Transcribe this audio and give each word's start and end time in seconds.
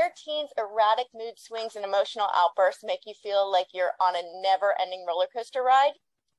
Your 0.00 0.12
teens' 0.16 0.54
erratic 0.56 1.08
mood 1.12 1.38
swings 1.38 1.76
and 1.76 1.84
emotional 1.84 2.30
outbursts 2.34 2.82
make 2.82 3.04
you 3.04 3.12
feel 3.12 3.52
like 3.52 3.66
you're 3.74 3.92
on 4.00 4.16
a 4.16 4.40
never 4.40 4.74
ending 4.80 5.04
roller 5.06 5.26
coaster 5.26 5.62
ride? 5.62 5.92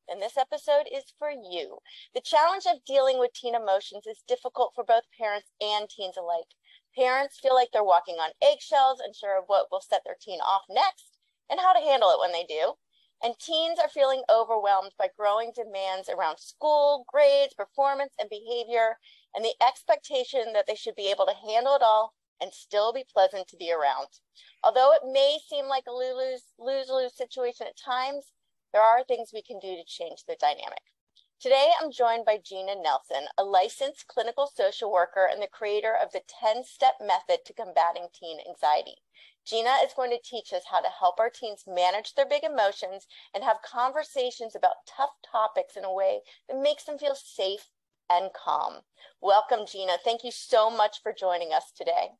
Then 0.07 0.19
this 0.19 0.35
episode 0.35 0.87
is 0.91 1.13
for 1.19 1.29
you. 1.29 1.77
The 2.15 2.21
challenge 2.21 2.65
of 2.65 2.83
dealing 2.83 3.19
with 3.19 3.33
teen 3.33 3.53
emotions 3.53 4.07
is 4.07 4.23
difficult 4.27 4.73
for 4.73 4.83
both 4.83 5.03
parents 5.15 5.51
and 5.61 5.87
teens 5.87 6.17
alike. 6.17 6.55
Parents 6.97 7.37
feel 7.37 7.53
like 7.53 7.69
they're 7.71 7.83
walking 7.83 8.15
on 8.15 8.31
eggshells, 8.41 8.99
unsure 8.99 9.37
of 9.37 9.43
what 9.45 9.67
will 9.71 9.79
set 9.79 10.01
their 10.05 10.17
teen 10.19 10.39
off 10.41 10.63
next 10.67 11.19
and 11.47 11.59
how 11.59 11.71
to 11.71 11.85
handle 11.85 12.09
it 12.09 12.19
when 12.19 12.31
they 12.31 12.45
do. 12.45 12.73
And 13.23 13.37
teens 13.37 13.77
are 13.77 13.89
feeling 13.89 14.23
overwhelmed 14.27 14.93
by 14.97 15.09
growing 15.15 15.51
demands 15.53 16.09
around 16.09 16.39
school, 16.39 17.05
grades, 17.07 17.53
performance, 17.53 18.15
and 18.17 18.27
behavior, 18.27 18.97
and 19.35 19.45
the 19.45 19.53
expectation 19.61 20.51
that 20.53 20.65
they 20.65 20.73
should 20.73 20.95
be 20.95 21.11
able 21.11 21.27
to 21.27 21.47
handle 21.47 21.75
it 21.75 21.83
all 21.83 22.15
and 22.41 22.53
still 22.53 22.91
be 22.91 23.05
pleasant 23.13 23.47
to 23.47 23.57
be 23.57 23.71
around. 23.71 24.07
Although 24.63 24.93
it 24.93 25.03
may 25.05 25.37
seem 25.47 25.67
like 25.67 25.85
a 25.87 25.91
lose 25.91 26.43
lose 26.57 27.15
situation 27.15 27.67
at 27.67 27.77
times, 27.77 28.33
there 28.73 28.81
are 28.81 29.03
things 29.03 29.31
we 29.33 29.41
can 29.41 29.59
do 29.59 29.75
to 29.75 29.85
change 29.85 30.23
the 30.25 30.35
dynamic. 30.39 30.81
Today, 31.39 31.71
I'm 31.81 31.91
joined 31.91 32.25
by 32.25 32.37
Gina 32.37 32.75
Nelson, 32.75 33.27
a 33.37 33.43
licensed 33.43 34.07
clinical 34.07 34.45
social 34.45 34.91
worker 34.91 35.27
and 35.31 35.41
the 35.41 35.47
creator 35.47 35.95
of 35.95 36.11
the 36.11 36.21
10 36.27 36.63
step 36.63 36.95
method 37.01 37.39
to 37.45 37.53
combating 37.53 38.07
teen 38.13 38.39
anxiety. 38.47 38.97
Gina 39.43 39.77
is 39.83 39.93
going 39.95 40.11
to 40.11 40.21
teach 40.23 40.53
us 40.53 40.65
how 40.69 40.81
to 40.81 40.87
help 40.87 41.19
our 41.19 41.31
teens 41.31 41.63
manage 41.67 42.13
their 42.13 42.27
big 42.27 42.43
emotions 42.43 43.07
and 43.33 43.43
have 43.43 43.63
conversations 43.63 44.55
about 44.55 44.85
tough 44.85 45.09
topics 45.29 45.75
in 45.75 45.83
a 45.83 45.91
way 45.91 46.21
that 46.47 46.61
makes 46.61 46.83
them 46.83 46.99
feel 46.99 47.15
safe 47.15 47.71
and 48.07 48.31
calm. 48.33 48.83
Welcome, 49.19 49.65
Gina. 49.65 49.97
Thank 50.03 50.23
you 50.23 50.31
so 50.31 50.69
much 50.69 51.01
for 51.01 51.11
joining 51.11 51.53
us 51.53 51.71
today. 51.71 52.11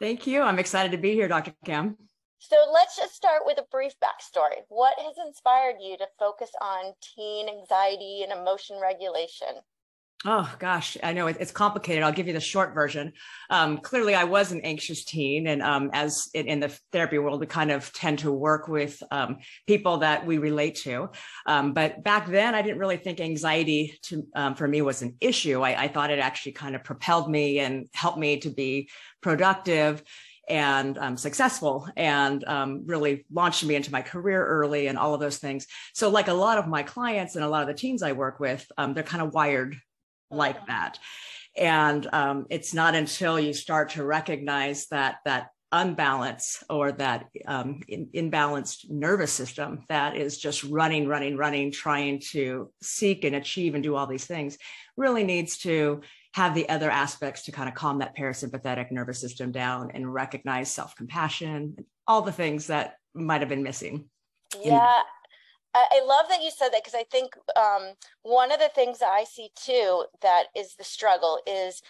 Thank 0.00 0.26
you. 0.26 0.42
I'm 0.42 0.58
excited 0.58 0.92
to 0.92 0.98
be 0.98 1.12
here, 1.12 1.28
Dr. 1.28 1.54
Cam. 1.64 1.96
So 2.38 2.56
let's 2.72 2.96
just 2.96 3.14
start 3.14 3.42
with 3.46 3.58
a 3.58 3.64
brief 3.70 3.94
backstory. 4.02 4.62
What 4.68 4.98
has 4.98 5.14
inspired 5.26 5.76
you 5.80 5.96
to 5.96 6.06
focus 6.18 6.50
on 6.60 6.92
teen 7.00 7.48
anxiety 7.48 8.22
and 8.22 8.32
emotion 8.32 8.78
regulation? 8.82 9.48
Oh 10.26 10.50
gosh, 10.58 10.96
I 11.02 11.12
know 11.12 11.26
it's 11.26 11.52
complicated. 11.52 12.02
I'll 12.02 12.10
give 12.10 12.26
you 12.26 12.32
the 12.32 12.40
short 12.40 12.72
version. 12.72 13.12
Um, 13.50 13.76
clearly, 13.76 14.14
I 14.14 14.24
was 14.24 14.52
an 14.52 14.62
anxious 14.62 15.04
teen, 15.04 15.46
and 15.46 15.60
um, 15.60 15.90
as 15.92 16.30
in, 16.32 16.46
in, 16.46 16.60
the 16.60 16.74
therapy 16.92 17.18
world, 17.18 17.40
we 17.40 17.46
kind 17.46 17.70
of 17.70 17.92
tend 17.92 18.20
to 18.20 18.32
work 18.32 18.66
with 18.66 19.02
um, 19.10 19.36
people 19.66 19.98
that 19.98 20.24
we 20.24 20.38
relate 20.38 20.76
to. 20.76 21.10
Um, 21.44 21.74
but 21.74 22.02
back 22.02 22.26
then, 22.26 22.54
I 22.54 22.62
didn't 22.62 22.78
really 22.78 22.96
think 22.96 23.20
anxiety 23.20 23.98
to, 24.04 24.26
um, 24.34 24.54
for 24.54 24.66
me 24.66 24.80
was 24.80 25.02
an 25.02 25.14
issue. 25.20 25.60
I, 25.60 25.82
I, 25.82 25.88
thought 25.88 26.10
it 26.10 26.18
actually 26.18 26.52
kind 26.52 26.74
of 26.74 26.82
propelled 26.82 27.30
me 27.30 27.58
and 27.58 27.86
helped 27.92 28.18
me 28.18 28.38
to 28.38 28.48
be 28.48 28.88
productive 29.20 30.02
and 30.48 30.96
um, 30.96 31.18
successful 31.18 31.86
and 31.96 32.42
um, 32.44 32.84
really 32.86 33.26
launched 33.30 33.64
me 33.64 33.74
into 33.74 33.92
my 33.92 34.00
career 34.00 34.42
early 34.42 34.86
and 34.86 34.96
all 34.96 35.12
of 35.12 35.20
those 35.20 35.36
things. 35.36 35.66
So, 35.92 36.08
like 36.08 36.28
a 36.28 36.34
lot 36.34 36.56
of 36.56 36.66
my 36.66 36.82
clients 36.82 37.36
and 37.36 37.44
a 37.44 37.48
lot 37.48 37.60
of 37.60 37.68
the 37.68 37.74
teens 37.74 38.02
I 38.02 38.12
work 38.12 38.40
with, 38.40 38.66
um, 38.78 38.94
they're 38.94 39.02
kind 39.02 39.22
of 39.22 39.34
wired 39.34 39.76
like 40.34 40.66
that. 40.66 40.98
And 41.56 42.06
um, 42.12 42.46
it's 42.50 42.74
not 42.74 42.94
until 42.94 43.38
you 43.38 43.52
start 43.52 43.90
to 43.90 44.04
recognize 44.04 44.86
that 44.88 45.16
that 45.24 45.50
unbalance 45.74 46.62
or 46.70 46.92
that 46.92 47.28
um, 47.46 47.80
in, 47.88 48.06
imbalanced 48.14 48.88
nervous 48.88 49.32
system 49.32 49.84
that 49.88 50.16
is 50.16 50.38
just 50.38 50.62
running, 50.64 51.08
running, 51.08 51.36
running, 51.36 51.72
trying 51.72 52.20
to 52.20 52.70
seek 52.80 53.24
and 53.24 53.34
achieve 53.34 53.74
and 53.74 53.82
do 53.82 53.96
all 53.96 54.06
these 54.06 54.26
things 54.26 54.56
really 54.96 55.24
needs 55.24 55.58
to 55.58 56.00
have 56.32 56.54
the 56.54 56.68
other 56.68 56.90
aspects 56.90 57.44
to 57.44 57.52
kind 57.52 57.68
of 57.68 57.74
calm 57.74 57.98
that 57.98 58.16
parasympathetic 58.16 58.90
nervous 58.92 59.20
system 59.20 59.50
down 59.50 59.90
and 59.92 60.12
recognize 60.12 60.70
self 60.70 60.94
compassion, 60.96 61.76
all 62.06 62.22
the 62.22 62.32
things 62.32 62.68
that 62.68 62.94
might 63.12 63.40
have 63.40 63.48
been 63.48 63.62
missing. 63.62 64.08
Yeah, 64.62 65.02
I, 65.74 66.04
love 66.04 66.26
that 66.28 66.42
you 66.42 66.50
said 66.50 66.68
that 66.68 66.82
because 66.84 66.94
I 66.94 67.04
think 67.04 67.34
um, 67.56 67.94
one 68.22 68.52
of 68.52 68.60
the 68.60 68.70
things 68.74 68.98
I 69.02 69.24
see 69.24 69.50
too 69.56 70.04
that 70.22 70.44
is 70.54 70.76
the 70.76 70.84
struggle 70.84 71.40
is 71.46 71.82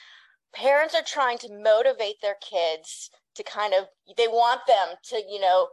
parents 0.55 0.95
are 0.95 1.03
trying 1.03 1.39
to 1.39 1.53
motivate 1.53 2.21
their 2.23 2.37
kids 2.41 3.11
to 3.35 3.43
kind 3.43 3.75
of 3.75 3.87
they 4.17 4.29
want 4.29 4.61
them 4.67 4.97
to 5.11 5.23
you 5.29 5.41
know 5.41 5.69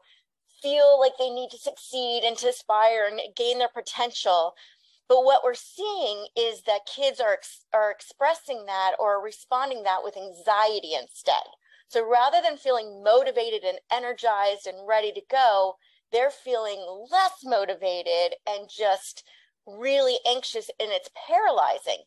feel 0.62 1.00
like 1.00 1.14
they 1.18 1.30
need 1.30 1.50
to 1.52 1.58
succeed 1.58 2.24
and 2.24 2.38
to 2.38 2.50
aspire 2.50 3.08
and 3.10 3.20
gain 3.36 3.60
their 3.60 3.70
potential. 3.74 4.54
But 5.08 5.24
what 5.24 5.44
we're 5.44 5.54
seeing 5.54 6.28
is 6.38 6.62
that 6.64 6.86
kids 6.86 7.20
are 7.20 7.38
are 7.74 7.92
expressing 7.92 8.66
that 8.66 8.94
or 9.00 9.24
responding 9.24 9.84
that 9.84 10.04
with 10.04 10.18
anxiety 10.18 10.94
instead. 11.00 11.44
So 11.88 12.08
rather 12.08 12.42
than 12.42 12.58
feeling 12.58 13.04
motivated 13.04 13.64
and 13.64 13.80
energized 13.92 14.66
and 14.66 14.88
ready 14.88 15.12
to 15.12 15.22
go 15.30 15.76
they're 16.12 16.32
feeling 16.32 16.86
less 17.12 17.40
motivated 17.44 18.36
and 18.48 18.70
just 18.70 19.24
really 19.66 20.18
anxious 20.28 20.70
and 20.80 20.92
it's 20.92 21.10
paralyzing. 21.28 22.04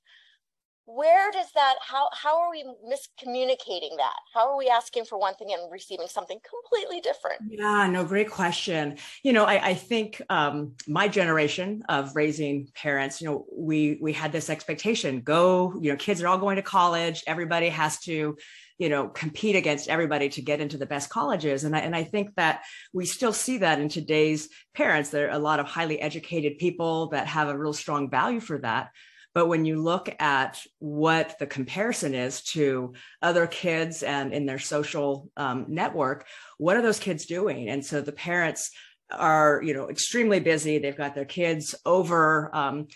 Where 0.86 1.30
does 1.30 1.46
that 1.54 1.76
how 1.80 2.10
how 2.12 2.42
are 2.42 2.50
we 2.50 2.62
miscommunicating 2.62 3.96
that? 3.96 4.18
How 4.34 4.50
are 4.50 4.58
we 4.58 4.68
asking 4.68 5.06
for 5.06 5.18
one 5.18 5.34
thing 5.34 5.48
and 5.58 5.72
receiving 5.72 6.08
something 6.08 6.38
completely 6.46 7.00
different? 7.00 7.40
Yeah 7.48 7.86
no 7.86 8.04
great 8.04 8.30
question. 8.30 8.98
You 9.22 9.32
know 9.32 9.44
i, 9.44 9.68
I 9.68 9.74
think 9.74 10.20
um, 10.28 10.72
my 10.86 11.08
generation 11.08 11.84
of 11.88 12.14
raising 12.14 12.68
parents 12.74 13.22
you 13.22 13.28
know 13.28 13.46
we 13.50 13.98
we 14.02 14.12
had 14.12 14.30
this 14.30 14.50
expectation 14.50 15.22
go 15.22 15.74
you 15.80 15.90
know 15.90 15.96
kids 15.96 16.20
are 16.20 16.28
all 16.28 16.38
going 16.38 16.56
to 16.56 16.62
college 16.62 17.24
everybody 17.26 17.70
has 17.70 17.98
to 18.00 18.36
you 18.78 18.88
know 18.88 19.08
compete 19.08 19.56
against 19.56 19.88
everybody 19.88 20.28
to 20.30 20.42
get 20.42 20.60
into 20.60 20.78
the 20.78 20.86
best 20.86 21.10
colleges. 21.10 21.64
And 21.64 21.76
I, 21.76 21.80
and 21.80 21.94
I 21.94 22.04
think 22.04 22.34
that 22.36 22.64
we 22.92 23.06
still 23.06 23.32
see 23.32 23.58
that 23.58 23.80
in 23.80 23.88
today's 23.88 24.48
parents. 24.74 25.10
There 25.10 25.28
are 25.28 25.36
a 25.36 25.38
lot 25.38 25.60
of 25.60 25.66
highly 25.66 26.00
educated 26.00 26.58
people 26.58 27.08
that 27.08 27.26
have 27.28 27.48
a 27.48 27.58
real 27.58 27.72
strong 27.72 28.10
value 28.10 28.40
for 28.40 28.58
that. 28.58 28.90
But 29.34 29.48
when 29.48 29.64
you 29.64 29.82
look 29.82 30.14
at 30.20 30.60
what 30.78 31.36
the 31.40 31.46
comparison 31.46 32.14
is 32.14 32.42
to 32.52 32.94
other 33.20 33.48
kids 33.48 34.04
and 34.04 34.32
in 34.32 34.46
their 34.46 34.60
social 34.60 35.28
um, 35.36 35.66
network 35.68 36.24
what 36.58 36.76
are 36.76 36.82
those 36.82 37.00
kids 37.00 37.26
doing? 37.26 37.68
And 37.68 37.84
so 37.84 38.00
the 38.00 38.12
parents 38.12 38.70
are 39.10 39.60
you 39.62 39.74
know 39.74 39.90
extremely 39.90 40.40
busy. 40.40 40.78
They've 40.78 40.96
got 40.96 41.14
their 41.14 41.24
kids 41.24 41.74
over 41.84 42.54
um, 42.54 42.86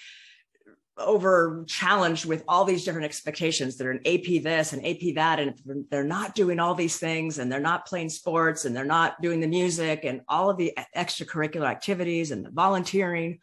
over 0.99 1.65
challenged 1.67 2.25
with 2.25 2.45
all 2.49 2.65
these 2.65 2.85
different 2.85 3.05
expectations 3.05 3.77
that 3.77 3.87
are 3.87 3.93
an 3.93 4.07
AP 4.07 4.43
this 4.43 4.73
and 4.73 4.87
AP 4.87 5.15
that, 5.15 5.39
and 5.41 5.55
they're 5.91 6.05
not 6.05 6.35
doing 6.35 6.59
all 6.59 6.75
these 6.75 6.99
things 6.99 7.39
and 7.39 7.51
they're 7.51 7.61
not 7.61 7.87
playing 7.87 8.09
sports 8.09 8.65
and 8.65 8.75
they're 8.75 8.85
not 8.85 9.21
doing 9.23 9.41
the 9.41 9.49
music 9.49 10.05
and 10.05 10.21
all 10.29 10.51
of 10.51 10.57
the 10.57 10.77
extracurricular 10.97 11.67
activities 11.67 12.31
and 12.31 12.45
the 12.45 12.51
volunteering, 12.51 13.39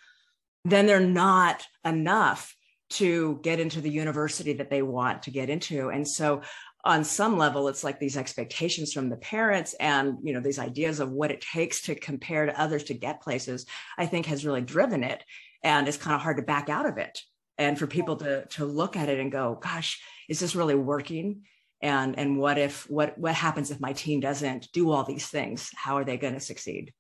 then 0.64 0.86
they're 0.86 1.00
not 1.00 1.64
enough 1.84 2.56
to 2.90 3.40
get 3.42 3.60
into 3.60 3.82
the 3.82 3.90
university 3.90 4.54
that 4.54 4.70
they 4.70 4.82
want 4.82 5.24
to 5.24 5.32
get 5.32 5.50
into. 5.50 5.90
And 5.90 6.08
so 6.08 6.42
on 6.86 7.04
some 7.04 7.38
level 7.38 7.68
it's 7.68 7.84
like 7.84 8.00
these 8.00 8.16
expectations 8.16 8.94
from 8.94 9.10
the 9.10 9.18
parents 9.18 9.74
and 9.80 10.18
you 10.22 10.34
know 10.34 10.40
these 10.40 10.60
ideas 10.60 11.00
of 11.00 11.12
what 11.12 11.32
it 11.32 11.42
takes 11.42 11.82
to 11.82 11.96
compare 11.96 12.46
to 12.46 12.62
others 12.62 12.84
to 12.84 12.94
get 12.94 13.22
places 13.22 13.66
i 13.98 14.06
think 14.06 14.28
has 14.28 14.46
really 14.46 14.62
driven 14.62 15.04
it 15.04 15.24
and 15.64 15.88
it's 15.88 15.98
kind 15.98 16.16
of 16.16 16.22
hard 16.22 16.38
to 16.38 16.44
back 16.44 16.70
out 16.70 16.86
of 16.86 16.98
it 16.98 17.22
and 17.58 17.78
for 17.78 17.88
people 17.88 18.16
to 18.18 18.46
to 18.46 18.66
look 18.66 18.96
at 18.96 19.10
it 19.10 19.20
and 19.20 19.32
go 19.32 19.60
gosh 19.62 20.02
is 20.28 20.40
this 20.40 20.56
really 20.56 20.76
working? 20.76 21.44
And 21.82 22.18
and 22.18 22.38
what 22.38 22.58
if 22.58 22.90
what 22.90 23.18
what 23.18 23.36
happens 23.36 23.72
if 23.72 23.80
my 23.80 23.94
team 23.94 24.20
doesn't 24.20 24.72
do 24.74 24.92
all 24.92 25.04
these 25.04 25.28
things? 25.28 25.70
How 25.76 25.98
are 25.98 26.06
they 26.06 26.18
going 26.18 26.34
to 26.34 26.40
succeed? 26.40 26.94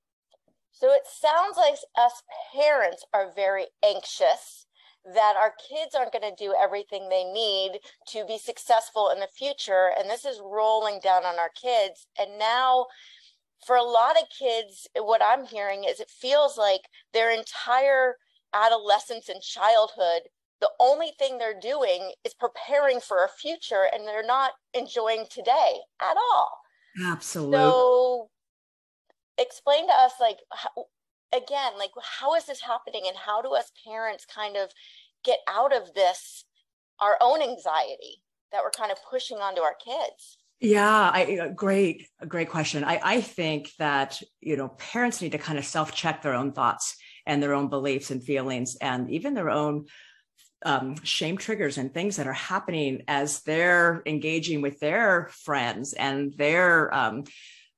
So 0.71 0.91
it 0.91 1.03
sounds 1.07 1.57
like 1.57 1.75
us 1.97 2.21
parents 2.53 3.05
are 3.13 3.31
very 3.33 3.65
anxious 3.83 4.65
that 5.05 5.35
our 5.37 5.53
kids 5.69 5.95
aren't 5.95 6.11
going 6.11 6.35
to 6.35 6.43
do 6.43 6.53
everything 6.59 7.07
they 7.07 7.23
need 7.23 7.79
to 8.07 8.25
be 8.25 8.37
successful 8.37 9.11
in 9.11 9.19
the 9.19 9.27
future 9.27 9.91
and 9.97 10.09
this 10.09 10.25
is 10.25 10.41
rolling 10.43 10.99
down 10.99 11.23
on 11.25 11.39
our 11.39 11.51
kids. 11.61 12.07
And 12.19 12.37
now 12.37 12.87
for 13.65 13.77
a 13.77 13.83
lot 13.83 14.17
of 14.17 14.27
kids 14.29 14.87
what 14.95 15.21
i'm 15.23 15.45
hearing 15.45 15.85
is 15.85 15.99
it 15.99 16.09
feels 16.09 16.57
like 16.57 16.81
their 17.13 17.31
entire 17.31 18.15
adolescence 18.53 19.29
and 19.29 19.41
childhood 19.41 20.21
the 20.65 20.83
only 20.83 21.11
thing 21.19 21.37
they're 21.37 21.59
doing 21.59 22.11
is 22.23 22.33
preparing 22.33 22.99
for 22.99 23.23
a 23.23 23.29
future 23.29 23.85
and 23.93 24.07
they're 24.07 24.25
not 24.25 24.53
enjoying 24.73 25.25
today 25.29 25.75
at 26.01 26.17
all. 26.17 26.59
Absolutely. 27.05 27.57
So 27.57 28.29
explain 29.37 29.87
to 29.87 29.93
us 29.93 30.13
like 30.19 30.37
how, 30.51 30.85
again, 31.31 31.73
like 31.77 31.91
how 32.19 32.33
is 32.33 32.45
this 32.45 32.61
happening 32.61 33.03
and 33.05 33.15
how 33.15 33.43
do 33.43 33.53
us 33.53 33.71
parents 33.85 34.25
kind 34.25 34.57
of 34.57 34.71
get 35.23 35.37
out 35.47 35.75
of 35.75 35.93
this 35.93 36.45
our 36.99 37.17
own 37.21 37.43
anxiety 37.43 38.23
that 38.51 38.61
we're 38.63 38.71
kind 38.71 38.91
of 38.91 38.97
pushing 39.07 39.37
onto 39.37 39.61
our 39.61 39.75
kids? 39.75 40.37
Yeah, 40.61 41.11
I 41.13 41.37
uh, 41.41 41.47
great, 41.49 42.07
great 42.27 42.49
question. 42.49 42.83
I, 42.83 42.99
I 43.03 43.21
think 43.21 43.69
that 43.77 44.19
you 44.39 44.55
know 44.55 44.69
parents 44.69 45.21
need 45.21 45.33
to 45.33 45.37
kind 45.37 45.59
of 45.59 45.65
self-check 45.65 46.21
their 46.21 46.33
own 46.33 46.53
thoughts 46.53 46.95
and 47.27 47.43
their 47.43 47.53
own 47.53 47.67
beliefs 47.67 48.09
and 48.09 48.23
feelings, 48.23 48.77
and 48.77 49.11
even 49.11 49.33
their 49.33 49.49
own 49.49 49.85
um, 50.65 50.95
shame 51.03 51.37
triggers 51.37 51.77
and 51.77 51.93
things 51.93 52.17
that 52.17 52.27
are 52.27 52.33
happening 52.33 53.03
as 53.07 53.41
they're 53.43 54.01
engaging 54.05 54.61
with 54.61 54.79
their 54.79 55.29
friends 55.31 55.93
and 55.93 56.33
their 56.33 56.93
um, 56.93 57.23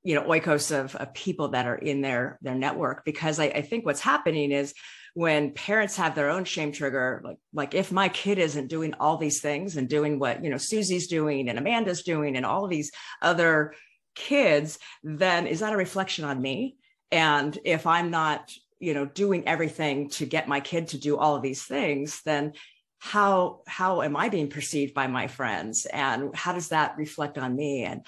you 0.04 0.16
know 0.16 0.24
oikos 0.24 0.72
of, 0.72 0.96
of 0.96 1.14
people 1.14 1.50
that 1.50 1.68
are 1.68 1.76
in 1.76 2.02
their 2.02 2.40
their 2.42 2.56
network. 2.56 3.04
Because 3.06 3.40
I, 3.40 3.46
I 3.46 3.62
think 3.62 3.86
what's 3.86 4.00
happening 4.00 4.52
is 4.52 4.74
when 5.14 5.52
parents 5.52 5.98
have 5.98 6.14
their 6.14 6.30
own 6.30 6.46
shame 6.46 6.72
trigger 6.72 7.22
like 7.24 7.38
like 7.52 7.74
if 7.74 7.92
my 7.92 8.08
kid 8.08 8.38
isn't 8.38 8.68
doing 8.68 8.94
all 9.00 9.18
these 9.18 9.42
things 9.42 9.76
and 9.76 9.90
doing 9.90 10.20
what 10.20 10.44
you 10.44 10.50
know 10.52 10.60
susie's 10.60 11.08
doing 11.08 11.50
and 11.50 11.58
amanda's 11.58 12.04
doing 12.04 12.38
and 12.38 12.46
all 12.46 12.64
of 12.64 12.70
these 12.70 12.92
other 13.20 13.74
kids 14.14 14.78
then 15.04 15.48
is 15.48 15.62
that 15.62 15.74
a 15.74 15.78
reflection 15.78 16.24
on 16.24 16.40
me 16.40 16.76
and 17.12 17.58
if 17.66 17.88
i'm 17.88 18.12
not 18.12 18.52
you 18.80 18.94
know 18.94 19.08
doing 19.08 19.48
everything 19.48 20.08
to 20.08 20.28
get 20.28 20.48
my 20.48 20.60
kid 20.60 20.90
to 20.90 21.00
do 21.00 21.18
all 21.18 21.36
of 21.36 21.42
these 21.42 21.64
things 21.64 22.22
then 22.24 22.54
how 23.00 23.62
how 23.68 24.02
am 24.02 24.16
i 24.16 24.30
being 24.30 24.50
perceived 24.50 24.94
by 24.94 25.08
my 25.08 25.28
friends? 25.28 25.86
And 25.86 26.36
how 26.36 26.54
does 26.54 26.70
that 26.70 26.98
reflect 26.98 27.38
on 27.38 27.56
me? 27.56 27.84
And 27.84 28.06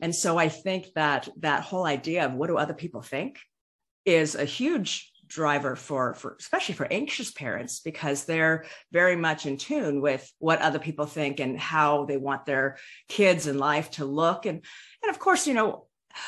and 0.00 0.14
so 0.14 0.36
i 0.36 0.48
think 0.48 0.88
that 0.94 1.28
that 1.38 1.62
whole 1.62 1.86
idea 1.86 2.26
of 2.26 2.34
what 2.34 2.48
do 2.48 2.58
other 2.58 2.74
people 2.74 3.00
think 3.00 3.38
is 4.04 4.34
a 4.34 4.44
huge 4.44 5.10
driver 5.28 5.76
for 5.76 6.12
for 6.12 6.36
especially 6.38 6.74
for 6.74 6.86
anxious 6.90 7.30
parents 7.30 7.80
because 7.80 8.24
they're 8.24 8.66
very 8.90 9.16
much 9.16 9.46
in 9.46 9.56
tune 9.56 10.02
with 10.02 10.30
what 10.38 10.60
other 10.60 10.78
people 10.78 11.06
think 11.06 11.40
and 11.40 11.58
how 11.58 12.04
they 12.04 12.18
want 12.18 12.44
their 12.44 12.76
kids 13.08 13.46
and 13.46 13.58
life 13.58 13.90
to 13.92 14.04
look. 14.04 14.44
And 14.44 14.62
and 15.02 15.10
of 15.10 15.18
course 15.18 15.46
you 15.46 15.54
know 15.54 15.86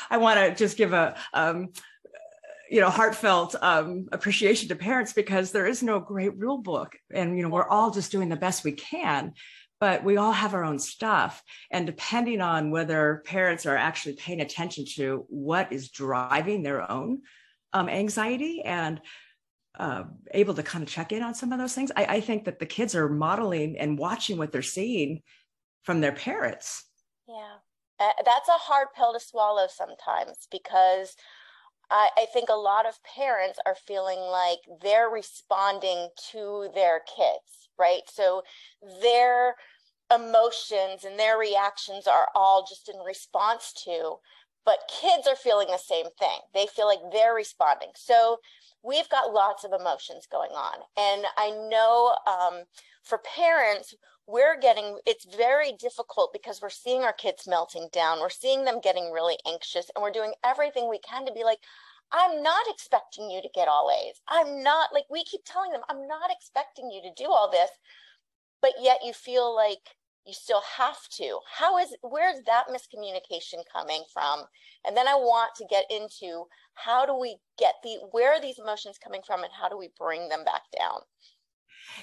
i 0.09 0.17
want 0.17 0.39
to 0.39 0.55
just 0.55 0.77
give 0.77 0.93
a 0.93 1.15
um, 1.33 1.69
you 2.69 2.81
know 2.81 2.89
heartfelt 2.89 3.55
um, 3.61 4.07
appreciation 4.11 4.69
to 4.69 4.75
parents 4.75 5.13
because 5.13 5.51
there 5.51 5.67
is 5.67 5.83
no 5.83 5.99
great 5.99 6.37
rule 6.37 6.57
book 6.57 6.95
and 7.13 7.37
you 7.37 7.43
know 7.43 7.49
we're 7.49 7.67
all 7.67 7.91
just 7.91 8.11
doing 8.11 8.29
the 8.29 8.35
best 8.35 8.63
we 8.63 8.71
can 8.71 9.33
but 9.79 10.03
we 10.03 10.17
all 10.17 10.31
have 10.31 10.53
our 10.53 10.63
own 10.63 10.79
stuff 10.79 11.43
and 11.71 11.85
depending 11.85 12.41
on 12.41 12.71
whether 12.71 13.21
parents 13.25 13.65
are 13.65 13.75
actually 13.75 14.15
paying 14.15 14.41
attention 14.41 14.85
to 14.85 15.25
what 15.29 15.71
is 15.71 15.89
driving 15.89 16.63
their 16.63 16.89
own 16.89 17.21
um, 17.73 17.89
anxiety 17.89 18.61
and 18.63 19.01
uh, 19.77 20.03
able 20.31 20.53
to 20.53 20.63
kind 20.63 20.81
of 20.81 20.89
check 20.89 21.11
in 21.11 21.21
on 21.21 21.35
some 21.35 21.51
of 21.51 21.59
those 21.59 21.73
things. 21.73 21.91
I, 21.95 22.05
I 22.05 22.21
think 22.21 22.45
that 22.45 22.59
the 22.59 22.65
kids 22.65 22.95
are 22.95 23.09
modeling 23.09 23.77
and 23.77 23.97
watching 23.97 24.37
what 24.37 24.53
they're 24.53 24.61
seeing 24.61 25.21
from 25.83 25.99
their 25.99 26.13
parents. 26.13 26.85
Yeah, 27.27 27.57
uh, 27.99 28.13
that's 28.23 28.47
a 28.47 28.53
hard 28.53 28.87
pill 28.95 29.13
to 29.13 29.19
swallow 29.19 29.67
sometimes 29.67 30.47
because 30.49 31.15
I, 31.91 32.09
I, 32.17 32.25
think 32.33 32.49
a 32.49 32.55
lot 32.55 32.85
of 32.85 33.03
parents 33.03 33.59
are 33.65 33.75
feeling 33.75 34.19
like 34.19 34.59
they're 34.81 35.09
responding 35.09 36.09
to 36.31 36.69
their 36.73 37.01
kids, 37.01 37.69
right? 37.77 38.01
So 38.07 38.43
their 39.01 39.55
emotions 40.13 41.03
and 41.03 41.19
their 41.19 41.37
reactions 41.37 42.07
are 42.07 42.29
all 42.35 42.65
just 42.67 42.89
in 42.89 42.99
response 43.05 43.73
to 43.85 44.17
but 44.65 44.89
kids 44.89 45.27
are 45.27 45.35
feeling 45.35 45.67
the 45.67 45.77
same 45.77 46.07
thing. 46.19 46.39
They 46.53 46.65
feel 46.65 46.87
like 46.87 46.99
they're 47.13 47.35
responding. 47.35 47.89
So 47.95 48.37
we've 48.83 49.07
got 49.09 49.33
lots 49.33 49.63
of 49.63 49.71
emotions 49.79 50.27
going 50.29 50.51
on. 50.51 50.79
And 50.97 51.25
I 51.37 51.51
know 51.69 52.15
um, 52.27 52.63
for 53.03 53.19
parents, 53.19 53.93
we're 54.27 54.59
getting 54.59 54.99
it's 55.05 55.25
very 55.25 55.73
difficult 55.73 56.31
because 56.33 56.61
we're 56.61 56.69
seeing 56.69 57.03
our 57.03 57.13
kids 57.13 57.47
melting 57.47 57.89
down. 57.91 58.19
We're 58.19 58.29
seeing 58.29 58.65
them 58.65 58.79
getting 58.81 59.11
really 59.11 59.37
anxious, 59.47 59.89
and 59.95 60.01
we're 60.01 60.11
doing 60.11 60.33
everything 60.43 60.89
we 60.89 60.99
can 60.99 61.25
to 61.25 61.33
be 61.33 61.43
like, 61.43 61.59
I'm 62.11 62.41
not 62.41 62.65
expecting 62.67 63.29
you 63.29 63.41
to 63.41 63.49
get 63.53 63.67
all 63.67 63.91
A's. 63.91 64.21
I'm 64.27 64.63
not 64.63 64.93
like 64.93 65.05
we 65.09 65.23
keep 65.23 65.41
telling 65.45 65.71
them, 65.71 65.81
I'm 65.89 66.07
not 66.07 66.31
expecting 66.31 66.89
you 66.91 67.01
to 67.01 67.23
do 67.23 67.29
all 67.29 67.49
this. 67.51 67.69
But 68.61 68.73
yet 68.81 68.99
you 69.03 69.13
feel 69.13 69.55
like 69.55 69.95
you 70.25 70.33
still 70.33 70.61
have 70.77 71.07
to 71.09 71.39
how 71.57 71.77
is 71.77 71.95
where's 72.01 72.41
that 72.45 72.65
miscommunication 72.69 73.61
coming 73.71 74.03
from 74.11 74.43
and 74.85 74.97
then 74.97 75.07
i 75.07 75.13
want 75.13 75.51
to 75.55 75.65
get 75.69 75.85
into 75.89 76.45
how 76.73 77.05
do 77.05 77.15
we 77.15 77.37
get 77.57 77.75
the 77.83 77.97
where 78.11 78.33
are 78.33 78.41
these 78.41 78.59
emotions 78.59 78.97
coming 79.01 79.21
from 79.25 79.43
and 79.43 79.53
how 79.53 79.69
do 79.69 79.77
we 79.77 79.89
bring 79.97 80.27
them 80.29 80.43
back 80.43 80.63
down 80.77 80.99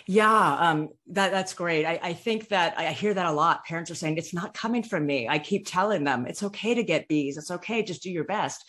yeah 0.07 0.57
um, 0.59 0.89
that 1.09 1.31
that's 1.31 1.55
great. 1.55 1.85
I, 1.85 1.99
I 2.03 2.13
think 2.13 2.49
that 2.49 2.79
i 2.79 2.93
hear 2.93 3.15
that 3.15 3.27
a 3.27 3.33
lot. 3.33 3.65
Parents 3.65 3.91
are 3.91 3.95
saying 3.95 4.19
it's 4.19 4.35
not 4.35 4.55
coming 4.55 4.83
from 4.83 5.07
me. 5.07 5.29
I 5.29 5.39
keep 5.39 5.67
telling 5.67 6.05
them 6.05 6.27
it's 6.27 6.43
okay 6.43 6.75
to 6.75 6.83
get 6.83 7.09
b's. 7.09 7.37
It's 7.37 7.51
okay. 7.51 7.83
Just 7.83 8.03
do 8.03 8.11
your 8.11 8.25
best. 8.25 8.65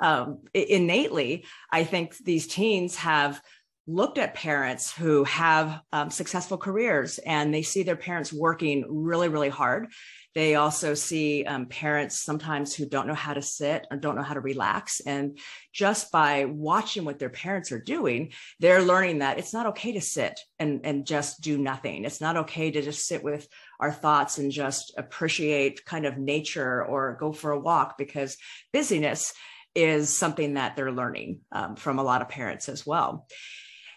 Um, 0.00 0.40
innately 0.52 1.44
i 1.70 1.84
think 1.84 2.16
these 2.16 2.48
teens 2.48 2.96
have 2.96 3.40
looked 3.86 4.18
at 4.18 4.34
parents 4.34 4.92
who 4.92 5.24
have 5.24 5.80
um, 5.92 6.10
successful 6.10 6.56
careers 6.56 7.18
and 7.18 7.52
they 7.52 7.62
see 7.62 7.82
their 7.82 7.96
parents 7.96 8.32
working 8.32 8.84
really, 8.88 9.28
really 9.28 9.48
hard. 9.48 9.88
They 10.34 10.54
also 10.54 10.94
see 10.94 11.44
um, 11.44 11.66
parents 11.66 12.20
sometimes 12.20 12.74
who 12.74 12.86
don't 12.86 13.06
know 13.06 13.14
how 13.14 13.34
to 13.34 13.42
sit 13.42 13.86
or 13.90 13.96
don't 13.96 14.16
know 14.16 14.22
how 14.22 14.34
to 14.34 14.40
relax. 14.40 15.00
And 15.00 15.38
just 15.72 16.10
by 16.10 16.46
watching 16.46 17.04
what 17.04 17.18
their 17.18 17.28
parents 17.28 17.70
are 17.72 17.80
doing, 17.80 18.32
they're 18.58 18.82
learning 18.82 19.18
that 19.18 19.38
it's 19.38 19.52
not 19.52 19.66
okay 19.66 19.92
to 19.92 20.00
sit 20.00 20.40
and, 20.58 20.80
and 20.84 21.06
just 21.06 21.40
do 21.42 21.58
nothing. 21.58 22.04
It's 22.04 22.20
not 22.20 22.36
okay 22.38 22.70
to 22.70 22.82
just 22.82 23.06
sit 23.06 23.22
with 23.22 23.46
our 23.78 23.92
thoughts 23.92 24.38
and 24.38 24.50
just 24.50 24.92
appreciate 24.96 25.84
kind 25.84 26.06
of 26.06 26.18
nature 26.18 26.84
or 26.84 27.16
go 27.20 27.32
for 27.32 27.52
a 27.52 27.60
walk 27.60 27.98
because 27.98 28.36
busyness 28.72 29.34
is 29.74 30.14
something 30.14 30.54
that 30.54 30.76
they're 30.76 30.92
learning 30.92 31.40
um, 31.50 31.76
from 31.76 31.98
a 31.98 32.02
lot 32.02 32.22
of 32.22 32.28
parents 32.28 32.68
as 32.68 32.86
well. 32.86 33.26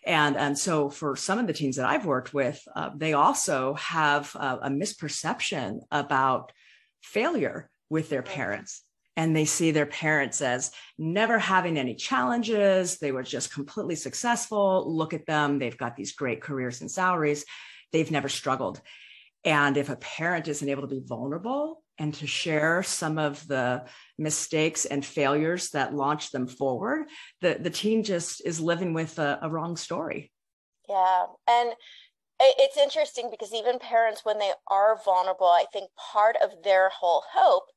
And, 0.05 0.37
and 0.37 0.57
so 0.57 0.89
for 0.89 1.15
some 1.15 1.39
of 1.39 1.47
the 1.47 1.53
teens 1.53 1.77
that 1.77 1.87
I've 1.87 2.05
worked 2.05 2.33
with, 2.33 2.61
uh, 2.75 2.91
they 2.95 3.13
also 3.13 3.73
have 3.75 4.35
a, 4.35 4.59
a 4.63 4.69
misperception 4.69 5.79
about 5.91 6.51
failure 7.01 7.69
with 7.89 8.09
their 8.09 8.21
parents 8.21 8.83
and 9.17 9.35
they 9.35 9.45
see 9.45 9.71
their 9.71 9.85
parents 9.85 10.41
as 10.41 10.71
never 10.97 11.39
having 11.39 11.77
any 11.77 11.95
challenges. 11.95 12.97
They 12.97 13.11
were 13.11 13.23
just 13.23 13.53
completely 13.53 13.95
successful. 13.95 14.93
Look 14.93 15.13
at 15.13 15.25
them. 15.25 15.57
They've 15.57 15.77
got 15.77 15.95
these 15.95 16.11
great 16.11 16.41
careers 16.41 16.81
and 16.81 16.91
salaries. 16.91 17.45
They've 17.91 18.11
never 18.11 18.29
struggled. 18.29 18.81
And 19.45 19.77
if 19.77 19.89
a 19.89 19.95
parent 19.95 20.47
isn't 20.47 20.67
able 20.67 20.81
to 20.81 20.87
be 20.87 21.01
vulnerable 21.05 21.83
and 21.97 22.13
to 22.15 22.27
share 22.27 22.83
some 22.83 23.17
of 23.17 23.47
the 23.47 23.85
mistakes 24.17 24.85
and 24.85 25.05
failures 25.05 25.69
that 25.71 25.93
launch 25.93 26.31
them 26.31 26.47
forward, 26.47 27.07
the, 27.41 27.57
the 27.59 27.69
teen 27.69 28.03
just 28.03 28.45
is 28.45 28.59
living 28.59 28.93
with 28.93 29.17
a, 29.19 29.39
a 29.41 29.49
wrong 29.49 29.77
story. 29.77 30.31
Yeah. 30.89 31.25
And 31.47 31.73
it's 32.39 32.77
interesting 32.77 33.29
because 33.31 33.53
even 33.53 33.79
parents, 33.79 34.21
when 34.23 34.39
they 34.39 34.51
are 34.67 34.99
vulnerable, 35.03 35.47
I 35.47 35.65
think 35.71 35.89
part 35.95 36.35
of 36.43 36.51
their 36.63 36.89
whole 36.89 37.23
hope 37.31 37.69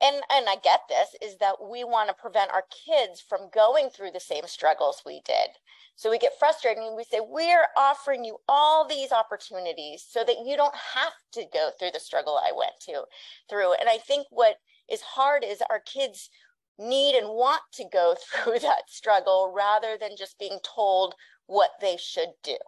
and 0.00 0.16
and 0.30 0.48
I 0.48 0.56
get 0.62 0.80
this 0.88 1.08
is 1.20 1.38
that 1.38 1.56
we 1.62 1.84
want 1.84 2.08
to 2.08 2.14
prevent 2.14 2.52
our 2.52 2.64
kids 2.86 3.20
from 3.20 3.50
going 3.52 3.90
through 3.90 4.12
the 4.12 4.20
same 4.20 4.46
struggles 4.46 5.02
we 5.04 5.20
did. 5.24 5.50
So 5.96 6.10
we 6.10 6.18
get 6.18 6.38
frustrated 6.38 6.84
and 6.84 6.96
we 6.96 7.02
say, 7.02 7.20
We're 7.20 7.66
offering 7.76 8.24
you 8.24 8.38
all 8.48 8.86
these 8.86 9.10
opportunities 9.10 10.06
so 10.08 10.22
that 10.24 10.46
you 10.46 10.56
don't 10.56 10.76
have 10.94 11.12
to 11.32 11.44
go 11.52 11.70
through 11.76 11.90
the 11.92 12.00
struggle 12.00 12.38
I 12.38 12.52
went 12.56 12.74
to 12.82 13.02
through. 13.50 13.74
And 13.74 13.88
I 13.88 13.98
think 13.98 14.28
what 14.30 14.56
is 14.88 15.00
hard 15.00 15.42
is 15.44 15.60
our 15.68 15.80
kids 15.80 16.30
need 16.78 17.16
and 17.16 17.28
want 17.28 17.62
to 17.72 17.84
go 17.92 18.14
through 18.44 18.60
that 18.60 18.84
struggle 18.88 19.52
rather 19.54 19.96
than 20.00 20.16
just 20.16 20.38
being 20.38 20.60
told 20.62 21.16
what 21.46 21.70
they 21.80 21.96
should 21.98 22.30
do. 22.44 22.58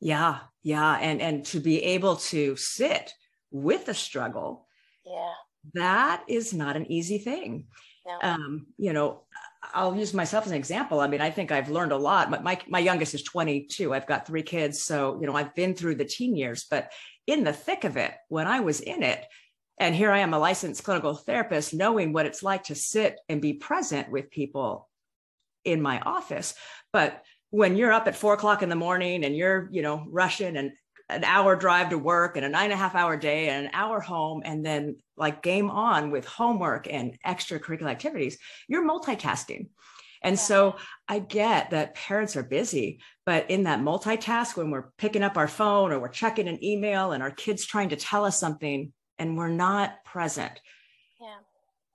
Yeah, 0.00 0.38
yeah. 0.62 0.96
And 0.98 1.20
and 1.20 1.44
to 1.46 1.60
be 1.60 1.82
able 1.82 2.16
to 2.16 2.56
sit 2.56 3.12
with 3.50 3.84
the 3.84 3.94
struggle. 3.94 4.66
Yeah. 5.04 5.34
That 5.74 6.24
is 6.28 6.52
not 6.52 6.76
an 6.76 6.90
easy 6.90 7.18
thing. 7.18 7.66
No. 8.06 8.18
Um, 8.22 8.66
you 8.78 8.92
know, 8.92 9.22
I'll 9.74 9.94
use 9.94 10.14
myself 10.14 10.46
as 10.46 10.52
an 10.52 10.56
example. 10.56 11.00
I 11.00 11.06
mean, 11.06 11.20
I 11.20 11.30
think 11.30 11.52
I've 11.52 11.70
learned 11.70 11.92
a 11.92 11.96
lot. 11.96 12.30
My, 12.30 12.40
my, 12.40 12.60
my 12.68 12.78
youngest 12.78 13.14
is 13.14 13.22
22. 13.22 13.92
I've 13.92 14.06
got 14.06 14.26
three 14.26 14.42
kids. 14.42 14.82
So, 14.82 15.18
you 15.20 15.26
know, 15.26 15.36
I've 15.36 15.54
been 15.54 15.74
through 15.74 15.96
the 15.96 16.04
teen 16.04 16.34
years, 16.34 16.66
but 16.70 16.90
in 17.26 17.44
the 17.44 17.52
thick 17.52 17.84
of 17.84 17.96
it, 17.96 18.12
when 18.28 18.46
I 18.46 18.60
was 18.60 18.80
in 18.80 19.02
it, 19.02 19.24
and 19.78 19.94
here 19.94 20.10
I 20.10 20.18
am, 20.18 20.34
a 20.34 20.38
licensed 20.38 20.84
clinical 20.84 21.14
therapist, 21.14 21.72
knowing 21.72 22.12
what 22.12 22.26
it's 22.26 22.42
like 22.42 22.64
to 22.64 22.74
sit 22.74 23.18
and 23.28 23.40
be 23.40 23.54
present 23.54 24.10
with 24.10 24.30
people 24.30 24.88
in 25.64 25.80
my 25.80 26.00
office. 26.00 26.54
But 26.92 27.22
when 27.50 27.76
you're 27.76 27.92
up 27.92 28.06
at 28.06 28.16
four 28.16 28.34
o'clock 28.34 28.62
in 28.62 28.68
the 28.68 28.76
morning 28.76 29.24
and 29.24 29.36
you're, 29.36 29.68
you 29.72 29.82
know, 29.82 30.04
rushing 30.08 30.56
and 30.56 30.72
an 31.10 31.24
hour 31.24 31.56
drive 31.56 31.90
to 31.90 31.98
work 31.98 32.36
and 32.36 32.44
a 32.44 32.48
nine 32.48 32.64
and 32.64 32.72
a 32.72 32.76
half 32.76 32.94
hour 32.94 33.16
day 33.16 33.48
and 33.48 33.66
an 33.66 33.70
hour 33.74 34.00
home 34.00 34.42
and 34.44 34.64
then 34.64 34.96
like 35.16 35.42
game 35.42 35.70
on 35.70 36.10
with 36.10 36.24
homework 36.24 36.86
and 36.90 37.18
extracurricular 37.26 37.90
activities 37.90 38.38
you're 38.68 38.88
multitasking. 38.88 39.68
And 40.22 40.36
yeah. 40.36 40.42
so 40.42 40.76
i 41.08 41.18
get 41.18 41.70
that 41.70 41.94
parents 41.94 42.36
are 42.36 42.42
busy 42.42 43.00
but 43.26 43.50
in 43.50 43.64
that 43.64 43.80
multitask 43.80 44.56
when 44.56 44.70
we're 44.70 44.90
picking 44.98 45.22
up 45.22 45.36
our 45.36 45.48
phone 45.48 45.92
or 45.92 45.98
we're 45.98 46.08
checking 46.08 46.48
an 46.48 46.62
email 46.62 47.12
and 47.12 47.22
our 47.22 47.30
kids 47.30 47.66
trying 47.66 47.88
to 47.90 47.96
tell 47.96 48.24
us 48.24 48.38
something 48.38 48.92
and 49.18 49.36
we're 49.36 49.48
not 49.48 50.04
present 50.04 50.60
yeah. 51.20 51.36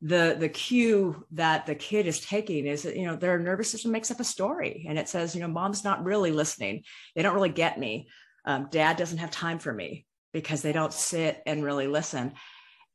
the 0.01 0.38
the 0.39 0.50
cue 0.50 1.25
that 1.31 1.65
the 1.65 1.75
kid 1.75 2.07
is 2.07 2.19
taking 2.19 2.65
is 2.65 2.84
that 2.84 2.95
you 2.95 3.05
know 3.05 3.15
their 3.15 3.38
nervous 3.38 3.69
system 3.69 3.91
makes 3.91 4.10
up 4.10 4.19
a 4.19 4.24
story 4.24 4.86
and 4.89 4.98
it 4.98 5.07
says 5.07 5.36
you 5.36 5.41
know 5.41 5.48
mom's 5.48 5.84
not 5.84 6.03
really 6.03 6.31
listening. 6.31 6.84
They 7.15 7.22
don't 7.22 7.36
really 7.36 7.50
get 7.50 7.79
me 7.79 8.07
um, 8.46 8.68
dad 8.72 8.98
doesn't 8.98 9.18
have 9.18 9.32
time 9.32 9.60
for 9.60 9.74
me 9.74 10.06
because 10.34 10.62
they 10.62 10.72
don't 10.72 10.94
sit 10.94 11.42
and 11.46 11.64
really 11.64 11.88
listen. 11.88 12.34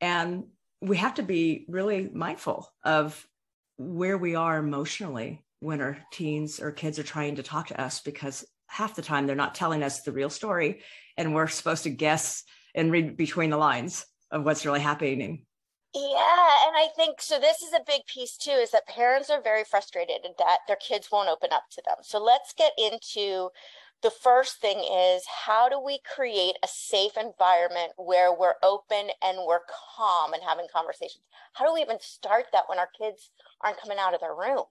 And 0.00 0.45
we 0.80 0.97
have 0.97 1.14
to 1.14 1.23
be 1.23 1.66
really 1.69 2.11
mindful 2.12 2.69
of 2.85 3.26
where 3.76 4.19
we 4.19 4.35
are 4.35 4.59
emotionally 4.59 5.45
when 5.61 5.80
our 5.80 5.99
teens 6.12 6.61
or 6.61 6.71
kids 6.71 6.99
are 6.99 7.04
trying 7.04 7.37
to 7.37 7.42
talk 7.42 7.69
to 7.69 7.80
us 7.80 8.00
because 8.00 8.45
half 8.66 8.95
the 8.95 9.02
time 9.02 9.26
they're 9.26 9.37
not 9.37 9.54
telling 9.54 9.83
us 9.83 10.02
the 10.02 10.12
real 10.12 10.30
story 10.30 10.83
and 11.16 11.35
we're 11.35 11.49
supposed 11.49 11.83
to 11.83 11.90
guess 11.90 12.45
and 12.75 12.92
read 12.92 13.16
between 13.16 13.50
the 13.50 13.57
lines 13.57 14.07
of 14.30 14.45
what's 14.45 14.64
really 14.64 14.80
happening 14.80 15.45
yeah, 15.92 16.69
and 16.69 16.76
I 16.76 16.88
think 16.95 17.21
so. 17.21 17.40
This 17.40 17.62
is 17.62 17.73
a 17.73 17.83
big 17.85 18.07
piece 18.07 18.37
too 18.37 18.52
is 18.52 18.71
that 18.71 18.87
parents 18.87 19.28
are 19.28 19.42
very 19.42 19.64
frustrated 19.64 20.19
that 20.38 20.59
their 20.69 20.76
kids 20.76 21.09
won't 21.11 21.28
open 21.28 21.52
up 21.52 21.64
to 21.73 21.83
them. 21.85 21.97
So 22.02 22.23
let's 22.23 22.52
get 22.52 22.73
into 22.78 23.50
the 24.02 24.11
first 24.11 24.61
thing 24.61 24.78
is 24.78 25.23
how 25.47 25.69
do 25.69 25.78
we 25.78 26.00
create 26.14 26.57
a 26.62 26.69
safe 26.69 27.16
environment 27.16 27.92
where 27.97 28.33
we're 28.33 28.54
open 28.62 29.11
and 29.23 29.38
we're 29.47 29.61
calm 29.97 30.33
and 30.33 30.42
having 30.42 30.66
conversations? 30.73 31.25
How 31.52 31.66
do 31.66 31.75
we 31.75 31.83
even 31.83 31.99
start 32.00 32.47
that 32.52 32.69
when 32.69 32.78
our 32.78 32.88
kids 32.99 33.30
aren't 33.61 33.80
coming 33.80 33.99
out 33.99 34.14
of 34.14 34.21
their 34.21 34.35
room? 34.35 34.64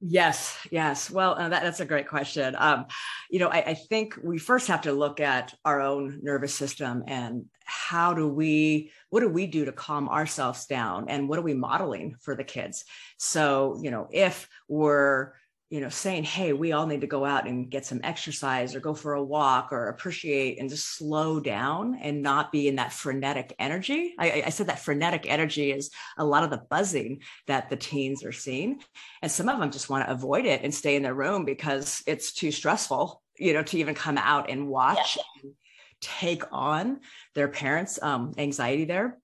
Yes, 0.00 0.56
yes. 0.70 1.10
Well, 1.10 1.32
uh, 1.32 1.48
that, 1.48 1.64
that's 1.64 1.80
a 1.80 1.84
great 1.84 2.06
question. 2.06 2.54
Um, 2.56 2.86
you 3.30 3.40
know, 3.40 3.48
I, 3.48 3.70
I, 3.70 3.74
think 3.74 4.16
we 4.22 4.38
first 4.38 4.68
have 4.68 4.82
to 4.82 4.92
look 4.92 5.18
at 5.18 5.52
our 5.64 5.80
own 5.80 6.20
nervous 6.22 6.54
system 6.54 7.02
and 7.08 7.46
how 7.64 8.14
do 8.14 8.28
we, 8.28 8.92
what 9.10 9.20
do 9.20 9.28
we 9.28 9.48
do 9.48 9.64
to 9.64 9.72
calm 9.72 10.08
ourselves 10.08 10.66
down, 10.66 11.08
and 11.08 11.28
what 11.28 11.38
are 11.38 11.42
we 11.42 11.52
modeling 11.52 12.14
for 12.20 12.36
the 12.36 12.44
kids? 12.44 12.84
So, 13.18 13.80
you 13.82 13.90
know, 13.90 14.08
if 14.12 14.48
we're 14.68 15.32
you 15.70 15.80
know 15.80 15.88
saying 15.88 16.24
hey 16.24 16.52
we 16.52 16.72
all 16.72 16.86
need 16.86 17.02
to 17.02 17.06
go 17.06 17.24
out 17.24 17.46
and 17.46 17.70
get 17.70 17.84
some 17.84 18.00
exercise 18.02 18.74
or 18.74 18.80
go 18.80 18.94
for 18.94 19.14
a 19.14 19.22
walk 19.22 19.72
or 19.72 19.88
appreciate 19.88 20.58
and 20.58 20.70
just 20.70 20.96
slow 20.96 21.40
down 21.40 21.98
and 22.00 22.22
not 22.22 22.50
be 22.50 22.68
in 22.68 22.76
that 22.76 22.92
frenetic 22.92 23.54
energy 23.58 24.14
I, 24.18 24.44
I, 24.46 24.48
said 24.50 24.68
that 24.68 24.78
frenetic 24.78 25.26
energy 25.28 25.70
is 25.70 25.90
a 26.16 26.24
lot 26.24 26.42
of 26.42 26.50
the 26.50 26.62
buzzing 26.70 27.22
that 27.46 27.68
the 27.68 27.76
teens 27.76 28.24
are 28.24 28.32
seeing 28.32 28.80
and 29.22 29.30
some 29.30 29.48
of 29.48 29.58
them 29.58 29.70
just 29.70 29.90
want 29.90 30.06
to 30.06 30.12
avoid 30.12 30.46
it 30.46 30.62
and 30.62 30.74
stay 30.74 30.96
in 30.96 31.02
their 31.02 31.14
room 31.14 31.44
because 31.44 32.02
it's 32.06 32.32
too 32.32 32.50
stressful 32.50 33.22
you 33.38 33.52
know 33.52 33.62
to 33.62 33.78
even 33.78 33.94
come 33.94 34.18
out 34.18 34.50
and 34.50 34.68
watch 34.68 35.16
yeah. 35.16 35.42
and 35.42 35.52
take 36.00 36.44
on 36.52 37.00
their 37.34 37.48
parents 37.48 38.00
um, 38.02 38.32
anxiety 38.38 38.84
there 38.84 39.18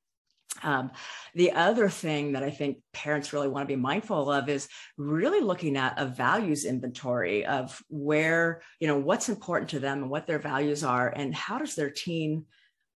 um, 0.62 0.90
the 1.34 1.52
other 1.52 1.88
thing 1.88 2.32
that 2.32 2.42
I 2.42 2.50
think 2.50 2.78
parents 2.92 3.32
really 3.32 3.48
want 3.48 3.68
to 3.68 3.74
be 3.74 3.80
mindful 3.80 4.30
of 4.30 4.48
is 4.48 4.68
really 4.96 5.40
looking 5.40 5.76
at 5.76 5.98
a 5.98 6.06
values 6.06 6.64
inventory 6.64 7.44
of 7.44 7.82
where, 7.88 8.62
you 8.80 8.86
know, 8.86 8.98
what's 8.98 9.28
important 9.28 9.70
to 9.70 9.80
them 9.80 10.02
and 10.02 10.10
what 10.10 10.26
their 10.26 10.38
values 10.38 10.84
are, 10.84 11.08
and 11.08 11.34
how 11.34 11.58
does 11.58 11.74
their 11.74 11.90
teen 11.90 12.44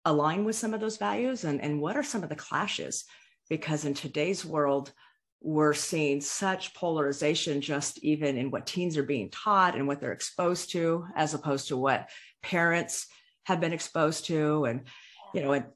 align 0.05 0.45
with 0.45 0.55
some 0.55 0.75
of 0.75 0.81
those 0.81 0.99
values, 0.99 1.45
and, 1.45 1.61
and 1.61 1.81
what 1.81 1.97
are 1.97 2.03
some 2.03 2.23
of 2.23 2.29
the 2.29 2.37
clashes? 2.37 3.05
Because 3.49 3.85
in 3.85 3.95
today's 3.95 4.45
world, 4.45 4.93
we're 5.41 5.75
seeing 5.75 6.21
such 6.21 6.75
polarization 6.75 7.61
just 7.61 8.03
even 8.03 8.37
in 8.37 8.51
what 8.51 8.67
teens 8.67 8.97
are 8.97 9.03
being 9.03 9.31
taught 9.31 9.77
and 9.77 9.87
what 9.87 10.01
they're 10.01 10.13
exposed 10.13 10.73
to, 10.73 11.07
as 11.15 11.35
opposed 11.35 11.69
to 11.69 11.77
what 11.77 12.09
parents 12.43 13.07
have 13.45 13.61
been 13.61 13.73
exposed 13.73 14.27
to. 14.27 14.65
And, 14.65 14.83
you 15.35 15.43
know, 15.43 15.53
and 15.53 15.67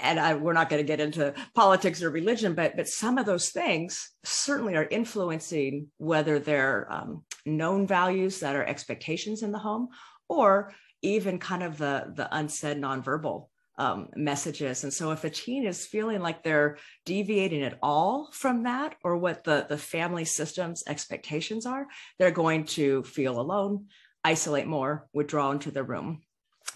and 0.00 0.18
I, 0.18 0.34
we're 0.34 0.52
not 0.52 0.68
going 0.68 0.82
to 0.82 0.86
get 0.86 1.00
into 1.00 1.34
politics 1.54 2.02
or 2.02 2.10
religion, 2.10 2.54
but 2.54 2.76
but 2.76 2.88
some 2.88 3.18
of 3.18 3.26
those 3.26 3.50
things 3.50 4.10
certainly 4.24 4.76
are 4.76 4.88
influencing 4.90 5.88
whether 5.98 6.38
they're 6.38 6.90
um, 6.90 7.24
known 7.44 7.86
values 7.86 8.40
that 8.40 8.56
are 8.56 8.64
expectations 8.64 9.42
in 9.42 9.52
the 9.52 9.58
home, 9.58 9.88
or 10.28 10.72
even 11.02 11.38
kind 11.38 11.62
of 11.62 11.78
the 11.78 12.12
the 12.14 12.28
unsaid 12.34 12.80
nonverbal 12.80 13.48
um, 13.76 14.08
messages. 14.16 14.84
And 14.84 14.92
so, 14.92 15.10
if 15.10 15.24
a 15.24 15.30
teen 15.30 15.66
is 15.66 15.86
feeling 15.86 16.20
like 16.20 16.42
they're 16.42 16.78
deviating 17.04 17.62
at 17.62 17.78
all 17.82 18.30
from 18.32 18.64
that, 18.64 18.96
or 19.04 19.16
what 19.16 19.44
the 19.44 19.66
the 19.68 19.78
family 19.78 20.24
system's 20.24 20.82
expectations 20.86 21.66
are, 21.66 21.86
they're 22.18 22.30
going 22.30 22.64
to 22.64 23.02
feel 23.02 23.38
alone, 23.38 23.86
isolate 24.24 24.66
more, 24.66 25.06
withdraw 25.12 25.50
into 25.50 25.70
the 25.70 25.84
room 25.84 26.22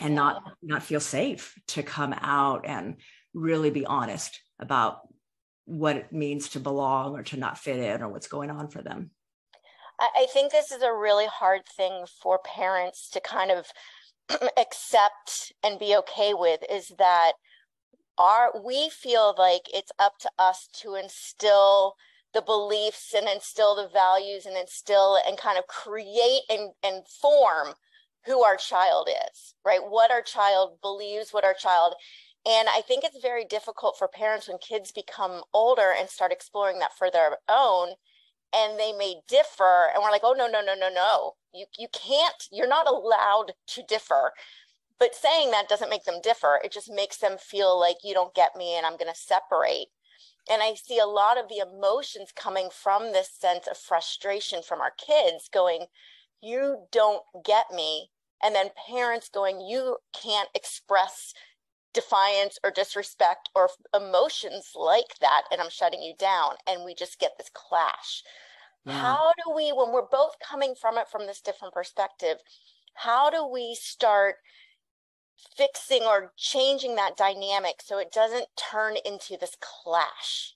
and 0.01 0.15
not 0.15 0.43
not 0.63 0.83
feel 0.83 1.01
safe 1.01 1.59
to 1.69 1.83
come 1.83 2.13
out 2.13 2.65
and 2.67 2.97
really 3.35 3.71
be 3.71 3.87
honest 3.87 4.41
about 4.59 5.01
what 5.65 5.97
it 5.97 6.13
means 6.13 6.51
to 6.51 6.61
belong 6.61 7.15
or 7.15 7.23
to 7.23 7.37
not 7.37 7.59
fit 7.59 7.79
in 7.79 8.03
or 8.03 8.09
what's 8.09 8.27
going 8.27 8.51
on 8.51 8.69
for 8.69 8.83
them. 8.83 9.11
I 10.01 10.27
think 10.33 10.51
this 10.51 10.73
is 10.73 10.83
a 10.83 10.93
really 10.93 11.27
hard 11.27 11.63
thing 11.67 12.07
for 12.21 12.41
parents 12.45 13.09
to 13.11 13.21
kind 13.21 13.53
of 13.53 13.67
accept 14.59 15.53
and 15.63 15.79
be 15.79 15.95
okay 15.97 16.35
with 16.35 16.61
is 16.69 16.93
that 16.99 17.33
our 18.19 18.53
we 18.65 18.89
feel 18.91 19.35
like 19.39 19.63
it's 19.73 19.93
up 19.99 20.19
to 20.19 20.31
us 20.39 20.69
to 20.81 20.97
instill 20.97 21.95
the 22.35 22.43
beliefs 22.43 23.15
and 23.17 23.29
instill 23.29 23.77
the 23.77 23.89
values 23.89 24.47
and 24.47 24.57
instill 24.57 25.19
and 25.27 25.37
kind 25.37 25.59
of 25.59 25.67
create 25.67 26.43
and, 26.49 26.73
and 26.83 27.07
form 27.07 27.75
who 28.27 28.43
our 28.43 28.57
child 28.57 29.09
is, 29.31 29.55
right? 29.65 29.81
What 29.83 30.11
our 30.11 30.23
child 30.23 30.79
believes, 30.81 31.33
what 31.33 31.45
our 31.45 31.55
child. 31.55 31.95
And 32.47 32.69
I 32.69 32.81
think 32.81 33.05
it's 33.05 33.21
very 33.21 33.45
difficult 33.45 33.97
for 33.99 34.09
parents 34.09 34.49
when 34.49 34.59
kids 34.59 34.93
become 34.93 35.43
older 35.55 35.93
and 35.97 36.09
start 36.09 36.33
exploring 36.33 36.79
that 36.81 36.97
for 36.97 37.11
their 37.11 37.39
own 37.49 37.95
and 38.55 38.79
they 38.79 38.93
may 38.93 39.17
differ 39.29 39.89
and 39.93 40.03
we're 40.03 40.11
like 40.11 40.25
oh 40.25 40.35
no 40.37 40.47
no 40.47 40.61
no 40.61 40.75
no 40.75 40.89
no 40.89 41.35
you 41.55 41.67
you 41.79 41.89
can't 41.93 42.49
you're 42.51 42.69
not 42.69 42.87
allowed 42.87 43.53
to 43.67 43.83
differ 43.89 44.33
but 44.99 45.15
saying 45.15 45.51
that 45.51 45.69
doesn't 45.69 45.91
make 45.91 46.05
them 46.05 46.21
differ 46.23 46.61
it 46.63 46.73
just 46.73 46.91
makes 46.91 47.19
them 47.19 47.37
feel 47.39 47.79
like 47.79 47.97
you 48.05 48.15
don't 48.15 48.35
get 48.35 48.55
me 48.57 48.77
and 48.77 48.87
i'm 48.87 48.97
going 48.97 49.13
to 49.13 49.19
separate 49.19 49.87
and 50.51 50.63
i 50.63 50.75
see 50.75 50.99
a 50.99 51.07
lot 51.07 51.39
of 51.39 51.49
the 51.49 51.59
emotions 51.59 52.31
coming 52.35 52.69
from 52.71 53.13
this 53.13 53.31
sense 53.31 53.67
of 53.67 53.77
frustration 53.77 54.63
from 54.63 54.81
our 54.81 54.93
kids 54.99 55.49
going 55.53 55.87
you 56.43 56.87
don't 56.91 57.23
get 57.45 57.67
me. 57.75 58.11
And 58.43 58.55
then 58.55 58.71
parents 58.89 59.29
going 59.33 59.61
you 59.61 59.99
can't 60.21 60.49
express 60.55 61.33
defiance 61.95 62.59
or 62.65 62.71
disrespect 62.71 63.51
or 63.55 63.71
emotions 63.95 64.73
like 64.75 65.19
that. 65.21 65.43
And 65.51 65.61
i'm 65.61 65.71
shutting 65.71 66.03
you 66.03 66.15
down. 66.19 66.55
And 66.67 66.85
we 66.85 66.95
just 66.95 67.19
get 67.21 67.33
this 67.39 67.51
clash. 67.55 68.23
Yeah. 68.85 68.95
how 68.95 69.33
do 69.45 69.55
we 69.55 69.73
when 69.73 69.93
we're 69.93 70.09
both 70.11 70.35
coming 70.41 70.75
from 70.75 70.99
it 70.99 71.07
from 71.09 71.27
this 71.27 71.41
different 71.41 71.73
perspective 71.73 72.39
how 72.95 73.31
do 73.31 73.47
we 73.47 73.77
start 73.79 74.37
fixing 75.57 76.03
or 76.03 76.33
changing 76.37 76.97
that 76.97 77.17
dynamic 77.17 77.77
so 77.85 77.99
it 77.99 78.13
doesn't 78.13 78.47
turn 78.57 78.95
into 79.05 79.37
this 79.41 79.57
clash 79.61 80.55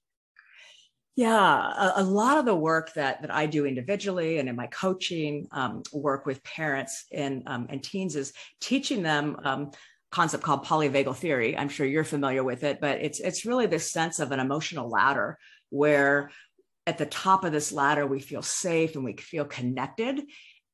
yeah, 1.16 1.72
a, 1.96 2.02
a, 2.02 2.04
lot 2.04 2.36
of 2.36 2.44
the 2.44 2.54
work 2.54 2.92
that 2.92 3.22
that 3.22 3.34
I 3.34 3.46
do 3.46 3.64
individually 3.64 4.38
and 4.38 4.50
in 4.50 4.54
my 4.54 4.66
coaching 4.66 5.48
um, 5.50 5.82
work 5.90 6.26
with 6.26 6.44
parents 6.44 7.06
and 7.10 7.42
um, 7.46 7.66
and 7.70 7.82
teens 7.82 8.16
is 8.16 8.34
teaching 8.60 9.02
them 9.02 9.36
um, 9.42 9.70
concept 10.12 10.44
called 10.44 10.66
polyvagal 10.66 11.16
theory. 11.16 11.56
I'm 11.56 11.70
sure 11.70 11.86
you're 11.86 12.04
familiar 12.04 12.44
with 12.44 12.64
it, 12.64 12.82
but 12.82 13.00
it's 13.00 13.18
it's 13.18 13.46
really 13.46 13.64
this 13.64 13.90
sense 13.90 14.20
of 14.20 14.30
an 14.30 14.40
emotional 14.40 14.90
ladder 14.90 15.38
where 15.70 16.30
at 16.86 16.98
the 16.98 17.06
top 17.06 17.44
of 17.44 17.52
this 17.52 17.72
ladder 17.72 18.06
we 18.06 18.20
feel 18.20 18.42
safe 18.42 18.94
and 18.94 19.02
we 19.02 19.16
feel 19.16 19.46
connected, 19.46 20.20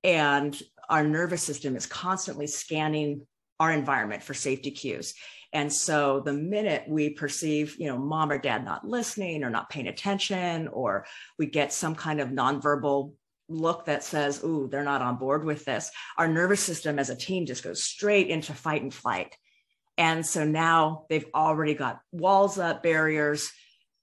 and 0.02 0.60
our 0.88 1.04
nervous 1.04 1.44
system 1.44 1.76
is 1.76 1.86
constantly 1.86 2.48
scanning 2.48 3.24
our 3.60 3.70
environment 3.70 4.24
for 4.24 4.34
safety 4.34 4.72
cues. 4.72 5.14
And 5.52 5.72
so 5.72 6.20
the 6.20 6.32
minute 6.32 6.84
we 6.88 7.10
perceive, 7.10 7.76
you 7.78 7.86
know, 7.86 7.98
mom 7.98 8.32
or 8.32 8.38
dad 8.38 8.64
not 8.64 8.86
listening 8.86 9.44
or 9.44 9.50
not 9.50 9.68
paying 9.68 9.88
attention, 9.88 10.68
or 10.68 11.06
we 11.38 11.46
get 11.46 11.72
some 11.72 11.94
kind 11.94 12.20
of 12.20 12.30
nonverbal 12.30 13.12
look 13.48 13.84
that 13.84 14.02
says, 14.02 14.42
ooh, 14.44 14.68
they're 14.70 14.84
not 14.84 15.02
on 15.02 15.16
board 15.16 15.44
with 15.44 15.64
this, 15.64 15.90
our 16.16 16.28
nervous 16.28 16.60
system 16.60 16.98
as 16.98 17.10
a 17.10 17.16
team 17.16 17.44
just 17.44 17.62
goes 17.62 17.84
straight 17.84 18.28
into 18.28 18.54
fight 18.54 18.82
and 18.82 18.94
flight. 18.94 19.36
And 19.98 20.24
so 20.24 20.44
now 20.44 21.04
they've 21.10 21.26
already 21.34 21.74
got 21.74 22.00
walls 22.12 22.58
up, 22.58 22.82
barriers. 22.82 23.52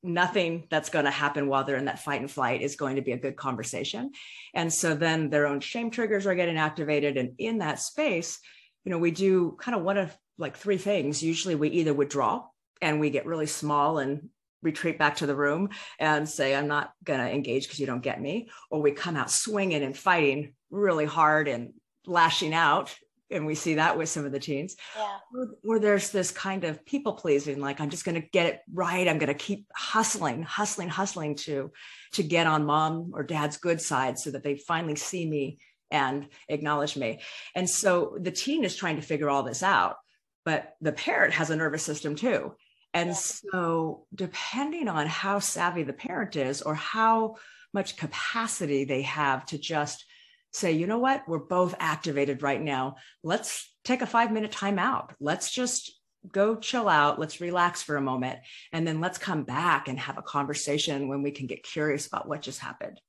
Nothing 0.03 0.67
that's 0.69 0.89
going 0.89 1.05
to 1.05 1.11
happen 1.11 1.47
while 1.47 1.63
they're 1.63 1.77
in 1.77 1.85
that 1.85 1.99
fight 1.99 2.21
and 2.21 2.31
flight 2.31 2.61
is 2.61 2.75
going 2.75 2.95
to 2.95 3.01
be 3.01 3.11
a 3.11 3.17
good 3.17 3.35
conversation. 3.35 4.11
And 4.53 4.71
so 4.71 4.95
then 4.95 5.29
their 5.29 5.47
own 5.47 5.59
shame 5.59 5.89
triggers 5.89 6.25
are 6.27 6.35
getting 6.35 6.57
activated. 6.57 7.17
And 7.17 7.33
in 7.37 7.57
that 7.57 7.79
space, 7.79 8.39
you 8.85 8.91
know, 8.91 8.97
we 8.97 9.11
do 9.11 9.57
kind 9.59 9.75
of 9.75 9.83
one 9.83 9.97
of 9.97 10.15
like 10.39 10.57
three 10.57 10.77
things. 10.77 11.21
Usually 11.21 11.53
we 11.53 11.69
either 11.69 11.93
withdraw 11.93 12.45
and 12.81 12.99
we 12.99 13.11
get 13.11 13.27
really 13.27 13.45
small 13.45 13.99
and 13.99 14.29
retreat 14.61 14.97
back 14.97 15.17
to 15.17 15.25
the 15.25 15.35
room 15.35 15.69
and 15.99 16.27
say, 16.27 16.55
I'm 16.55 16.67
not 16.67 16.93
going 17.03 17.19
to 17.19 17.31
engage 17.31 17.63
because 17.63 17.79
you 17.79 17.85
don't 17.85 18.03
get 18.03 18.19
me. 18.19 18.49
Or 18.71 18.81
we 18.81 18.91
come 18.91 19.15
out 19.15 19.29
swinging 19.29 19.83
and 19.83 19.95
fighting 19.95 20.53
really 20.71 21.05
hard 21.05 21.47
and 21.47 21.73
lashing 22.05 22.53
out. 22.53 22.95
And 23.31 23.45
we 23.45 23.53
see 23.53 23.75
that 23.75 23.95
with 23.95 24.09
some 24.09 24.25
of 24.25 24.31
the 24.31 24.39
teens. 24.39 24.75
Yeah. 24.97 25.17
Or, 25.35 25.47
or 25.63 25.79
there's 25.79 26.09
this 26.09 26.31
kind 26.31 26.63
of 26.63 26.83
people 26.83 27.13
pleasing, 27.13 27.59
like 27.59 27.79
I'm 27.79 27.91
just 27.91 28.03
going 28.03 28.19
to 28.19 28.27
get 28.27 28.47
it 28.47 28.61
right. 28.73 29.07
I'm 29.07 29.19
going 29.19 29.27
to 29.27 29.35
keep 29.35 29.67
hustling, 29.71 30.41
hustling, 30.41 30.89
hustling 30.89 31.35
to 31.35 31.71
to 32.13 32.23
get 32.23 32.47
on 32.47 32.65
mom 32.65 33.11
or 33.13 33.21
dad's 33.21 33.57
good 33.57 33.81
side 33.81 34.17
so 34.17 34.31
that 34.31 34.41
they 34.41 34.55
finally 34.55 34.95
see 34.95 35.29
me 35.29 35.59
and 35.91 36.27
acknowledge 36.47 36.97
me. 36.97 37.21
And 37.55 37.69
so 37.69 38.17
the 38.19 38.31
teen 38.31 38.63
is 38.63 38.75
trying 38.75 38.95
to 38.95 39.01
figure 39.03 39.29
all 39.29 39.43
this 39.43 39.61
out, 39.61 39.97
but 40.45 40.75
the 40.81 40.91
parent 40.91 41.33
has 41.33 41.49
a 41.49 41.55
nervous 41.55 41.83
system 41.83 42.15
too. 42.15 42.53
And 42.93 43.09
yeah. 43.09 43.15
so, 43.15 44.05
depending 44.13 44.87
on 44.87 45.05
how 45.07 45.39
savvy 45.39 45.83
the 45.83 45.93
parent 45.93 46.35
is 46.35 46.61
or 46.61 46.73
how 46.73 47.35
much 47.73 47.97
capacity 47.97 48.83
they 48.83 49.03
have 49.03 49.45
to 49.47 49.59
just 49.59 50.05
say, 50.51 50.71
you 50.71 50.87
know 50.87 50.97
what, 50.97 51.27
we're 51.27 51.37
both 51.37 51.75
activated 51.79 52.41
right 52.41 52.61
now. 52.61 52.95
Let's 53.23 53.71
take 53.83 54.01
a 54.01 54.07
five 54.07 54.31
minute 54.31 54.51
time 54.51 54.79
out. 54.79 55.13
Let's 55.19 55.51
just 55.51 55.91
go 56.31 56.55
chill 56.55 56.89
out. 56.89 57.19
Let's 57.19 57.41
relax 57.41 57.83
for 57.83 57.95
a 57.95 58.01
moment. 58.01 58.39
And 58.73 58.87
then 58.87 58.99
let's 58.99 59.17
come 59.17 59.43
back 59.43 59.87
and 59.87 59.99
have 59.99 60.17
a 60.17 60.23
conversation 60.23 61.07
when 61.07 61.21
we 61.21 61.31
can 61.31 61.47
get 61.47 61.63
curious 61.63 62.07
about 62.07 62.27
what 62.27 62.41
just 62.41 62.59
happened. 62.59 62.99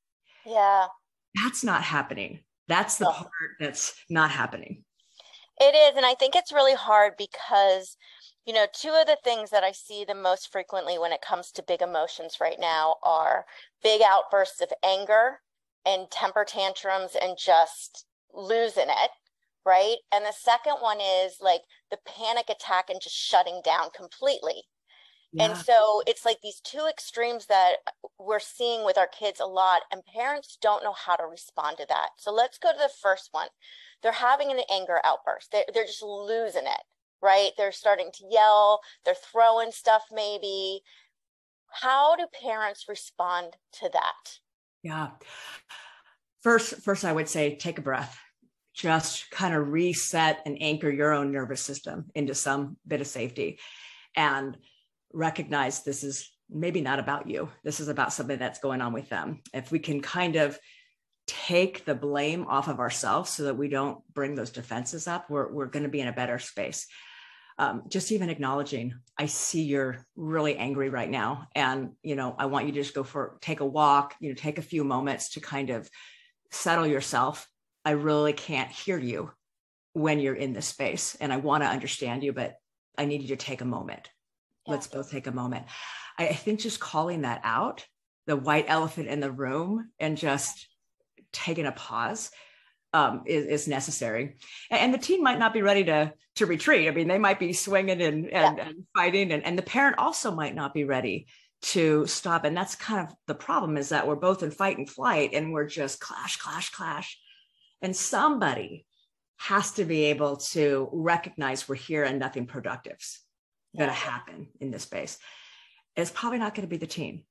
Yeah. 0.44 0.86
That's 1.42 1.64
not 1.64 1.82
happening. 1.82 2.40
That's 2.68 2.98
the 2.98 3.08
oh. 3.08 3.12
part 3.12 3.30
that's 3.58 3.94
not 4.08 4.30
happening. 4.30 4.84
It 5.60 5.74
is. 5.74 5.96
And 5.96 6.06
I 6.06 6.14
think 6.14 6.34
it's 6.34 6.52
really 6.52 6.74
hard 6.74 7.14
because 7.18 7.96
you 8.46 8.54
know, 8.54 8.66
two 8.72 8.90
of 8.90 9.06
the 9.06 9.18
things 9.22 9.50
that 9.50 9.62
I 9.64 9.72
see 9.72 10.04
the 10.04 10.14
most 10.14 10.50
frequently 10.50 10.98
when 10.98 11.12
it 11.12 11.20
comes 11.20 11.52
to 11.52 11.62
big 11.62 11.82
emotions 11.82 12.38
right 12.40 12.58
now 12.58 12.96
are 13.02 13.44
big 13.82 14.00
outbursts 14.04 14.60
of 14.60 14.72
anger 14.82 15.40
and 15.84 16.10
temper 16.10 16.44
tantrums 16.44 17.16
and 17.20 17.36
just 17.38 18.06
losing 18.32 18.88
it, 18.88 19.10
right? 19.64 19.98
And 20.12 20.24
the 20.24 20.32
second 20.32 20.76
one 20.80 21.00
is 21.00 21.36
like 21.40 21.60
the 21.90 21.98
panic 22.06 22.48
attack 22.48 22.88
and 22.88 23.00
just 23.00 23.14
shutting 23.14 23.60
down 23.64 23.90
completely. 23.94 24.64
Yeah. 25.32 25.44
And 25.44 25.56
so 25.56 26.02
it's 26.06 26.24
like 26.24 26.38
these 26.42 26.60
two 26.60 26.86
extremes 26.88 27.46
that 27.46 27.74
uh, 27.86 28.08
we're 28.18 28.40
seeing 28.40 28.84
with 28.84 28.98
our 28.98 29.06
kids 29.06 29.38
a 29.38 29.46
lot, 29.46 29.82
and 29.92 30.02
parents 30.04 30.58
don't 30.60 30.82
know 30.82 30.92
how 30.92 31.16
to 31.16 31.24
respond 31.24 31.76
to 31.78 31.86
that. 31.88 32.10
So 32.18 32.32
let's 32.32 32.58
go 32.58 32.72
to 32.72 32.78
the 32.78 32.90
first 33.00 33.28
one. 33.30 33.48
They're 34.02 34.12
having 34.12 34.50
an 34.50 34.60
anger 34.70 35.00
outburst, 35.04 35.52
they're, 35.52 35.64
they're 35.72 35.86
just 35.86 36.02
losing 36.02 36.64
it 36.64 36.82
right? 37.22 37.50
They're 37.56 37.72
starting 37.72 38.10
to 38.14 38.24
yell, 38.30 38.80
they're 39.04 39.14
throwing 39.14 39.72
stuff 39.72 40.04
maybe. 40.12 40.80
How 41.70 42.16
do 42.16 42.26
parents 42.42 42.86
respond 42.88 43.56
to 43.74 43.90
that? 43.92 44.38
Yeah. 44.82 45.10
First, 46.42 46.82
first 46.82 47.04
I 47.04 47.12
would 47.12 47.28
say 47.28 47.56
take 47.56 47.78
a 47.78 47.82
breath. 47.82 48.18
Just 48.74 49.30
kind 49.30 49.54
of 49.54 49.68
reset 49.68 50.40
and 50.46 50.56
anchor 50.60 50.90
your 50.90 51.12
own 51.12 51.32
nervous 51.32 51.60
system 51.60 52.06
into 52.14 52.34
some 52.34 52.76
bit 52.86 53.00
of 53.00 53.06
safety 53.06 53.58
and 54.16 54.56
recognize 55.12 55.82
this 55.82 56.04
is 56.04 56.30
maybe 56.48 56.80
not 56.80 56.98
about 56.98 57.28
you. 57.28 57.48
This 57.64 57.80
is 57.80 57.88
about 57.88 58.12
something 58.12 58.38
that's 58.38 58.58
going 58.58 58.80
on 58.80 58.92
with 58.92 59.08
them. 59.08 59.40
If 59.54 59.70
we 59.70 59.78
can 59.78 60.00
kind 60.00 60.36
of 60.36 60.58
take 61.26 61.84
the 61.84 61.94
blame 61.94 62.46
off 62.48 62.68
of 62.68 62.80
ourselves 62.80 63.30
so 63.30 63.44
that 63.44 63.56
we 63.56 63.68
don't 63.68 64.00
bring 64.12 64.34
those 64.34 64.50
defenses 64.50 65.06
up, 65.06 65.30
we're, 65.30 65.50
we're 65.52 65.66
going 65.66 65.84
to 65.84 65.88
be 65.88 66.00
in 66.00 66.08
a 66.08 66.12
better 66.12 66.38
space 66.38 66.86
um, 67.60 67.82
just 67.88 68.10
even 68.10 68.30
acknowledging 68.30 68.94
i 69.18 69.26
see 69.26 69.62
you're 69.62 70.04
really 70.16 70.56
angry 70.56 70.88
right 70.88 71.10
now 71.10 71.46
and 71.54 71.90
you 72.02 72.16
know 72.16 72.34
i 72.38 72.46
want 72.46 72.66
you 72.66 72.72
to 72.72 72.80
just 72.80 72.94
go 72.94 73.04
for 73.04 73.36
take 73.42 73.60
a 73.60 73.66
walk 73.66 74.14
you 74.18 74.30
know 74.30 74.34
take 74.34 74.58
a 74.58 74.62
few 74.62 74.82
moments 74.82 75.30
to 75.30 75.40
kind 75.40 75.68
of 75.68 75.88
settle 76.50 76.86
yourself 76.86 77.46
i 77.84 77.90
really 77.90 78.32
can't 78.32 78.70
hear 78.70 78.98
you 78.98 79.30
when 79.92 80.20
you're 80.20 80.34
in 80.34 80.54
this 80.54 80.66
space 80.66 81.16
and 81.20 81.32
i 81.32 81.36
want 81.36 81.62
to 81.62 81.68
understand 81.68 82.24
you 82.24 82.32
but 82.32 82.54
i 82.96 83.04
need 83.04 83.20
you 83.20 83.28
to 83.28 83.36
take 83.36 83.60
a 83.60 83.66
moment 83.66 84.08
yeah. 84.66 84.72
let's 84.72 84.86
both 84.86 85.10
take 85.10 85.26
a 85.26 85.32
moment 85.32 85.66
I, 86.18 86.28
I 86.28 86.34
think 86.34 86.60
just 86.60 86.80
calling 86.80 87.22
that 87.22 87.40
out 87.44 87.86
the 88.26 88.36
white 88.36 88.66
elephant 88.68 89.08
in 89.08 89.20
the 89.20 89.32
room 89.32 89.90
and 89.98 90.16
just 90.16 90.68
taking 91.32 91.66
a 91.66 91.72
pause 91.72 92.30
um, 92.92 93.22
is, 93.26 93.46
is, 93.46 93.68
necessary. 93.68 94.36
And 94.70 94.92
the 94.92 94.98
teen 94.98 95.22
might 95.22 95.38
not 95.38 95.52
be 95.52 95.62
ready 95.62 95.84
to 95.84 96.12
to 96.36 96.46
retreat. 96.46 96.88
I 96.88 96.90
mean, 96.92 97.08
they 97.08 97.18
might 97.18 97.38
be 97.38 97.52
swinging 97.52 98.02
and 98.02 98.26
and, 98.26 98.58
yeah. 98.58 98.68
and 98.68 98.84
fighting, 98.96 99.32
and, 99.32 99.44
and 99.44 99.56
the 99.56 99.62
parent 99.62 99.98
also 99.98 100.30
might 100.30 100.54
not 100.54 100.74
be 100.74 100.84
ready 100.84 101.26
to 101.62 102.06
stop. 102.06 102.44
And 102.44 102.56
that's 102.56 102.74
kind 102.74 103.06
of 103.06 103.14
the 103.26 103.34
problem 103.34 103.76
is 103.76 103.90
that 103.90 104.06
we're 104.06 104.16
both 104.16 104.42
in 104.42 104.50
fight 104.50 104.78
and 104.78 104.88
flight, 104.88 105.30
and 105.34 105.52
we're 105.52 105.66
just 105.66 106.00
clash, 106.00 106.36
clash, 106.38 106.70
clash. 106.70 107.18
And 107.82 107.94
somebody 107.94 108.86
has 109.38 109.72
to 109.72 109.84
be 109.84 110.04
able 110.04 110.36
to 110.36 110.88
recognize 110.92 111.68
we're 111.68 111.76
here 111.76 112.04
and 112.04 112.18
nothing 112.18 112.46
productive's. 112.46 113.20
Going 113.76 113.90
to 113.90 113.94
happen 113.94 114.48
in 114.60 114.70
this 114.70 114.82
space. 114.82 115.18
It's 115.96 116.10
probably 116.10 116.38
not 116.38 116.54
going 116.54 116.66
to 116.66 116.70
be 116.70 116.76
the 116.76 116.86
teen. 116.86 117.24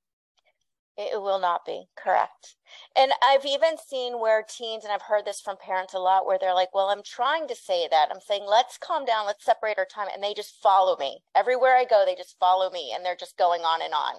It 0.97 1.21
will 1.21 1.39
not 1.39 1.65
be 1.65 1.85
correct. 1.95 2.55
And 2.97 3.13
I've 3.23 3.45
even 3.45 3.77
seen 3.77 4.19
where 4.19 4.43
teens, 4.43 4.83
and 4.83 4.91
I've 4.91 5.01
heard 5.01 5.23
this 5.23 5.39
from 5.39 5.55
parents 5.55 5.93
a 5.93 5.99
lot, 5.99 6.25
where 6.25 6.37
they're 6.37 6.53
like, 6.53 6.75
Well, 6.75 6.89
I'm 6.89 7.03
trying 7.03 7.47
to 7.47 7.55
say 7.55 7.87
that. 7.89 8.09
I'm 8.11 8.19
saying, 8.19 8.43
let's 8.45 8.77
calm 8.77 9.05
down, 9.05 9.25
let's 9.25 9.45
separate 9.45 9.77
our 9.77 9.85
time. 9.85 10.07
And 10.13 10.21
they 10.21 10.33
just 10.33 10.61
follow 10.61 10.97
me. 10.97 11.21
Everywhere 11.35 11.77
I 11.77 11.85
go, 11.85 12.03
they 12.05 12.15
just 12.15 12.37
follow 12.37 12.69
me 12.69 12.91
and 12.93 13.05
they're 13.05 13.15
just 13.15 13.37
going 13.37 13.61
on 13.61 13.81
and 13.81 13.93
on. 13.93 14.15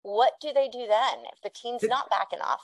What 0.00 0.32
do 0.40 0.52
they 0.54 0.68
do 0.68 0.86
then 0.86 1.24
if 1.32 1.42
the 1.42 1.50
teen's 1.50 1.82
not 1.82 2.08
backing 2.08 2.40
off? 2.40 2.62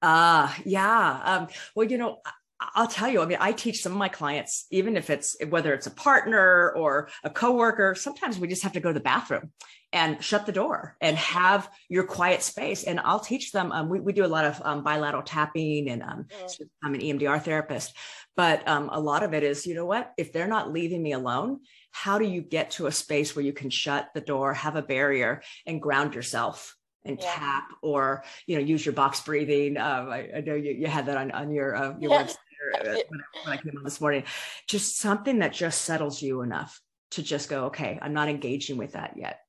Ah, 0.00 0.56
uh, 0.56 0.62
yeah. 0.64 1.20
Um, 1.22 1.48
well, 1.74 1.86
you 1.86 1.98
know, 1.98 2.20
I'll 2.60 2.88
tell 2.88 3.08
you, 3.08 3.20
I 3.20 3.26
mean, 3.26 3.38
I 3.40 3.52
teach 3.52 3.82
some 3.82 3.92
of 3.92 3.98
my 3.98 4.08
clients, 4.08 4.66
even 4.70 4.96
if 4.96 5.10
it's 5.10 5.36
whether 5.48 5.74
it's 5.74 5.86
a 5.86 5.90
partner 5.90 6.70
or 6.70 7.08
a 7.22 7.28
coworker, 7.28 7.94
sometimes 7.94 8.38
we 8.38 8.48
just 8.48 8.62
have 8.62 8.72
to 8.72 8.80
go 8.80 8.88
to 8.90 8.94
the 8.94 9.00
bathroom 9.00 9.52
and 9.92 10.22
shut 10.22 10.46
the 10.46 10.52
door 10.52 10.96
and 11.00 11.16
have 11.16 11.70
your 11.88 12.04
quiet 12.04 12.42
space. 12.42 12.84
And 12.84 12.98
I'll 13.00 13.20
teach 13.20 13.52
them. 13.52 13.72
Um, 13.72 13.88
we, 13.88 14.00
we 14.00 14.12
do 14.12 14.24
a 14.24 14.26
lot 14.26 14.46
of 14.46 14.60
um, 14.64 14.82
bilateral 14.82 15.22
tapping, 15.22 15.90
and 15.90 16.02
um, 16.02 16.26
mm. 16.28 16.60
I'm 16.82 16.94
an 16.94 17.00
EMDR 17.00 17.42
therapist. 17.42 17.94
But 18.36 18.66
um, 18.66 18.88
a 18.92 19.00
lot 19.00 19.22
of 19.22 19.34
it 19.34 19.42
is, 19.42 19.66
you 19.66 19.74
know 19.74 19.86
what? 19.86 20.12
If 20.16 20.32
they're 20.32 20.46
not 20.46 20.72
leaving 20.72 21.02
me 21.02 21.12
alone, 21.12 21.60
how 21.90 22.18
do 22.18 22.26
you 22.26 22.40
get 22.40 22.72
to 22.72 22.86
a 22.86 22.92
space 22.92 23.36
where 23.36 23.44
you 23.44 23.52
can 23.52 23.70
shut 23.70 24.08
the 24.14 24.20
door, 24.20 24.54
have 24.54 24.76
a 24.76 24.82
barrier, 24.82 25.42
and 25.66 25.80
ground 25.80 26.14
yourself? 26.14 26.74
and 27.06 27.20
yeah. 27.20 27.32
tap 27.34 27.68
or 27.82 28.24
you 28.48 28.56
know 28.56 28.64
use 28.64 28.84
your 28.84 28.92
box 28.92 29.20
breathing 29.20 29.76
um, 29.76 30.10
I, 30.10 30.28
I, 30.38 30.40
know 30.40 30.56
you, 30.56 30.72
you 30.72 30.88
had 30.88 31.06
that 31.06 31.16
on, 31.16 31.30
on 31.30 31.52
your 31.52 31.76
uh, 31.76 31.94
your 32.00 32.10
yeah. 32.10 32.24
website 32.24 32.36
uh, 32.74 32.84
when, 32.84 33.22
when 33.44 33.52
I 33.52 33.56
came 33.56 33.76
on 33.76 33.84
this 33.84 34.00
morning. 34.00 34.24
Just 34.66 34.98
something 34.98 35.38
that 35.40 35.52
just 35.52 35.82
settles 35.82 36.22
you 36.22 36.42
enough 36.42 36.80
to 37.12 37.22
just 37.22 37.48
go, 37.48 37.66
okay, 37.66 37.98
I'm 38.02 38.12
not 38.12 38.28
engaging 38.28 38.76
with 38.76 38.92
that 38.92 39.14
yet. 39.16 39.40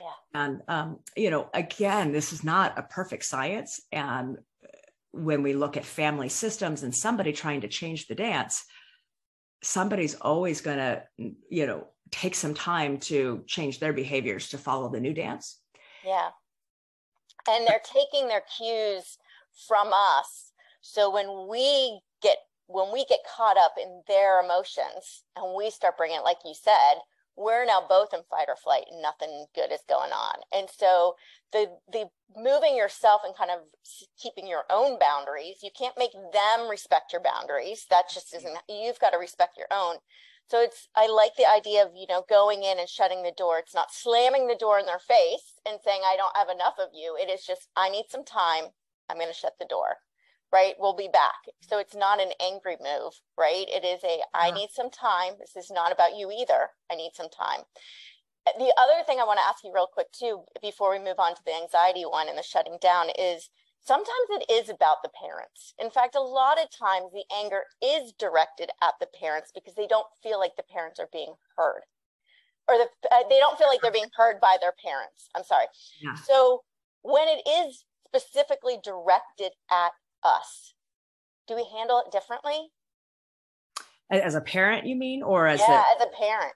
Yeah. 0.00 0.40
And, 0.40 0.62
um, 0.68 0.98
you 1.16 1.30
know, 1.30 1.48
again, 1.52 2.12
this 2.12 2.32
is 2.32 2.44
not 2.44 2.78
a 2.78 2.82
perfect 2.82 3.24
science. 3.24 3.80
And 3.90 4.38
when 5.10 5.42
we 5.42 5.52
look 5.52 5.76
at 5.76 5.84
family 5.84 6.28
systems 6.28 6.82
and 6.82 6.94
somebody 6.94 7.32
trying 7.32 7.62
to 7.62 7.68
change 7.68 8.06
the 8.06 8.14
dance, 8.14 8.64
somebody's 9.62 10.14
always 10.14 10.60
going 10.60 10.78
to, 10.78 11.02
you 11.50 11.66
know, 11.66 11.86
take 12.10 12.34
some 12.34 12.54
time 12.54 12.98
to 12.98 13.42
change 13.46 13.78
their 13.78 13.92
behaviors 13.92 14.50
to 14.50 14.58
follow 14.58 14.90
the 14.90 15.00
new 15.00 15.14
dance. 15.14 15.58
Yeah. 16.04 16.28
And 17.48 17.66
they're 17.66 17.80
taking 17.84 18.28
their 18.28 18.42
cues 18.56 19.18
from 19.66 19.88
us. 19.92 20.52
So 20.80 21.10
when 21.10 21.48
we 21.48 22.00
get 22.22 22.38
when 22.66 22.92
we 22.92 23.04
get 23.04 23.20
caught 23.28 23.56
up 23.58 23.74
in 23.80 24.02
their 24.08 24.40
emotions 24.40 25.24
and 25.36 25.54
we 25.56 25.70
start 25.70 25.96
bringing 25.98 26.18
it, 26.18 26.24
like 26.24 26.38
you 26.44 26.54
said, 26.54 27.02
we're 27.36 27.64
now 27.64 27.82
both 27.86 28.12
in 28.12 28.20
fight 28.28 28.48
or 28.48 28.56
flight 28.56 28.84
and 28.90 29.00
nothing 29.00 29.46
good 29.54 29.72
is 29.72 29.80
going 29.88 30.12
on. 30.12 30.36
And 30.52 30.68
so 30.70 31.14
the 31.52 31.78
the 31.90 32.06
moving 32.36 32.76
yourself 32.76 33.22
and 33.24 33.36
kind 33.36 33.50
of 33.50 33.60
keeping 34.20 34.46
your 34.46 34.64
own 34.70 34.98
boundaries, 34.98 35.58
you 35.62 35.70
can't 35.76 35.98
make 35.98 36.12
them 36.12 36.68
respect 36.68 37.12
your 37.12 37.22
boundaries. 37.22 37.86
That 37.90 38.10
just 38.12 38.34
isn't 38.34 38.56
you've 38.68 39.00
got 39.00 39.10
to 39.10 39.18
respect 39.18 39.56
your 39.56 39.68
own. 39.70 39.96
So 40.48 40.60
it's 40.60 40.88
I 40.94 41.06
like 41.06 41.36
the 41.36 41.48
idea 41.48 41.84
of, 41.84 41.92
you 41.96 42.06
know, 42.08 42.24
going 42.28 42.62
in 42.62 42.78
and 42.78 42.88
shutting 42.88 43.22
the 43.22 43.32
door. 43.36 43.58
It's 43.58 43.74
not 43.74 43.92
slamming 43.92 44.46
the 44.46 44.56
door 44.58 44.78
in 44.78 44.86
their 44.86 44.98
face 44.98 45.60
and 45.66 45.78
saying 45.82 46.02
I 46.04 46.16
don't 46.16 46.36
have 46.36 46.54
enough 46.54 46.74
of 46.78 46.90
you. 46.92 47.16
It 47.20 47.30
is 47.30 47.46
just 47.46 47.68
I 47.76 47.88
need 47.88 48.06
some 48.10 48.24
time. 48.24 48.64
I'm 49.08 49.16
going 49.16 49.28
to 49.28 49.34
shut 49.34 49.54
the 49.58 49.66
door 49.66 49.96
right 50.52 50.74
we'll 50.78 50.96
be 50.96 51.08
back 51.12 51.54
so 51.60 51.78
it's 51.78 51.94
not 51.94 52.20
an 52.20 52.32
angry 52.40 52.76
move 52.80 53.20
right 53.38 53.66
it 53.68 53.84
is 53.84 54.02
a 54.04 54.20
I 54.34 54.50
need 54.50 54.70
some 54.70 54.90
time 54.90 55.34
this 55.38 55.56
is 55.56 55.70
not 55.70 55.92
about 55.92 56.16
you 56.16 56.30
either 56.30 56.70
i 56.90 56.94
need 56.94 57.12
some 57.14 57.28
time 57.28 57.64
the 58.58 58.74
other 58.78 59.04
thing 59.06 59.18
i 59.20 59.24
want 59.24 59.38
to 59.38 59.46
ask 59.46 59.64
you 59.64 59.72
real 59.74 59.88
quick 59.92 60.12
too 60.12 60.42
before 60.60 60.90
we 60.90 60.98
move 60.98 61.18
on 61.18 61.34
to 61.34 61.42
the 61.44 61.54
anxiety 61.54 62.02
one 62.02 62.28
and 62.28 62.38
the 62.38 62.42
shutting 62.42 62.78
down 62.80 63.08
is 63.18 63.50
sometimes 63.84 64.28
it 64.30 64.50
is 64.50 64.68
about 64.68 65.02
the 65.02 65.10
parents. 65.10 65.74
In 65.76 65.90
fact, 65.90 66.14
a 66.14 66.20
lot 66.20 66.56
of 66.56 66.70
times 66.70 67.10
the 67.12 67.24
anger 67.34 67.62
is 67.82 68.12
directed 68.12 68.70
at 68.80 68.94
the 69.00 69.08
parents 69.18 69.50
because 69.52 69.74
they 69.74 69.88
don't 69.88 70.06
feel 70.22 70.38
like 70.38 70.54
the 70.56 70.62
parents 70.62 71.00
are 71.00 71.08
being 71.12 71.34
heard 71.56 71.82
or 72.68 72.76
the, 72.78 72.88
uh, 73.10 73.22
they 73.28 73.38
don't 73.38 73.58
feel 73.58 73.68
like 73.68 73.80
they're 73.82 73.92
being 73.92 74.12
heard 74.16 74.40
by 74.40 74.56
their 74.60 74.74
parents. 74.84 75.28
I'm 75.34 75.44
sorry. 75.44 75.66
Yeah. 76.00 76.14
So 76.14 76.62
when 77.02 77.26
it 77.28 77.42
is 77.48 77.84
specifically 78.06 78.78
directed 78.82 79.52
at 79.70 79.92
us, 80.24 80.74
do 81.48 81.54
we 81.54 81.66
handle 81.76 82.02
it 82.06 82.12
differently? 82.12 82.70
As 84.10 84.34
a 84.34 84.40
parent, 84.40 84.86
you 84.86 84.96
mean, 84.96 85.22
or 85.22 85.46
as 85.46 85.60
yeah, 85.60 85.82
a- 85.82 85.96
as 85.96 86.06
a 86.06 86.16
parent. 86.16 86.52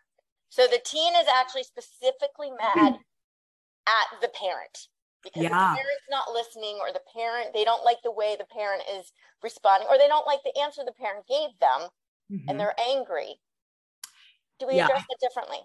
So 0.51 0.67
the 0.67 0.81
teen 0.85 1.15
is 1.17 1.27
actually 1.27 1.65
specifically 1.65 2.51
mad 2.51 2.95
at 3.87 4.21
the 4.21 4.29
parent 4.29 4.89
because 5.27 5.43
yeah. 5.43 5.49
the 5.49 5.81
parent's 5.81 6.09
not 6.11 6.33
listening 6.33 6.79
or 6.81 6.93
the 6.93 7.03
parent 7.15 7.53
they 7.53 7.65
don't 7.65 7.85
like 7.85 7.99
the 8.05 8.13
way 8.13 8.37
the 8.39 8.47
parent 8.47 8.83
is 8.97 9.13
responding 9.43 9.89
or 9.91 9.99
they 9.99 10.09
don't 10.09 10.27
like 10.27 10.41
the 10.45 10.61
answer 10.61 10.83
the 10.85 10.93
parent 10.93 11.27
gave 11.27 11.51
them 11.61 11.89
mm-hmm. 12.31 12.49
and 12.49 12.61
they're 12.61 12.75
angry 12.89 13.35
do 14.59 14.67
we 14.67 14.77
yeah. 14.77 14.87
address 14.87 15.05
it 15.09 15.19
differently 15.21 15.59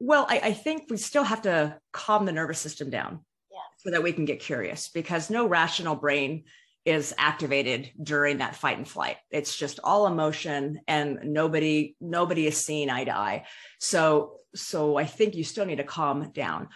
well 0.00 0.26
I, 0.28 0.40
I, 0.44 0.52
think 0.52 0.86
we 0.90 0.96
still 0.96 1.24
have 1.24 1.42
to 1.42 1.78
calm 1.92 2.24
the 2.24 2.32
nervous 2.32 2.58
system 2.58 2.90
down 2.90 3.20
yeah. 3.50 3.58
so 3.78 3.90
that 3.90 4.02
we 4.02 4.12
can 4.12 4.24
get 4.24 4.40
curious 4.40 4.88
because 4.88 5.30
no 5.30 5.46
rational 5.46 5.94
brain 5.94 6.44
is 6.84 7.14
activated 7.16 7.90
during 8.02 8.38
that 8.38 8.56
fight 8.56 8.76
and 8.76 8.88
flight. 8.88 9.16
It's 9.30 9.56
just 9.56 9.78
all 9.84 10.06
emotion 10.06 10.80
and 10.88 11.20
nobody 11.24 11.94
nobody 12.00 12.46
is 12.46 12.56
seeing 12.56 12.90
eye 12.90 13.04
to 13.04 13.16
eye. 13.16 13.46
So 13.78 14.38
so 14.54 14.96
i 14.98 15.06
think 15.06 15.34
you 15.34 15.44
still 15.44 15.64
need 15.64 15.76
to 15.76 15.84
calm 15.84 16.30
down. 16.32 16.68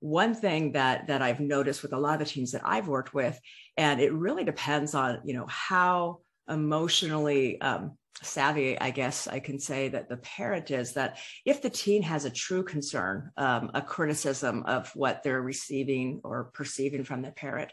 One 0.00 0.34
thing 0.34 0.72
that 0.72 1.06
that 1.06 1.22
I've 1.22 1.40
noticed 1.40 1.82
with 1.82 1.94
a 1.94 1.98
lot 1.98 2.20
of 2.20 2.26
the 2.26 2.32
teams 2.32 2.52
that 2.52 2.62
I've 2.64 2.88
worked 2.88 3.14
with, 3.14 3.40
and 3.76 4.00
it 4.00 4.12
really 4.12 4.44
depends 4.44 4.94
on 4.94 5.20
you 5.24 5.34
know 5.34 5.46
how 5.48 6.20
emotionally 6.46 7.58
um, 7.62 7.96
savvy, 8.22 8.78
I 8.78 8.90
guess 8.90 9.26
I 9.26 9.40
can 9.40 9.58
say 9.58 9.88
that 9.88 10.08
the 10.08 10.18
parent 10.18 10.70
is 10.70 10.92
that 10.92 11.18
if 11.44 11.62
the 11.62 11.70
teen 11.70 12.02
has 12.02 12.24
a 12.24 12.30
true 12.30 12.62
concern, 12.62 13.30
um, 13.36 13.70
a 13.74 13.82
criticism 13.82 14.64
of 14.66 14.90
what 14.94 15.22
they're 15.22 15.42
receiving 15.42 16.20
or 16.22 16.44
perceiving 16.52 17.04
from 17.04 17.22
the 17.22 17.32
parent, 17.32 17.72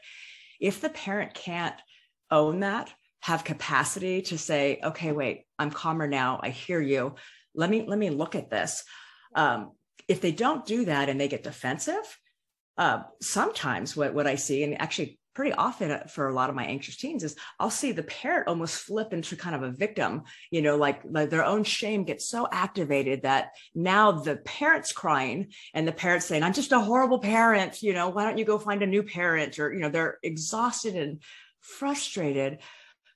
if 0.61 0.79
the 0.79 0.89
parent 0.89 1.33
can't 1.33 1.75
own 2.29 2.61
that, 2.61 2.93
have 3.21 3.43
capacity 3.43 4.21
to 4.21 4.37
say, 4.37 4.79
okay, 4.83 5.11
wait, 5.11 5.43
I'm 5.59 5.71
calmer 5.71 6.07
now. 6.07 6.39
I 6.41 6.49
hear 6.49 6.79
you. 6.79 7.15
Let 7.53 7.69
me 7.69 7.85
let 7.85 7.99
me 7.99 8.09
look 8.09 8.35
at 8.35 8.49
this. 8.49 8.83
Um, 9.35 9.71
if 10.07 10.21
they 10.21 10.31
don't 10.31 10.65
do 10.65 10.85
that 10.85 11.09
and 11.09 11.19
they 11.19 11.27
get 11.27 11.43
defensive, 11.43 12.19
uh, 12.77 13.03
sometimes 13.21 13.95
what, 13.95 14.13
what 14.13 14.27
I 14.27 14.35
see, 14.35 14.63
and 14.63 14.81
actually 14.81 15.19
pretty 15.33 15.53
often 15.53 15.91
uh, 15.91 16.03
for 16.07 16.27
a 16.27 16.33
lot 16.33 16.49
of 16.49 16.55
my 16.55 16.65
anxious 16.65 16.97
teens 16.97 17.23
is 17.23 17.35
I'll 17.59 17.69
see 17.69 17.91
the 17.91 18.03
parent 18.03 18.47
almost 18.47 18.83
flip 18.83 19.13
into 19.13 19.35
kind 19.35 19.55
of 19.55 19.63
a 19.63 19.71
victim, 19.71 20.23
you 20.49 20.61
know, 20.61 20.75
like, 20.75 21.01
like 21.05 21.29
their 21.29 21.45
own 21.45 21.63
shame 21.63 22.03
gets 22.03 22.27
so 22.27 22.47
activated 22.51 23.23
that 23.23 23.51
now 23.73 24.11
the 24.11 24.37
parent's 24.37 24.91
crying 24.91 25.51
and 25.73 25.87
the 25.87 25.91
parent's 25.91 26.25
saying, 26.25 26.43
I'm 26.43 26.53
just 26.53 26.71
a 26.71 26.79
horrible 26.79 27.19
parent, 27.19 27.81
you 27.81 27.93
know, 27.93 28.09
why 28.09 28.25
don't 28.25 28.37
you 28.37 28.45
go 28.45 28.57
find 28.57 28.81
a 28.83 28.87
new 28.87 29.03
parent? 29.03 29.59
Or, 29.59 29.73
you 29.73 29.79
know, 29.79 29.89
they're 29.89 30.17
exhausted 30.23 30.95
and 30.95 31.21
frustrated. 31.59 32.59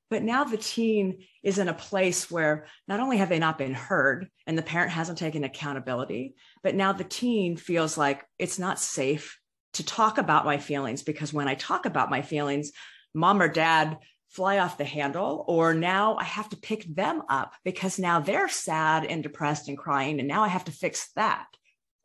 But 0.09 0.23
now 0.23 0.43
the 0.43 0.57
teen 0.57 1.25
is 1.43 1.57
in 1.57 1.67
a 1.67 1.73
place 1.73 2.29
where 2.29 2.67
not 2.87 2.99
only 2.99 3.17
have 3.17 3.29
they 3.29 3.39
not 3.39 3.57
been 3.57 3.73
heard 3.73 4.29
and 4.45 4.57
the 4.57 4.61
parent 4.61 4.91
hasn't 4.91 5.17
taken 5.17 5.43
accountability, 5.43 6.35
but 6.63 6.75
now 6.75 6.93
the 6.93 7.03
teen 7.03 7.57
feels 7.57 7.97
like 7.97 8.23
it's 8.37 8.59
not 8.59 8.79
safe 8.79 9.39
to 9.75 9.85
talk 9.85 10.17
about 10.17 10.45
my 10.45 10.57
feelings 10.57 11.03
because 11.03 11.33
when 11.33 11.47
I 11.47 11.55
talk 11.55 11.85
about 11.85 12.09
my 12.09 12.21
feelings, 12.21 12.71
mom 13.13 13.41
or 13.41 13.47
dad 13.47 13.97
fly 14.29 14.57
off 14.57 14.77
the 14.77 14.85
handle, 14.85 15.45
or 15.47 15.73
now 15.73 16.17
I 16.17 16.25
have 16.25 16.49
to 16.49 16.57
pick 16.57 16.83
them 16.93 17.23
up 17.29 17.53
because 17.63 17.99
now 17.99 18.19
they're 18.19 18.49
sad 18.49 19.05
and 19.05 19.23
depressed 19.23 19.69
and 19.69 19.77
crying, 19.77 20.19
and 20.19 20.27
now 20.27 20.43
I 20.43 20.49
have 20.49 20.65
to 20.65 20.71
fix 20.71 21.11
that. 21.15 21.47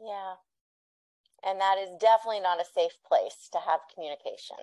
Yeah. 0.00 0.34
And 1.44 1.60
that 1.60 1.78
is 1.78 1.88
definitely 1.98 2.40
not 2.40 2.60
a 2.60 2.64
safe 2.74 2.92
place 3.06 3.48
to 3.52 3.58
have 3.58 3.80
communication. 3.92 4.58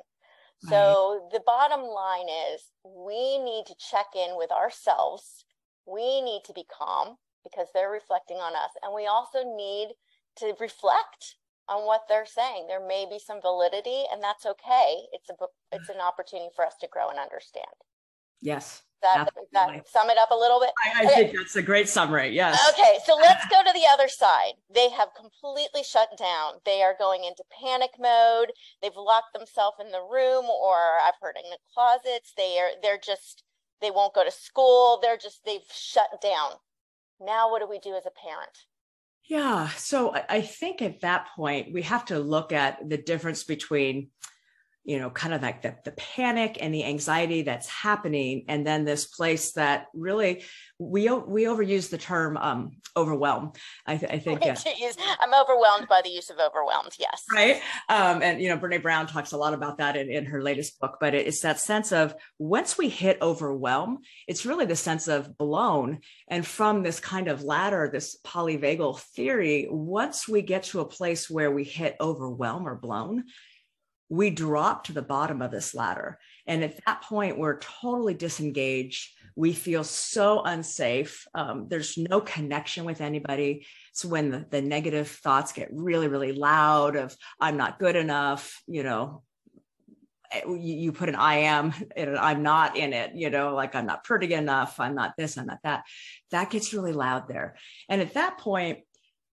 So 0.70 1.30
the 1.32 1.42
bottom 1.46 1.82
line 1.82 2.28
is 2.52 2.72
we 2.84 3.38
need 3.38 3.66
to 3.68 3.76
check 3.78 4.08
in 4.16 4.36
with 4.38 4.52
ourselves. 4.52 5.46
We 5.86 6.22
need 6.22 6.42
to 6.46 6.54
be 6.54 6.66
calm 6.66 7.18
because 7.44 7.68
they're 7.74 7.92
reflecting 7.92 8.38
on 8.38 8.56
us. 8.56 8.72
And 8.82 8.94
we 8.94 9.06
also 9.06 9.44
need 9.56 9.90
to 10.38 10.54
reflect 10.60 11.36
on 11.70 11.86
what 11.86 12.02
they're 12.08 12.26
saying. 12.26 12.66
There 12.68 12.86
may 12.86 13.06
be 13.10 13.20
some 13.20 13.42
validity 13.42 14.04
and 14.12 14.22
that's 14.22 14.46
okay. 14.46 15.04
It's 15.14 15.30
a 15.30 15.36
it's 15.72 15.90
an 15.90 16.00
opportunity 16.02 16.50
for 16.56 16.66
us 16.66 16.76
to 16.82 16.88
grow 16.88 17.10
and 17.10 17.20
understand. 17.20 17.66
Yes. 18.42 18.84
That, 19.04 19.30
that 19.54 19.88
sum 19.88 20.10
it 20.10 20.18
up 20.18 20.32
a 20.32 20.36
little 20.36 20.60
bit? 20.60 20.72
I, 20.84 21.04
I 21.04 21.06
okay. 21.06 21.16
think 21.16 21.38
that's 21.38 21.56
a 21.56 21.62
great 21.62 21.88
summary. 21.88 22.30
Yes. 22.30 22.60
Okay, 22.74 22.98
so 23.06 23.16
let's 23.16 23.46
go 23.48 23.64
to 23.64 23.72
the 23.72 23.86
other 23.92 24.08
side. 24.08 24.54
They 24.74 24.90
have 24.90 25.10
completely 25.16 25.84
shut 25.84 26.10
down. 26.18 26.54
They 26.66 26.82
are 26.82 26.96
going 26.98 27.24
into 27.24 27.44
panic 27.64 27.92
mode. 28.00 28.52
They've 28.82 28.96
locked 28.96 29.34
themselves 29.38 29.78
in 29.80 29.92
the 29.92 30.02
room, 30.02 30.46
or 30.46 30.98
I've 31.06 31.14
heard 31.22 31.36
in 31.38 31.50
the 31.52 31.60
closets. 31.74 32.34
They 32.36 32.58
are 32.58 32.72
they're 32.82 32.98
just 32.98 33.44
they 33.82 33.92
won't 33.92 34.16
go 34.16 34.24
to 34.24 34.32
school. 34.32 35.00
They're 35.00 35.18
just 35.18 35.46
they've 35.46 35.62
shut 35.72 36.20
down. 36.22 36.54
Now, 37.22 37.52
what 37.52 37.62
do 37.62 37.68
we 37.68 37.80
do 37.80 37.96
as 37.96 38.06
a 38.08 38.12
parent? 38.12 38.66
Yeah, 39.30 39.68
so 39.70 40.16
I 40.30 40.40
think 40.42 40.82
at 40.82 41.02
that 41.02 41.28
point 41.36 41.74
we 41.74 41.82
have 41.82 42.06
to 42.06 42.20
look 42.20 42.54
at 42.54 42.88
the 42.88 42.98
difference 42.98 43.44
between 43.44 44.10
you 44.88 44.98
know, 45.00 45.10
kind 45.10 45.34
of 45.34 45.42
like 45.42 45.62
the, 45.64 45.76
the 45.84 45.92
panic 45.92 46.60
and 46.62 46.74
the 46.74 46.86
anxiety 46.86 47.42
that's 47.42 47.68
happening. 47.68 48.46
And 48.48 48.66
then 48.66 48.86
this 48.86 49.06
place 49.06 49.52
that 49.52 49.88
really, 49.94 50.46
we, 50.80 51.10
we 51.10 51.44
overuse 51.44 51.90
the 51.90 51.98
term 51.98 52.38
um, 52.38 52.78
overwhelm. 52.96 53.52
I, 53.86 53.98
th- 53.98 54.10
I 54.10 54.20
think. 54.20 54.44
I'm 54.46 55.34
overwhelmed 55.34 55.90
by 55.90 56.00
the 56.06 56.10
use 56.10 56.30
of 56.30 56.38
overwhelmed. 56.40 56.94
Yes. 56.98 57.26
Right. 57.34 57.62
Um, 57.90 58.22
and, 58.22 58.42
you 58.42 58.48
know, 58.48 58.58
Brene 58.58 58.82
Brown 58.82 59.08
talks 59.08 59.34
a 59.34 59.38
lot 59.38 59.54
about 59.54 59.80
that 59.80 59.98
in, 59.98 60.10
in 60.10 60.26
her 60.28 60.42
latest 60.42 60.80
book, 60.80 61.00
but 61.02 61.14
it's 61.14 61.42
that 61.42 61.60
sense 61.60 61.92
of 61.92 62.16
once 62.40 62.78
we 62.78 62.88
hit 62.88 63.18
overwhelm, 63.22 64.00
it's 64.26 64.46
really 64.46 64.66
the 64.66 64.78
sense 64.78 65.10
of 65.10 65.38
blown. 65.38 66.00
And 66.30 66.48
from 66.48 66.82
this 66.82 67.02
kind 67.02 67.28
of 67.28 67.44
ladder, 67.44 67.90
this 67.92 68.18
polyvagal 68.26 69.02
theory, 69.02 69.68
once 69.70 70.30
we 70.30 70.44
get 70.44 70.64
to 70.64 70.80
a 70.80 70.86
place 70.86 71.30
where 71.30 71.52
we 71.52 71.66
hit 71.66 71.98
overwhelm 72.00 72.66
or 72.66 72.76
blown, 72.76 73.26
we 74.10 74.30
drop 74.30 74.86
to 74.86 74.94
the 74.94 75.02
bottom 75.02 75.42
of 75.42 75.52
this 75.52 75.76
ladder. 75.76 76.18
And 76.46 76.64
at 76.64 76.80
that 76.86 77.02
point, 77.02 77.38
we're 77.38 77.60
totally 77.60 78.14
disengaged. 78.14 79.10
We 79.36 79.54
feel 79.54 79.84
so 79.84 80.42
unsafe. 80.44 81.28
Um, 81.36 81.68
there's 81.68 81.98
no 81.98 82.22
connection 82.22 82.86
with 82.86 83.02
anybody. 83.02 83.68
So 83.92 84.08
when 84.08 84.32
the, 84.32 84.46
the 84.50 84.62
negative 84.62 85.10
thoughts 85.10 85.52
get 85.52 85.70
really, 85.72 86.08
really 86.08 86.32
loud 86.32 86.96
of 86.96 87.16
I'm 87.40 87.58
not 87.58 87.80
good 87.80 87.96
enough, 87.96 88.62
you 88.66 88.84
know, 88.84 89.24
eh, 90.32 90.42
you 90.58 90.92
put 90.94 91.10
an 91.10 91.16
I 91.16 91.36
am 91.40 91.74
and 91.96 92.18
I'm 92.18 92.44
not 92.44 92.78
in 92.78 92.94
it, 92.94 93.12
you 93.14 93.30
know, 93.30 93.54
like 93.54 93.76
I'm 93.76 93.86
not 93.86 94.06
pretty 94.06 94.34
enough, 94.34 94.80
I'm 94.80 94.96
not 94.96 95.14
this, 95.18 95.38
I'm 95.38 95.48
not 95.48 95.60
that. 95.64 95.84
That 96.32 96.50
gets 96.50 96.74
really 96.74 96.94
loud 96.94 97.28
there. 97.28 97.58
And 97.90 98.02
at 98.02 98.14
that 98.14 98.38
point, 98.38 98.80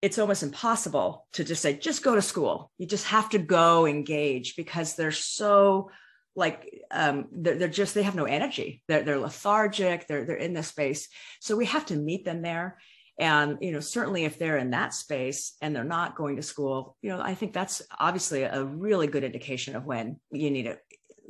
it's 0.01 0.17
almost 0.17 0.43
impossible 0.43 1.27
to 1.33 1.43
just 1.43 1.61
say 1.61 1.77
just 1.77 2.03
go 2.03 2.15
to 2.15 2.21
school. 2.21 2.71
You 2.77 2.87
just 2.87 3.07
have 3.07 3.29
to 3.29 3.39
go 3.39 3.85
engage 3.85 4.55
because 4.55 4.95
they're 4.95 5.11
so 5.11 5.91
like 6.35 6.81
um, 6.91 7.27
they're, 7.31 7.55
they're, 7.55 7.67
just 7.67 7.93
they 7.93 8.03
have 8.03 8.15
no 8.15 8.25
energy. 8.25 8.81
They're, 8.87 9.03
they're 9.03 9.19
lethargic. 9.19 10.07
They're, 10.07 10.25
they're 10.25 10.37
in 10.37 10.53
this 10.53 10.67
space. 10.67 11.09
So 11.39 11.57
we 11.57 11.65
have 11.65 11.85
to 11.87 11.95
meet 11.95 12.25
them 12.25 12.41
there. 12.41 12.77
And 13.19 13.57
you 13.61 13.71
know 13.71 13.81
certainly 13.81 14.23
if 14.23 14.39
they're 14.39 14.57
in 14.57 14.71
that 14.71 14.93
space 14.93 15.55
and 15.61 15.75
they're 15.75 15.83
not 15.83 16.15
going 16.15 16.37
to 16.37 16.41
school 16.41 16.95
you 17.01 17.09
know 17.11 17.21
i 17.21 17.35
think 17.35 17.53
that's 17.53 17.81
obviously 17.99 18.43
a 18.43 18.63
really 18.63 19.05
good 19.05 19.23
indication 19.23 19.75
of 19.75 19.85
when 19.85 20.17
you 20.31 20.49
need 20.49 20.63
to 20.63 20.77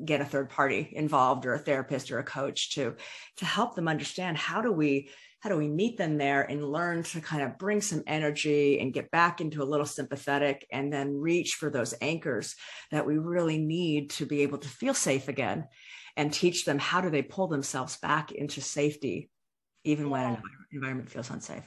get 0.06 0.22
a 0.22 0.26
third 0.26 0.50
party 0.50 0.90
involved 0.94 1.46
or 1.46 1.54
a 1.54 1.60
therapist 1.60 2.12
or 2.12 2.20
a 2.20 2.24
coach 2.24 2.76
to 2.76 2.96
to 3.38 3.46
help 3.46 3.76
them 3.76 3.88
understand 3.88 4.38
how 4.38 4.62
do 4.62 4.72
we 4.72 5.10
how 5.42 5.50
do 5.50 5.58
we 5.58 5.68
meet 5.68 5.98
them 5.98 6.18
there 6.18 6.44
and 6.44 6.72
learn 6.72 7.02
to 7.02 7.20
kind 7.20 7.42
of 7.42 7.58
bring 7.58 7.82
some 7.82 8.04
energy 8.06 8.80
and 8.80 8.94
get 8.94 9.10
back 9.12 9.42
into 9.42 9.62
a 9.62 9.66
little 9.66 9.86
sympathetic 9.86 10.66
and 10.72 10.94
then 10.94 11.18
reach 11.18 11.54
for 11.54 11.70
those 11.70 11.96
anchors 12.00 12.56
that 12.92 13.06
we 13.06 13.18
really 13.18 13.58
need 13.58 14.12
to 14.12 14.26
be 14.26 14.42
able 14.42 14.60
to 14.60 14.70
feel 14.70 14.94
safe 14.94 15.28
again 15.28 15.68
and 16.16 16.32
teach 16.32 16.64
them 16.64 16.78
how 16.78 17.02
do 17.02 17.10
they 17.10 17.24
pull 17.24 17.48
themselves 17.48 17.98
back 17.98 18.32
into 18.32 18.62
safety 18.62 19.30
even 19.84 20.12
when 20.12 20.24
an 20.24 20.44
environment 20.72 21.10
feels 21.10 21.32
unsafe. 21.32 21.64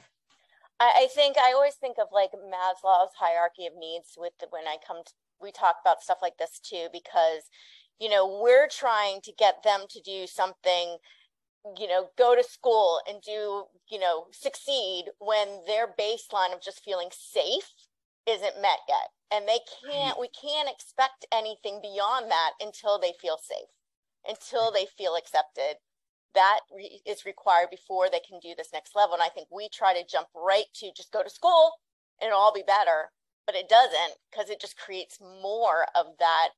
I 0.79 1.07
think 1.13 1.37
I 1.37 1.53
always 1.53 1.75
think 1.75 1.97
of 2.01 2.07
like 2.11 2.31
Maslow's 2.31 3.13
hierarchy 3.17 3.65
of 3.65 3.73
needs 3.77 4.15
with 4.17 4.33
the, 4.39 4.47
when 4.49 4.67
I 4.67 4.77
come 4.85 4.97
to, 5.05 5.11
we 5.41 5.51
talk 5.51 5.77
about 5.81 6.01
stuff 6.01 6.17
like 6.21 6.37
this 6.37 6.59
too, 6.59 6.87
because, 6.91 7.43
you 7.99 8.09
know, 8.09 8.39
we're 8.41 8.67
trying 8.67 9.21
to 9.21 9.31
get 9.37 9.63
them 9.63 9.85
to 9.89 10.01
do 10.01 10.27
something 10.27 10.97
you 11.77 11.87
know 11.87 12.09
go 12.17 12.35
to 12.35 12.43
school 12.43 13.01
and 13.07 13.21
do 13.21 13.65
you 13.89 13.99
know 13.99 14.27
succeed 14.31 15.05
when 15.19 15.61
their 15.65 15.87
baseline 15.87 16.53
of 16.53 16.61
just 16.61 16.83
feeling 16.83 17.09
safe 17.11 17.73
isn't 18.27 18.61
met 18.61 18.79
yet. 18.87 19.09
And 19.31 19.47
they 19.47 19.59
can't 19.81 20.19
we 20.19 20.29
can't 20.29 20.69
expect 20.69 21.25
anything 21.31 21.79
beyond 21.81 22.29
that 22.31 22.51
until 22.59 22.99
they 22.99 23.13
feel 23.19 23.37
safe 23.41 23.69
until 24.27 24.71
they 24.71 24.87
feel 24.97 25.15
accepted. 25.15 25.77
That 26.33 26.61
re- 26.75 27.01
is 27.05 27.25
required 27.25 27.69
before 27.69 28.09
they 28.09 28.19
can 28.19 28.39
do 28.39 28.53
this 28.57 28.69
next 28.73 28.95
level. 28.95 29.13
And 29.13 29.23
i 29.23 29.29
think 29.29 29.47
we 29.51 29.69
try 29.69 29.93
to 29.93 30.07
jump 30.07 30.27
right 30.35 30.65
to 30.75 30.91
just 30.95 31.11
go 31.11 31.23
to 31.23 31.29
school 31.29 31.73
and 32.19 32.27
it'll 32.27 32.39
all 32.39 32.53
be 32.53 32.63
better. 32.65 33.11
But 33.45 33.55
it 33.55 33.69
doesn't 33.69 34.17
because 34.31 34.49
it 34.49 34.59
just 34.59 34.77
creates 34.77 35.19
more 35.21 35.85
of 35.95 36.17
that 36.19 36.49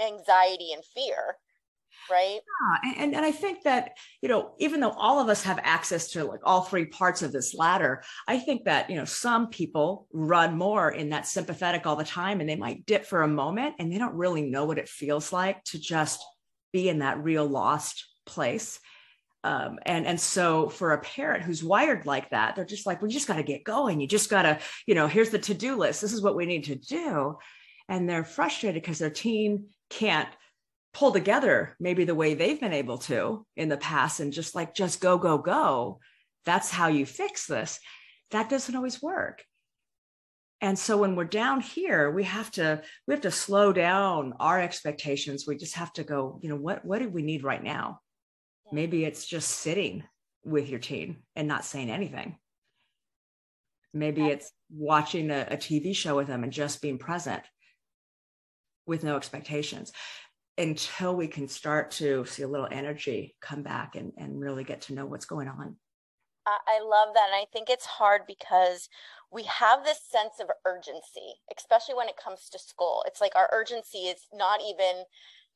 anxiety 0.00 0.72
and 0.72 0.84
fear 0.84 1.38
right? 2.10 2.40
Yeah 2.40 2.92
and, 2.98 3.14
and 3.14 3.24
i 3.24 3.30
think 3.30 3.62
that 3.62 3.92
you 4.22 4.28
know 4.28 4.52
even 4.58 4.80
though 4.80 4.90
all 4.90 5.20
of 5.20 5.28
us 5.28 5.42
have 5.42 5.58
access 5.62 6.10
to 6.12 6.24
like 6.24 6.40
all 6.44 6.62
three 6.62 6.86
parts 6.86 7.22
of 7.22 7.32
this 7.32 7.54
ladder 7.54 8.02
i 8.28 8.38
think 8.38 8.64
that 8.64 8.88
you 8.88 8.96
know 8.96 9.04
some 9.04 9.48
people 9.48 10.06
run 10.12 10.56
more 10.56 10.90
in 10.90 11.10
that 11.10 11.26
sympathetic 11.26 11.86
all 11.86 11.96
the 11.96 12.04
time 12.04 12.40
and 12.40 12.48
they 12.48 12.56
might 12.56 12.86
dip 12.86 13.04
for 13.04 13.22
a 13.22 13.28
moment 13.28 13.74
and 13.78 13.92
they 13.92 13.98
don't 13.98 14.14
really 14.14 14.42
know 14.42 14.64
what 14.64 14.78
it 14.78 14.88
feels 14.88 15.32
like 15.32 15.62
to 15.64 15.78
just 15.78 16.22
be 16.72 16.88
in 16.90 16.98
that 16.98 17.22
real 17.22 17.46
lost 17.46 18.06
place. 18.26 18.78
Um, 19.44 19.78
and 19.86 20.06
and 20.06 20.20
so 20.20 20.68
for 20.68 20.92
a 20.92 21.00
parent 21.00 21.44
who's 21.44 21.62
wired 21.62 22.04
like 22.04 22.30
that 22.30 22.56
they're 22.56 22.64
just 22.64 22.84
like 22.84 23.00
we 23.00 23.08
just 23.08 23.28
got 23.28 23.36
to 23.36 23.44
get 23.44 23.64
going. 23.64 24.00
You 24.00 24.08
just 24.08 24.28
got 24.28 24.42
to 24.42 24.58
you 24.86 24.94
know 24.94 25.06
here's 25.06 25.30
the 25.30 25.38
to-do 25.38 25.76
list. 25.76 26.00
This 26.00 26.12
is 26.12 26.20
what 26.20 26.36
we 26.36 26.46
need 26.46 26.64
to 26.64 26.74
do. 26.74 27.38
And 27.88 28.08
they're 28.08 28.24
frustrated 28.24 28.82
because 28.82 28.98
their 28.98 29.10
teen 29.10 29.68
can't 29.88 30.28
pull 30.96 31.12
together 31.12 31.76
maybe 31.78 32.04
the 32.04 32.14
way 32.14 32.32
they've 32.32 32.58
been 32.58 32.72
able 32.72 32.96
to 32.96 33.44
in 33.54 33.68
the 33.68 33.76
past 33.76 34.18
and 34.20 34.32
just 34.32 34.54
like 34.54 34.74
just 34.74 34.98
go 34.98 35.18
go 35.18 35.36
go 35.36 36.00
that's 36.46 36.70
how 36.70 36.86
you 36.86 37.04
fix 37.04 37.46
this. 37.46 37.78
That 38.30 38.48
doesn't 38.48 38.74
always 38.74 39.02
work. 39.02 39.44
And 40.62 40.78
so 40.78 40.96
when 40.96 41.16
we're 41.16 41.24
down 41.24 41.60
here 41.60 42.10
we 42.10 42.24
have 42.24 42.50
to 42.52 42.80
we 43.06 43.12
have 43.12 43.20
to 43.22 43.30
slow 43.30 43.74
down 43.74 44.32
our 44.40 44.58
expectations. 44.58 45.44
We 45.46 45.56
just 45.56 45.74
have 45.74 45.92
to 45.94 46.04
go 46.04 46.40
you 46.42 46.48
know 46.48 46.56
what 46.56 46.82
what 46.82 47.02
do 47.02 47.10
we 47.10 47.22
need 47.22 47.44
right 47.44 47.62
now? 47.62 48.00
Maybe 48.72 49.04
it's 49.04 49.26
just 49.26 49.50
sitting 49.50 50.02
with 50.44 50.70
your 50.70 50.80
teen 50.80 51.18
and 51.34 51.46
not 51.46 51.66
saying 51.66 51.90
anything. 51.90 52.38
Maybe 53.92 54.26
it's 54.26 54.50
watching 54.70 55.30
a, 55.30 55.46
a, 55.50 55.56
TV 55.56 55.94
show 55.94 56.16
with 56.16 56.26
them 56.26 56.44
and 56.44 56.52
just 56.52 56.82
being 56.82 56.98
present 56.98 57.42
with 58.86 59.02
no 59.02 59.16
expectations 59.16 59.92
until 60.58 61.14
we 61.14 61.28
can 61.28 61.48
start 61.48 61.90
to 61.92 62.24
see 62.24 62.42
a 62.42 62.48
little 62.48 62.68
energy 62.70 63.34
come 63.40 63.62
back 63.62 63.94
and, 63.94 64.12
and 64.16 64.40
really 64.40 64.64
get 64.64 64.80
to 64.82 64.94
know 64.94 65.06
what's 65.06 65.26
going 65.26 65.48
on. 65.48 65.76
I 66.46 66.80
love 66.80 67.12
that. 67.14 67.26
And 67.26 67.34
I 67.34 67.46
think 67.52 67.68
it's 67.68 67.86
hard 67.86 68.22
because 68.26 68.88
we 69.32 69.42
have 69.44 69.84
this 69.84 70.00
sense 70.08 70.34
of 70.40 70.48
urgency, 70.64 71.42
especially 71.56 71.96
when 71.96 72.08
it 72.08 72.16
comes 72.16 72.48
to 72.50 72.58
school. 72.58 73.02
It's 73.06 73.20
like 73.20 73.34
our 73.34 73.48
urgency 73.52 74.06
is 74.06 74.26
not 74.32 74.60
even 74.62 75.04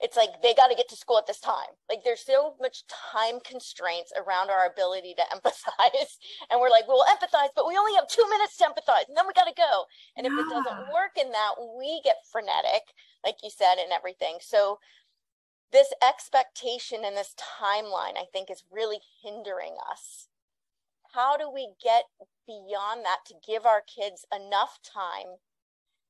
it's 0.00 0.16
like 0.16 0.40
they 0.42 0.54
got 0.54 0.68
to 0.68 0.74
get 0.74 0.88
to 0.88 0.96
school 0.96 1.18
at 1.18 1.26
this 1.26 1.40
time. 1.40 1.76
Like 1.88 2.00
there's 2.04 2.24
so 2.24 2.54
much 2.60 2.84
time 2.88 3.38
constraints 3.44 4.12
around 4.16 4.48
our 4.50 4.66
ability 4.66 5.14
to 5.14 5.24
empathize. 5.34 6.16
And 6.50 6.60
we're 6.60 6.70
like, 6.70 6.88
we'll 6.88 7.04
empathize, 7.04 7.52
but 7.54 7.68
we 7.68 7.76
only 7.76 7.94
have 7.94 8.08
two 8.08 8.24
minutes 8.30 8.56
to 8.58 8.64
empathize 8.64 9.08
and 9.08 9.16
then 9.16 9.26
we 9.26 9.34
got 9.34 9.48
to 9.48 9.54
go. 9.56 9.84
And 10.16 10.26
if 10.26 10.32
it 10.32 10.48
doesn't 10.48 10.92
work 10.92 11.20
in 11.20 11.30
that, 11.32 11.60
we 11.78 12.00
get 12.02 12.24
frenetic, 12.30 12.96
like 13.24 13.36
you 13.42 13.50
said, 13.50 13.76
and 13.76 13.92
everything. 13.92 14.38
So 14.40 14.78
this 15.72 15.92
expectation 16.02 17.04
and 17.04 17.16
this 17.16 17.34
timeline, 17.36 18.16
I 18.16 18.24
think, 18.32 18.50
is 18.50 18.64
really 18.70 19.00
hindering 19.22 19.76
us. 19.90 20.28
How 21.14 21.36
do 21.36 21.50
we 21.52 21.74
get 21.82 22.04
beyond 22.46 23.04
that 23.04 23.20
to 23.26 23.34
give 23.46 23.66
our 23.66 23.82
kids 23.82 24.24
enough 24.34 24.78
time? 24.82 25.38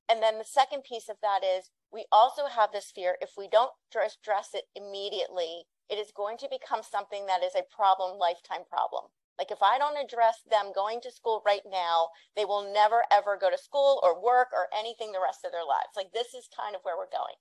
And 0.08 0.22
then 0.22 0.38
the 0.38 0.44
second 0.44 0.84
piece 0.84 1.08
of 1.08 1.16
that 1.22 1.40
is 1.44 1.70
we 1.92 2.06
also 2.12 2.46
have 2.46 2.72
this 2.72 2.92
fear 2.94 3.16
if 3.20 3.30
we 3.36 3.48
don't 3.48 3.72
dress, 3.90 4.16
dress 4.22 4.50
it 4.54 4.64
immediately, 4.74 5.64
it 5.88 5.98
is 5.98 6.12
going 6.14 6.38
to 6.38 6.48
become 6.50 6.82
something 6.82 7.26
that 7.26 7.42
is 7.42 7.54
a 7.54 7.66
problem, 7.74 8.18
lifetime 8.18 8.62
problem. 8.68 9.10
Like 9.38 9.50
if 9.50 9.62
I 9.62 9.78
don't 9.78 9.96
address 9.96 10.42
them 10.50 10.70
going 10.74 11.00
to 11.00 11.10
school 11.10 11.42
right 11.46 11.62
now, 11.66 12.08
they 12.36 12.44
will 12.44 12.72
never 12.72 13.02
ever 13.10 13.38
go 13.40 13.50
to 13.50 13.56
school 13.56 13.98
or 14.02 14.22
work 14.22 14.48
or 14.52 14.68
anything 14.78 15.12
the 15.12 15.24
rest 15.24 15.44
of 15.44 15.52
their 15.52 15.64
lives. 15.64 15.96
Like 15.96 16.12
this 16.12 16.34
is 16.34 16.48
kind 16.54 16.76
of 16.76 16.82
where 16.82 16.96
we're 16.96 17.10
going. 17.10 17.34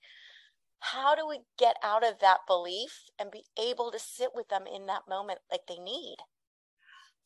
How 0.80 1.14
do 1.14 1.28
we 1.28 1.42
get 1.58 1.76
out 1.84 2.08
of 2.08 2.20
that 2.22 2.40
belief 2.48 3.12
and 3.20 3.30
be 3.30 3.44
able 3.60 3.92
to 3.92 4.00
sit 4.00 4.30
with 4.34 4.48
them 4.48 4.64
in 4.74 4.86
that 4.86 5.10
moment 5.10 5.40
like 5.52 5.68
they 5.68 5.78
need? 5.78 6.16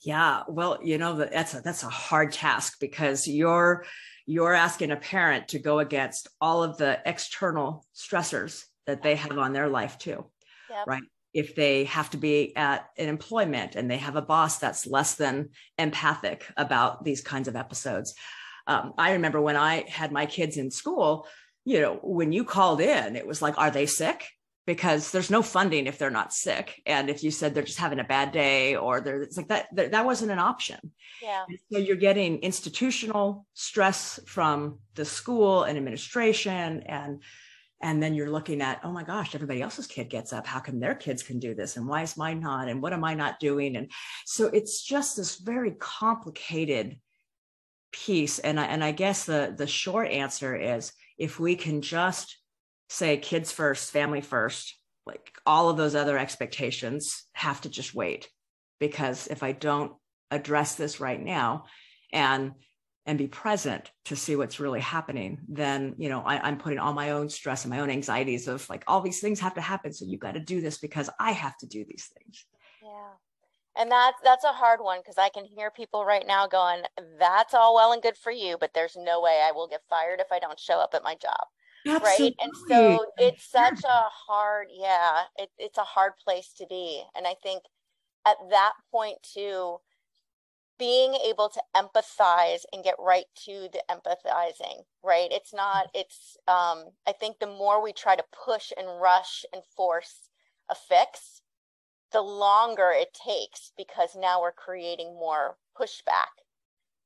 Yeah, 0.02 0.42
well, 0.50 0.80
you 0.84 0.98
know 0.98 1.16
that's 1.16 1.54
a, 1.54 1.62
that's 1.62 1.84
a 1.84 1.90
hard 1.90 2.32
task 2.32 2.80
because 2.80 3.28
you're 3.28 3.86
you're 4.26 4.54
asking 4.54 4.92
a 4.92 4.98
parent 4.98 5.50
to 5.50 5.60
go 5.60 5.80
against 5.80 6.28
all 6.40 6.64
of 6.64 6.78
the 6.78 7.00
external 7.06 7.86
stressors 7.96 8.64
that 8.86 9.02
they 9.02 9.16
have 9.16 9.38
on 9.38 9.54
their 9.54 9.68
life 9.68 9.98
too, 9.98 10.26
yep. 10.70 10.88
right? 10.88 11.04
If 11.34 11.56
they 11.56 11.86
have 11.86 12.10
to 12.12 12.18
be 12.18 12.56
at 12.56 12.90
an 12.98 13.10
employment 13.10 13.76
and 13.76 13.90
they 13.90 13.98
have 13.98 14.16
a 14.16 14.22
boss 14.22 14.60
that's 14.60 14.86
less 14.86 15.16
than 15.16 15.50
empathic 15.78 16.46
about 16.56 17.04
these 17.04 17.22
kinds 17.22 17.48
of 17.48 17.56
episodes. 17.56 18.14
Um, 18.68 18.94
I 18.98 19.14
remember 19.14 19.42
when 19.42 19.58
I 19.58 19.86
had 19.90 20.12
my 20.12 20.26
kids 20.26 20.58
in 20.58 20.72
school, 20.72 21.28
you 21.66 21.82
know, 21.82 22.00
when 22.02 22.32
you 22.32 22.44
called 22.44 22.82
in, 22.82 23.16
it 23.16 23.28
was 23.28 23.42
like, 23.42 23.58
are 23.58 23.72
they 23.72 23.86
sick? 23.86 24.26
Because 24.66 25.12
there's 25.12 25.30
no 25.30 25.42
funding 25.42 25.88
if 25.88 25.98
they're 25.98 26.10
not 26.10 26.34
sick. 26.34 26.82
And 26.86 27.10
if 27.10 27.24
you 27.24 27.32
said 27.32 27.54
they're 27.54 27.64
just 27.64 27.80
having 27.80 28.00
a 28.00 28.04
bad 28.04 28.32
day 28.32 28.76
or 28.76 29.02
they're 29.02 29.22
it's 29.22 29.38
like 29.38 29.50
that 29.50 29.68
that 29.76 30.06
wasn't 30.06 30.32
an 30.32 30.40
option. 30.40 30.92
Yeah. 31.22 31.44
So 31.72 31.80
you're 31.80 31.96
getting 31.98 32.40
institutional 32.40 33.46
stress 33.54 34.20
from 34.26 34.80
the 34.96 35.06
school 35.06 35.64
and 35.64 35.78
administration 35.78 36.84
and 36.86 37.22
and 37.82 38.02
then 38.02 38.14
you're 38.14 38.32
looking 38.32 38.62
at 38.62 38.80
oh 38.86 38.92
my 38.92 39.04
gosh 39.04 39.36
everybody 39.36 39.62
else's 39.62 39.88
kid 39.88 40.10
gets 40.10 40.32
up. 40.32 40.48
How 40.48 40.62
come 40.62 40.80
their 40.80 40.96
kids 40.96 41.24
can 41.24 41.40
do 41.40 41.54
this? 41.54 41.76
And 41.76 41.86
why 41.86 42.04
is 42.04 42.16
mine 42.16 42.40
not? 42.40 42.70
And 42.70 42.82
what 42.82 42.94
am 42.94 43.04
i 43.04 43.14
not 43.14 43.42
doing? 43.42 43.76
And 43.76 43.92
so 44.26 44.48
it's 44.48 44.82
just 44.82 45.18
this 45.18 45.36
very 45.36 45.72
complicated 45.72 47.00
piece. 47.92 48.40
And 48.40 48.60
I, 48.60 48.66
and 48.66 48.82
I 48.82 48.92
guess 48.92 49.26
the 49.26 49.54
the 49.58 49.68
short 49.68 50.10
answer 50.10 50.56
is 50.56 50.94
if 51.18 51.38
we 51.38 51.58
can 51.58 51.82
just 51.82 52.38
say 52.90 53.18
kids 53.18 53.52
first, 53.52 53.92
family 53.92 54.22
first, 54.22 54.78
like 55.06 55.32
all 55.46 55.70
of 55.70 55.78
those 55.78 55.96
other 55.96 56.18
expectations 56.18 57.26
have 57.34 57.62
to 57.62 57.70
just 57.70 57.94
wait 57.94 58.30
because 58.80 59.28
if 59.28 59.44
I 59.44 59.52
don't 59.52 59.94
address 60.32 60.76
this 60.76 61.00
right 61.00 61.22
now 61.22 61.66
and 62.12 62.54
and 63.06 63.18
be 63.18 63.28
present 63.28 63.92
to 64.06 64.16
see 64.16 64.38
what's 64.38 64.62
really 64.62 64.80
happening, 64.80 65.40
then 65.50 65.96
you 65.98 66.08
know 66.08 66.22
I, 66.22 66.48
am 66.48 66.58
putting 66.58 66.80
all 66.80 66.94
my 66.94 67.12
own 67.12 67.30
stress 67.30 67.66
and 67.66 67.74
my 67.74 67.80
own 67.80 67.90
anxieties 67.90 68.48
of 68.48 68.70
like 68.70 68.84
all 68.88 69.02
these 69.02 69.20
things 69.20 69.40
have 69.42 69.56
to 69.56 69.62
happen. 69.62 69.94
So 69.94 70.06
you 70.06 70.18
got 70.18 70.36
to 70.36 70.40
do 70.40 70.62
this 70.62 70.78
because 70.78 71.10
I 71.20 71.32
have 71.32 71.58
to 71.58 71.68
do 71.68 71.84
these 71.84 72.10
things. 72.18 72.46
Yeah. 72.82 73.12
And 73.76 73.92
that's 73.92 74.18
that's 74.24 74.46
a 74.46 74.54
hard 74.54 74.80
one 74.82 75.00
because 75.00 75.18
I 75.18 75.30
can 75.30 75.46
hear 75.46 75.72
people 75.72 76.06
right 76.06 76.26
now 76.26 76.48
going, 76.48 76.84
That's 77.20 77.54
all 77.54 77.76
well 77.76 77.92
and 77.92 78.02
good 78.02 78.18
for 78.18 78.32
you, 78.32 78.58
but 78.60 78.72
there's 78.74 78.96
no 78.96 79.20
way 79.20 79.44
I 79.44 79.52
will 79.52 79.68
get 79.68 79.82
fired 79.90 80.20
if 80.20 80.32
I 80.32 80.40
don't 80.40 80.60
show 80.60 80.80
up 80.80 80.94
at 80.94 81.04
my 81.04 81.16
job. 81.16 81.48
Absolutely. 81.86 82.26
right 82.26 82.36
and 82.40 82.52
so 82.70 83.06
it's 83.18 83.44
such 83.44 83.84
a 83.84 84.04
hard 84.28 84.68
yeah 84.72 85.24
it, 85.38 85.50
it's 85.58 85.78
a 85.78 85.84
hard 85.84 86.14
place 86.24 86.54
to 86.58 86.66
be 86.68 87.04
and 87.16 87.28
i 87.28 87.36
think 87.44 87.64
at 88.26 88.38
that 88.50 88.74
point 88.92 89.18
too 89.22 89.78
being 90.80 91.14
able 91.26 91.50
to 91.50 91.62
empathize 91.76 92.62
and 92.72 92.84
get 92.84 92.96
right 93.00 93.26
to 93.46 93.70
the 93.72 93.82
empathizing 93.92 94.84
right 95.04 95.30
it's 95.32 95.54
not 95.54 95.88
it's 95.94 96.38
um 96.48 96.86
i 97.08 97.12
think 97.20 97.38
the 97.40 97.48
more 97.48 97.82
we 97.84 97.94
try 97.94 98.16
to 98.16 98.24
push 98.46 98.72
and 98.78 98.88
rush 99.02 99.46
and 99.54 99.62
force 99.76 100.30
a 100.70 100.76
fix 100.76 101.42
the 102.12 102.22
longer 102.22 102.92
it 102.94 103.14
takes 103.14 103.72
because 103.78 104.16
now 104.16 104.42
we're 104.42 104.52
creating 104.52 105.14
more 105.14 105.58
pushback 105.80 106.44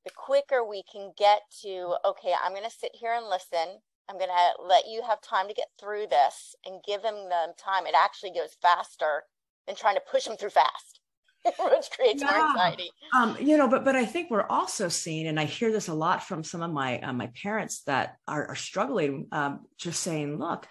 the 0.06 0.12
quicker 0.16 0.64
we 0.64 0.84
can 0.92 1.12
get 1.18 1.42
to 1.62 1.96
okay 2.06 2.34
i'm 2.44 2.54
going 2.54 2.64
to 2.64 2.70
sit 2.70 2.92
here 2.94 3.14
and 3.14 3.28
listen 3.28 3.80
I'm 4.10 4.18
going 4.18 4.30
to 4.30 4.64
let 4.64 4.88
you 4.88 5.02
have 5.08 5.22
time 5.22 5.48
to 5.48 5.54
get 5.54 5.68
through 5.80 6.08
this 6.10 6.56
and 6.66 6.82
give 6.86 7.02
them 7.02 7.16
the 7.30 7.54
time. 7.58 7.86
It 7.86 7.96
actually 7.96 8.32
goes 8.32 8.56
faster 8.62 9.24
than 9.66 9.76
trying 9.76 9.96
to 9.96 10.02
push 10.10 10.26
them 10.26 10.38
through 10.38 10.52
fast, 10.52 11.02
which 11.46 11.90
creates 11.92 12.22
yeah. 12.22 12.32
more 12.32 12.50
anxiety. 12.50 12.90
Um, 13.14 13.38
you 13.40 13.58
know, 13.58 13.68
but 13.68 13.84
but 13.84 13.96
I 13.96 14.06
think 14.06 14.30
we're 14.30 14.48
also 14.48 14.88
seeing, 14.88 15.28
and 15.28 15.40
I 15.40 15.46
hear 15.46 15.72
this 15.72 15.90
a 15.90 15.94
lot 15.94 16.24
from 16.24 16.44
some 16.44 16.62
of 16.62 16.72
my 16.72 17.00
uh, 17.00 17.14
my 17.14 17.28
parents 17.42 17.84
that 17.84 18.18
are, 18.28 18.48
are 18.48 18.56
struggling, 18.56 19.28
um, 19.32 19.66
just 19.78 20.02
saying, 20.02 20.38
look. 20.40 20.68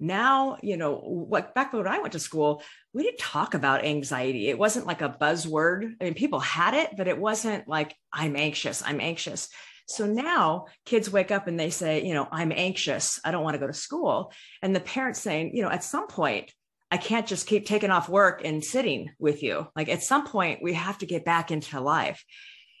Now, 0.00 0.56
you 0.64 0.76
know, 0.76 0.96
what 0.96 1.54
back 1.54 1.72
when 1.72 1.86
I 1.86 2.00
went 2.00 2.14
to 2.14 2.18
school, 2.18 2.60
we 2.92 3.04
didn't 3.04 3.20
talk 3.20 3.54
about 3.54 3.84
anxiety. 3.84 4.48
It 4.48 4.58
wasn't 4.58 4.84
like 4.84 5.00
a 5.00 5.08
buzzword. 5.08 5.94
I 6.00 6.04
mean, 6.04 6.14
people 6.14 6.40
had 6.40 6.74
it, 6.74 6.96
but 6.96 7.06
it 7.06 7.16
wasn't 7.16 7.68
like, 7.68 7.94
I'm 8.12 8.34
anxious, 8.34 8.82
I'm 8.84 9.00
anxious 9.00 9.48
so 9.86 10.06
now 10.06 10.66
kids 10.84 11.10
wake 11.10 11.30
up 11.30 11.46
and 11.46 11.58
they 11.58 11.70
say, 11.70 12.04
you 12.04 12.14
know, 12.14 12.28
I'm 12.30 12.52
anxious. 12.52 13.20
I 13.24 13.30
don't 13.30 13.44
want 13.44 13.54
to 13.54 13.60
go 13.60 13.66
to 13.66 13.72
school. 13.72 14.32
And 14.62 14.74
the 14.74 14.80
parents 14.80 15.20
saying, 15.20 15.54
you 15.54 15.62
know, 15.62 15.70
at 15.70 15.84
some 15.84 16.06
point, 16.06 16.52
I 16.90 16.98
can't 16.98 17.26
just 17.26 17.46
keep 17.46 17.66
taking 17.66 17.90
off 17.90 18.08
work 18.08 18.42
and 18.44 18.62
sitting 18.62 19.10
with 19.18 19.42
you. 19.42 19.66
Like 19.74 19.88
at 19.88 20.02
some 20.02 20.26
point, 20.26 20.62
we 20.62 20.74
have 20.74 20.98
to 20.98 21.06
get 21.06 21.24
back 21.24 21.50
into 21.50 21.80
life. 21.80 22.24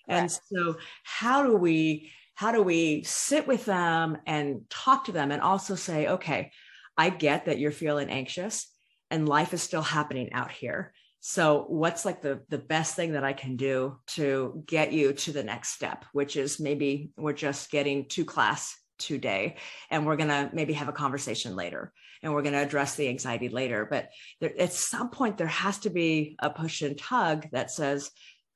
And 0.08 0.30
so 0.30 0.76
how 1.04 1.44
do 1.44 1.56
we 1.56 2.10
how 2.34 2.50
do 2.50 2.62
we 2.62 3.02
sit 3.04 3.46
with 3.46 3.64
them 3.66 4.18
and 4.26 4.62
talk 4.68 5.04
to 5.04 5.12
them 5.12 5.30
and 5.30 5.40
also 5.40 5.74
say, 5.74 6.08
okay, 6.08 6.50
I 6.96 7.10
get 7.10 7.44
that 7.44 7.58
you're 7.58 7.70
feeling 7.70 8.10
anxious 8.10 8.68
and 9.10 9.28
life 9.28 9.52
is 9.54 9.62
still 9.62 9.82
happening 9.82 10.32
out 10.32 10.50
here 10.50 10.92
so 11.24 11.64
what's 11.68 12.04
like 12.04 12.20
the 12.20 12.42
the 12.48 12.58
best 12.58 12.96
thing 12.96 13.12
that 13.12 13.24
i 13.24 13.32
can 13.32 13.56
do 13.56 13.96
to 14.06 14.62
get 14.66 14.92
you 14.92 15.12
to 15.12 15.32
the 15.32 15.42
next 15.42 15.70
step 15.70 16.04
which 16.12 16.36
is 16.36 16.60
maybe 16.60 17.10
we're 17.16 17.32
just 17.32 17.70
getting 17.70 18.06
to 18.08 18.24
class 18.24 18.76
today 18.98 19.56
and 19.90 20.06
we're 20.06 20.16
going 20.16 20.28
to 20.28 20.50
maybe 20.52 20.72
have 20.74 20.88
a 20.88 20.92
conversation 20.92 21.56
later 21.56 21.92
and 22.22 22.32
we're 22.32 22.42
going 22.42 22.54
to 22.54 22.62
address 22.62 22.94
the 22.94 23.08
anxiety 23.08 23.48
later. 23.48 23.86
But 23.88 24.10
there, 24.40 24.52
at 24.58 24.72
some 24.72 25.10
point 25.10 25.38
there 25.38 25.46
has 25.48 25.78
to 25.78 25.90
be 25.90 26.36
a 26.38 26.50
push 26.50 26.82
and 26.82 26.96
tug 26.96 27.48
that 27.52 27.70
says 27.70 28.10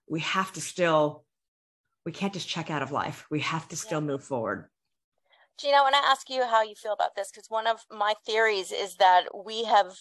we 0.09 0.21
have 0.21 0.53
to 0.53 0.61
still 0.61 1.25
we 2.05 2.13
can't 2.13 2.33
just 2.33 2.49
check 2.49 2.71
out 2.71 2.83
of 2.83 2.93
life. 2.93 3.27
We 3.33 3.41
have 3.41 3.67
to 3.69 3.77
still 3.77 4.01
move 4.01 4.23
forward. 4.23 4.71
Gina, 5.59 5.79
I 5.79 5.81
want 5.81 5.97
to 5.97 6.09
ask 6.09 6.31
you 6.31 6.47
how 6.47 6.63
you 6.63 6.77
feel 6.77 6.93
about 6.93 7.17
this 7.17 7.33
because 7.33 7.47
one 7.49 7.67
of 7.67 7.81
my 7.91 8.15
theories 8.25 8.71
is 8.71 8.95
that 8.97 9.25
we 9.35 9.65
have, 9.65 9.93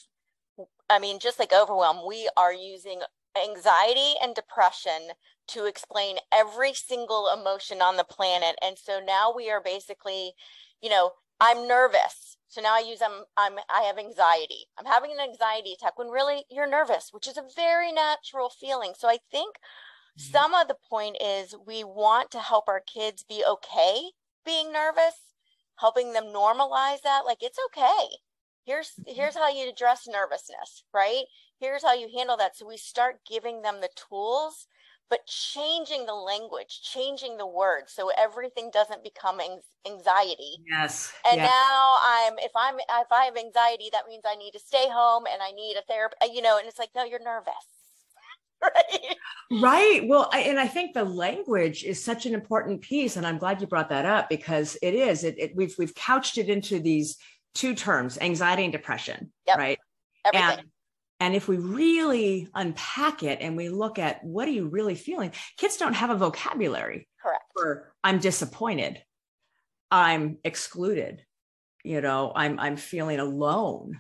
I 0.90 1.00
mean, 1.00 1.20
just 1.20 1.40
like 1.40 1.54
overwhelm, 1.54 2.08
we 2.08 2.30
are 2.38 2.54
using 2.54 3.02
anxiety 3.36 4.14
and 4.22 4.36
depression 4.36 5.10
to 5.48 5.66
explain 5.66 6.18
every 6.32 6.74
single 6.74 7.30
emotion 7.32 7.82
on 7.82 7.98
the 7.98 8.04
planet. 8.04 8.56
And 8.62 8.78
so 8.78 9.00
now 9.00 9.34
we 9.36 9.50
are 9.50 9.62
basically, 9.62 10.34
you 10.82 10.90
know, 10.90 11.12
I'm 11.40 11.68
nervous. 11.68 12.38
So 12.48 12.62
now 12.62 12.76
I 12.76 12.80
use 12.80 13.02
I'm 13.02 13.26
I'm 13.36 13.60
I 13.70 13.82
have 13.82 13.98
anxiety. 13.98 14.68
I'm 14.80 14.86
having 14.86 15.12
an 15.12 15.20
anxiety 15.20 15.74
attack 15.74 15.98
when 15.98 16.08
really 16.08 16.46
you're 16.50 16.70
nervous, 16.70 17.10
which 17.12 17.28
is 17.28 17.38
a 17.38 17.44
very 17.56 17.92
natural 17.92 18.50
feeling. 18.50 18.94
So 18.98 19.10
I 19.10 19.18
think 19.30 19.58
mm-hmm. 19.58 20.32
some 20.32 20.54
of 20.54 20.70
the 20.70 20.78
point 20.90 21.18
is 21.22 21.56
we 21.68 21.84
want 21.84 22.32
to 22.32 22.40
help 22.40 22.70
our 22.70 22.80
kids 22.82 23.26
be 23.28 23.44
okay 23.46 24.12
being 24.46 24.72
nervous 24.72 25.36
helping 25.78 26.14
them 26.14 26.26
normalize 26.26 27.02
that 27.02 27.24
like 27.26 27.40
it's 27.42 27.60
okay 27.68 28.18
here's 28.66 28.90
mm-hmm. 28.90 29.14
here's 29.16 29.36
how 29.36 29.50
you 29.50 29.70
address 29.70 30.08
nervousness 30.08 30.84
right? 30.94 31.24
Here's 31.60 31.84
how 31.84 31.94
you 31.94 32.10
handle 32.16 32.36
that. 32.38 32.58
So 32.58 32.68
we 32.68 32.78
start 32.78 33.20
giving 33.30 33.62
them 33.62 33.80
the 33.82 33.90
tools 33.96 34.68
but 35.10 35.26
changing 35.28 36.06
the 36.06 36.14
language 36.14 36.82
changing 36.82 37.38
the 37.38 37.46
words 37.46 37.94
so 37.94 38.10
everything 38.18 38.70
doesn't 38.74 39.04
become 39.04 39.40
anxiety. 39.88 40.58
Yes. 40.70 41.14
And 41.30 41.38
yes. 41.38 41.50
now 41.50 41.96
i'm 42.04 42.34
if 42.40 42.52
i'm 42.56 42.76
if 42.80 43.12
i 43.12 43.26
have 43.26 43.38
anxiety 43.38 43.90
that 43.92 44.08
means 44.08 44.24
i 44.28 44.36
need 44.36 44.52
to 44.52 44.60
stay 44.60 44.88
home 44.90 45.26
and 45.32 45.42
i 45.42 45.52
need 45.52 45.76
a 45.78 45.84
therapist 45.84 46.34
you 46.34 46.42
know 46.42 46.58
and 46.58 46.68
it's 46.68 46.80
like 46.80 46.90
no 46.96 47.04
you're 47.04 47.24
nervous. 47.24 47.54
Right? 49.52 49.62
Right. 49.62 50.08
Well 50.08 50.30
I, 50.34 50.40
and 50.40 50.60
i 50.60 50.66
think 50.66 50.94
the 50.94 51.04
language 51.04 51.84
is 51.84 52.04
such 52.04 52.26
an 52.26 52.34
important 52.34 52.82
piece 52.82 53.16
and 53.16 53.28
i'm 53.28 53.38
glad 53.38 53.62
you 53.62 53.68
brought 53.68 53.90
that 53.90 54.06
up 54.06 54.28
because 54.28 54.76
it 54.82 54.96
is. 54.96 55.24
It, 55.24 55.36
it 55.38 55.56
we've 55.56 55.76
we've 55.78 55.94
couched 55.94 56.40
it 56.40 56.50
into 56.50 56.80
these 56.80 57.18
two 57.56 57.74
terms 57.74 58.20
anxiety 58.20 58.64
and 58.64 58.72
depression 58.72 59.32
yep. 59.48 59.58
right 59.58 59.80
Everything. 60.26 60.60
and 60.60 60.68
and 61.22 61.36
if 61.36 61.48
we 61.48 61.58
really 61.58 62.48
unpack 62.54 63.24
it 63.24 63.40
and 63.42 63.56
we 63.56 63.70
look 63.70 63.98
at 63.98 64.24
what 64.24 64.48
are 64.48 64.52
you 64.52 64.68
really 64.68 64.96
feeling 64.96 65.32
kids 65.58 65.78
don't 65.78 65.94
have 65.94 66.12
a 66.12 66.16
vocabulary 66.16 67.08
correct 67.22 67.46
for 67.56 67.94
i'm 68.04 68.20
disappointed 68.20 69.02
i'm 69.90 70.38
excluded 70.44 71.24
you 71.84 72.02
know 72.02 72.32
i'm 72.36 72.60
i'm 72.60 72.76
feeling 72.76 73.20
alone 73.20 74.00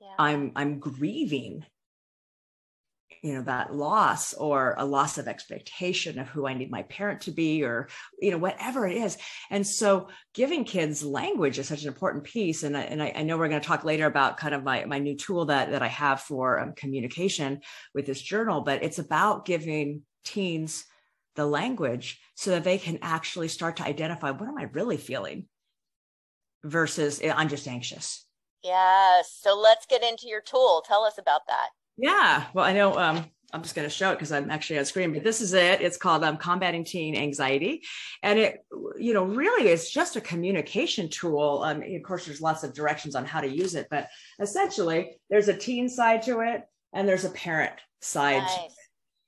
yeah. 0.00 0.08
i'm 0.18 0.52
i'm 0.56 0.78
grieving 0.78 1.64
you 3.26 3.34
know 3.34 3.42
that 3.42 3.74
loss 3.74 4.34
or 4.34 4.76
a 4.78 4.84
loss 4.84 5.18
of 5.18 5.26
expectation 5.26 6.20
of 6.20 6.28
who 6.28 6.46
i 6.46 6.54
need 6.54 6.70
my 6.70 6.84
parent 6.84 7.22
to 7.22 7.32
be 7.32 7.64
or 7.64 7.88
you 8.20 8.30
know 8.30 8.38
whatever 8.38 8.86
it 8.86 8.96
is. 8.96 9.18
And 9.50 9.66
so 9.66 10.08
giving 10.32 10.64
kids 10.64 11.02
language 11.02 11.58
is 11.58 11.66
such 11.66 11.82
an 11.82 11.88
important 11.88 12.22
piece. 12.22 12.62
And 12.62 12.76
i, 12.76 12.82
and 12.82 13.02
I, 13.02 13.12
I 13.16 13.22
know 13.24 13.36
we're 13.36 13.48
going 13.48 13.60
to 13.60 13.66
talk 13.66 13.84
later 13.84 14.06
about 14.06 14.36
kind 14.36 14.54
of 14.54 14.62
my, 14.62 14.84
my 14.84 15.00
new 15.00 15.16
tool 15.16 15.46
that, 15.46 15.72
that 15.72 15.82
i 15.82 15.88
have 15.88 16.20
for 16.20 16.60
um, 16.60 16.72
communication 16.74 17.62
with 17.94 18.06
this 18.06 18.22
journal 18.22 18.60
but 18.60 18.84
it's 18.84 19.00
about 19.00 19.44
giving 19.44 20.02
teens 20.24 20.84
the 21.34 21.46
language 21.46 22.20
so 22.36 22.52
that 22.52 22.62
they 22.62 22.78
can 22.78 23.00
actually 23.02 23.48
start 23.48 23.78
to 23.78 23.84
identify 23.84 24.30
what 24.30 24.48
am 24.48 24.56
i 24.56 24.68
really 24.72 24.98
feeling 24.98 25.48
versus 26.62 27.20
eh, 27.22 27.32
i'm 27.34 27.48
just 27.48 27.66
anxious. 27.66 28.24
Yes. 28.62 29.36
So 29.40 29.56
let's 29.56 29.86
get 29.86 30.02
into 30.02 30.26
your 30.26 30.40
tool. 30.40 30.82
Tell 30.86 31.04
us 31.04 31.18
about 31.18 31.42
that 31.46 31.68
yeah. 31.96 32.46
Well, 32.54 32.64
I 32.64 32.72
know 32.72 32.98
um, 32.98 33.24
I'm 33.52 33.62
just 33.62 33.74
going 33.74 33.88
to 33.88 33.94
show 33.94 34.10
it 34.10 34.16
because 34.16 34.32
I'm 34.32 34.50
actually 34.50 34.78
on 34.78 34.84
screen, 34.84 35.12
but 35.12 35.24
this 35.24 35.40
is 35.40 35.54
it. 35.54 35.80
It's 35.80 35.96
called 35.96 36.24
um, 36.24 36.36
Combating 36.36 36.84
Teen 36.84 37.16
Anxiety. 37.16 37.82
And 38.22 38.38
it, 38.38 38.64
you 38.98 39.14
know, 39.14 39.24
really 39.24 39.68
is 39.68 39.90
just 39.90 40.16
a 40.16 40.20
communication 40.20 41.08
tool. 41.08 41.62
Um, 41.64 41.82
of 41.82 42.02
course, 42.02 42.26
there's 42.26 42.40
lots 42.40 42.64
of 42.64 42.74
directions 42.74 43.14
on 43.14 43.24
how 43.24 43.40
to 43.40 43.48
use 43.48 43.74
it, 43.74 43.86
but 43.90 44.08
essentially 44.40 45.16
there's 45.30 45.48
a 45.48 45.56
teen 45.56 45.88
side 45.88 46.22
to 46.22 46.40
it 46.40 46.62
and 46.92 47.08
there's 47.08 47.24
a 47.24 47.30
parent 47.30 47.74
side. 48.00 48.42
Nice. 48.42 48.76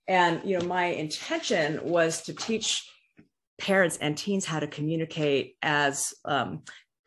And, 0.08 0.40
you 0.44 0.58
know, 0.58 0.66
my 0.66 0.86
intention 0.86 1.80
was 1.82 2.22
to 2.22 2.34
teach 2.34 2.86
parents 3.58 3.98
and 3.98 4.16
teens 4.16 4.44
how 4.44 4.60
to 4.60 4.66
communicate 4.66 5.56
as 5.62 6.14
um, 6.24 6.62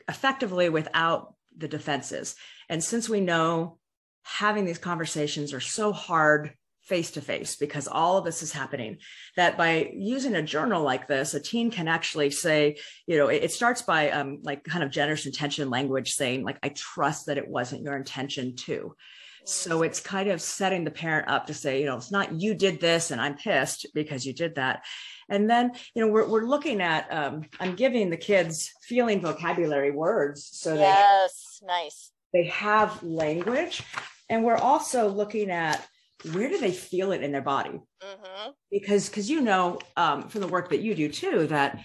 effectively 0.07 0.69
without 0.69 1.33
the 1.57 1.67
defenses. 1.67 2.35
And 2.69 2.83
since 2.83 3.09
we 3.09 3.19
know 3.19 3.79
having 4.23 4.65
these 4.65 4.77
conversations 4.77 5.53
are 5.53 5.59
so 5.59 5.91
hard 5.91 6.53
face 6.83 7.11
to 7.11 7.21
face 7.21 7.55
because 7.55 7.87
all 7.87 8.17
of 8.17 8.25
this 8.25 8.41
is 8.41 8.51
happening 8.51 8.97
that 9.37 9.57
by 9.57 9.91
using 9.93 10.35
a 10.35 10.41
journal 10.41 10.81
like 10.81 11.07
this 11.07 11.33
a 11.33 11.39
teen 11.39 11.69
can 11.69 11.87
actually 11.87 12.31
say 12.31 12.75
you 13.05 13.17
know 13.17 13.27
it, 13.27 13.43
it 13.43 13.51
starts 13.51 13.81
by 13.83 14.09
um, 14.09 14.39
like 14.41 14.63
kind 14.63 14.83
of 14.83 14.89
generous 14.89 15.25
intention 15.25 15.69
language 15.69 16.13
saying 16.13 16.43
like 16.43 16.57
i 16.63 16.69
trust 16.69 17.27
that 17.27 17.37
it 17.37 17.47
wasn't 17.47 17.81
your 17.83 17.95
intention 17.95 18.55
to. 18.55 18.95
So 19.43 19.81
it's 19.81 19.99
kind 19.99 20.29
of 20.29 20.39
setting 20.39 20.83
the 20.83 20.91
parent 20.91 21.27
up 21.27 21.47
to 21.47 21.53
say 21.53 21.79
you 21.79 21.85
know 21.85 21.97
it's 21.97 22.11
not 22.11 22.39
you 22.41 22.53
did 22.53 22.79
this 22.79 23.11
and 23.11 23.21
i'm 23.21 23.37
pissed 23.37 23.87
because 23.93 24.25
you 24.25 24.33
did 24.33 24.55
that. 24.55 24.83
And 25.29 25.49
then 25.49 25.71
you 25.95 26.03
know 26.05 26.11
we're, 26.11 26.27
we're 26.27 26.45
looking 26.45 26.81
at 26.81 27.11
um, 27.11 27.43
i'm 27.59 27.75
giving 27.75 28.09
the 28.09 28.17
kids 28.17 28.71
feeling 28.83 29.21
vocabulary 29.21 29.91
words 29.91 30.49
so 30.51 30.75
that, 30.75 30.81
yes 30.81 31.59
they, 31.61 31.67
nice. 31.67 32.11
they 32.33 32.45
have 32.47 33.01
language 33.01 33.83
and 34.31 34.43
we're 34.43 34.55
also 34.55 35.09
looking 35.09 35.51
at 35.51 35.85
where 36.31 36.49
do 36.49 36.57
they 36.57 36.71
feel 36.71 37.11
it 37.11 37.21
in 37.21 37.31
their 37.31 37.41
body? 37.41 37.79
Mm-hmm. 38.01 38.51
because 38.71 39.09
because 39.09 39.29
you 39.29 39.41
know 39.41 39.77
um, 39.95 40.27
from 40.27 40.41
the 40.41 40.47
work 40.47 40.69
that 40.69 40.81
you 40.81 40.95
do 40.95 41.07
too 41.09 41.45
that 41.47 41.79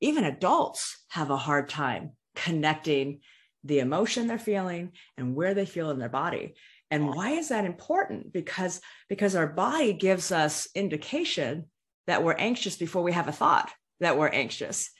even 0.00 0.24
adults 0.24 1.04
have 1.10 1.30
a 1.30 1.36
hard 1.36 1.68
time 1.68 2.12
connecting 2.34 3.20
the 3.62 3.78
emotion 3.78 4.26
they're 4.26 4.38
feeling 4.38 4.92
and 5.16 5.36
where 5.36 5.54
they 5.54 5.66
feel 5.66 5.90
in 5.90 5.98
their 5.98 6.08
body. 6.08 6.54
And 6.90 7.08
why 7.08 7.32
is 7.32 7.50
that 7.50 7.64
important? 7.64 8.32
Because 8.32 8.80
because 9.08 9.36
our 9.36 9.46
body 9.46 9.92
gives 9.92 10.32
us 10.32 10.66
indication 10.74 11.66
that 12.08 12.24
we're 12.24 12.32
anxious 12.32 12.76
before 12.76 13.02
we 13.02 13.12
have 13.12 13.28
a 13.28 13.32
thought 13.32 13.70
that 14.00 14.18
we're 14.18 14.28
anxious 14.28 14.90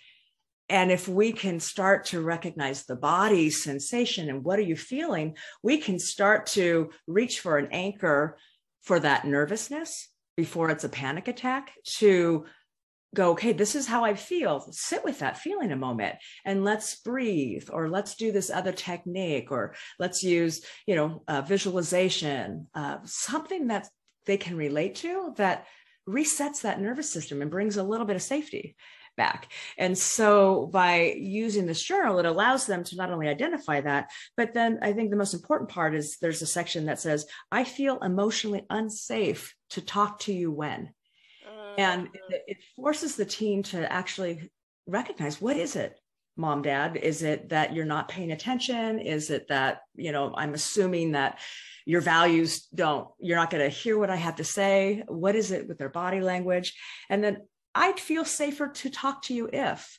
and 0.71 0.93
if 0.93 1.09
we 1.09 1.33
can 1.33 1.59
start 1.59 2.07
to 2.07 2.23
recognize 2.23 2.85
the 2.85 2.95
body 2.95 3.51
sensation 3.51 4.29
and 4.29 4.45
what 4.45 4.59
are 4.59 4.63
you 4.63 4.77
feeling, 4.77 5.37
we 5.65 5.79
can 5.79 5.99
start 5.99 6.47
to 6.47 6.91
reach 7.09 7.41
for 7.41 7.59
an 7.59 7.69
anchor 7.73 8.39
for 8.83 9.01
that 9.01 9.27
nervousness 9.27 10.09
before 10.37 10.71
it's 10.71 10.85
a 10.85 10.89
panic 10.89 11.27
attack 11.27 11.73
to 11.85 12.47
go, 13.17 13.33
okay, 13.33 13.53
this 13.53 13.75
is 13.75 13.89
how 13.89 14.05
I 14.05 14.15
feel. 14.15 14.65
Sit 14.71 15.05
with 15.05 15.19
that 15.19 15.39
feeling 15.39 15.73
a 15.73 15.77
moment 15.77 16.15
and 16.45 16.65
let's 16.65 17.01
breathe, 17.01 17.69
or 17.73 17.91
let's 17.91 18.15
do 18.15 18.31
this 18.31 18.49
other 18.49 18.71
technique, 18.71 19.51
or 19.51 19.75
let's 19.99 20.23
use, 20.23 20.65
you 20.87 20.95
know, 20.95 21.25
uh, 21.27 21.43
visualization, 21.43 22.69
uh, 22.77 22.99
something 23.05 23.67
that 23.67 23.89
they 24.27 24.37
can 24.37 24.57
relate 24.57 24.95
to 24.97 25.35
that 25.37 25.67
resets 26.09 26.63
that 26.63 26.81
nervous 26.81 27.11
system 27.11 27.43
and 27.43 27.51
brings 27.51 27.77
a 27.77 27.83
little 27.83 28.07
bit 28.07 28.17
of 28.17 28.23
safety 28.23 28.77
back. 29.17 29.53
And 29.77 29.97
so 29.97 30.69
by 30.73 31.15
using 31.19 31.67
this 31.67 31.83
journal, 31.83 32.19
it 32.19 32.27
allows 32.27 32.67
them 32.67 32.85
to 32.85 32.97
not 32.97 33.11
only 33.11 33.29
identify 33.29 33.81
that, 33.81 34.11
but 34.37 34.55
then 34.55 34.79
I 34.83 34.93
think 34.93 35.11
the 35.11 35.17
most 35.17 35.35
important 35.35 35.71
part 35.71 35.95
is 35.95 36.19
there's 36.19 36.43
a 36.43 36.47
section 36.47 36.87
that 36.87 37.01
says, 37.01 37.27
I 37.51 37.65
feel 37.65 37.99
emotionally 37.99 38.65
unsafe 38.71 39.55
to 39.71 39.81
talk 39.81 40.21
to 40.21 40.33
you 40.33 40.51
when. 40.51 40.91
And 41.79 42.07
mm-hmm. 42.07 42.33
it, 42.33 42.45
it 42.47 42.57
forces 42.77 43.17
the 43.17 43.25
teen 43.25 43.63
to 43.65 43.91
actually 43.91 44.51
recognize 44.87 45.41
what 45.41 45.57
is 45.57 45.77
it 45.77 45.99
mom 46.37 46.63
dad 46.63 46.97
is 46.97 47.23
it 47.23 47.51
that 47.51 47.75
you're 47.75 47.85
not 47.85 48.09
paying 48.09 48.33
attention 48.33 48.99
is 48.99 49.31
it 49.31 49.47
that 49.49 49.83
you 49.95 50.11
know 50.11 50.33
i'm 50.37 50.55
assuming 50.55 51.13
that 51.13 51.39
your 51.85 52.01
values 52.01 52.67
don't 52.75 53.09
you're 53.19 53.37
not 53.37 53.51
going 53.51 53.63
to 53.63 53.69
hear 53.69 53.99
what 53.99 54.11
i 54.11 54.17
have 54.17 54.37
to 54.37 54.45
say 54.45 55.03
what 55.07 55.35
is 55.35 55.51
it 55.51 55.69
with 55.69 55.77
their 55.79 55.89
body 55.89 56.21
language 56.21 56.75
and 57.09 57.23
then 57.23 57.39
I'd 57.75 58.01
feel 58.01 58.25
safer 58.25 58.69
to 58.69 58.91
talk 58.91 59.23
to 59.23 59.35
you 59.35 59.49
if. 59.53 59.99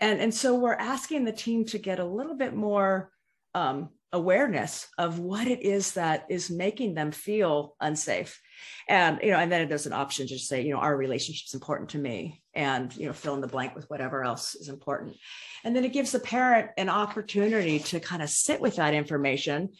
And, 0.00 0.20
and 0.20 0.34
so 0.34 0.54
we're 0.54 0.74
asking 0.74 1.24
the 1.24 1.32
team 1.32 1.64
to 1.66 1.78
get 1.78 1.98
a 1.98 2.04
little 2.04 2.34
bit 2.34 2.54
more 2.54 3.10
um, 3.54 3.90
awareness 4.12 4.88
of 4.98 5.18
what 5.18 5.46
it 5.46 5.62
is 5.62 5.92
that 5.92 6.26
is 6.28 6.50
making 6.50 6.94
them 6.94 7.12
feel 7.12 7.76
unsafe. 7.80 8.40
And, 8.88 9.20
you 9.22 9.30
know, 9.30 9.38
and 9.38 9.50
then 9.50 9.68
there's 9.68 9.86
an 9.86 9.92
option 9.92 10.26
to 10.28 10.38
say, 10.38 10.62
you 10.62 10.72
know, 10.72 10.80
our 10.80 10.96
relationship's 10.96 11.54
important 11.54 11.90
to 11.90 11.98
me 11.98 12.42
and, 12.54 12.94
you 12.96 13.06
know, 13.06 13.12
fill 13.12 13.34
in 13.34 13.40
the 13.40 13.46
blank 13.46 13.74
with 13.74 13.88
whatever 13.88 14.24
else 14.24 14.54
is 14.54 14.68
important. 14.68 15.16
And 15.64 15.74
then 15.74 15.84
it 15.84 15.92
gives 15.92 16.12
the 16.12 16.20
parent 16.20 16.70
an 16.76 16.88
opportunity 16.88 17.78
to 17.80 18.00
kind 18.00 18.22
of 18.22 18.30
sit 18.30 18.60
with 18.60 18.76
that 18.76 18.94
information 18.94 19.70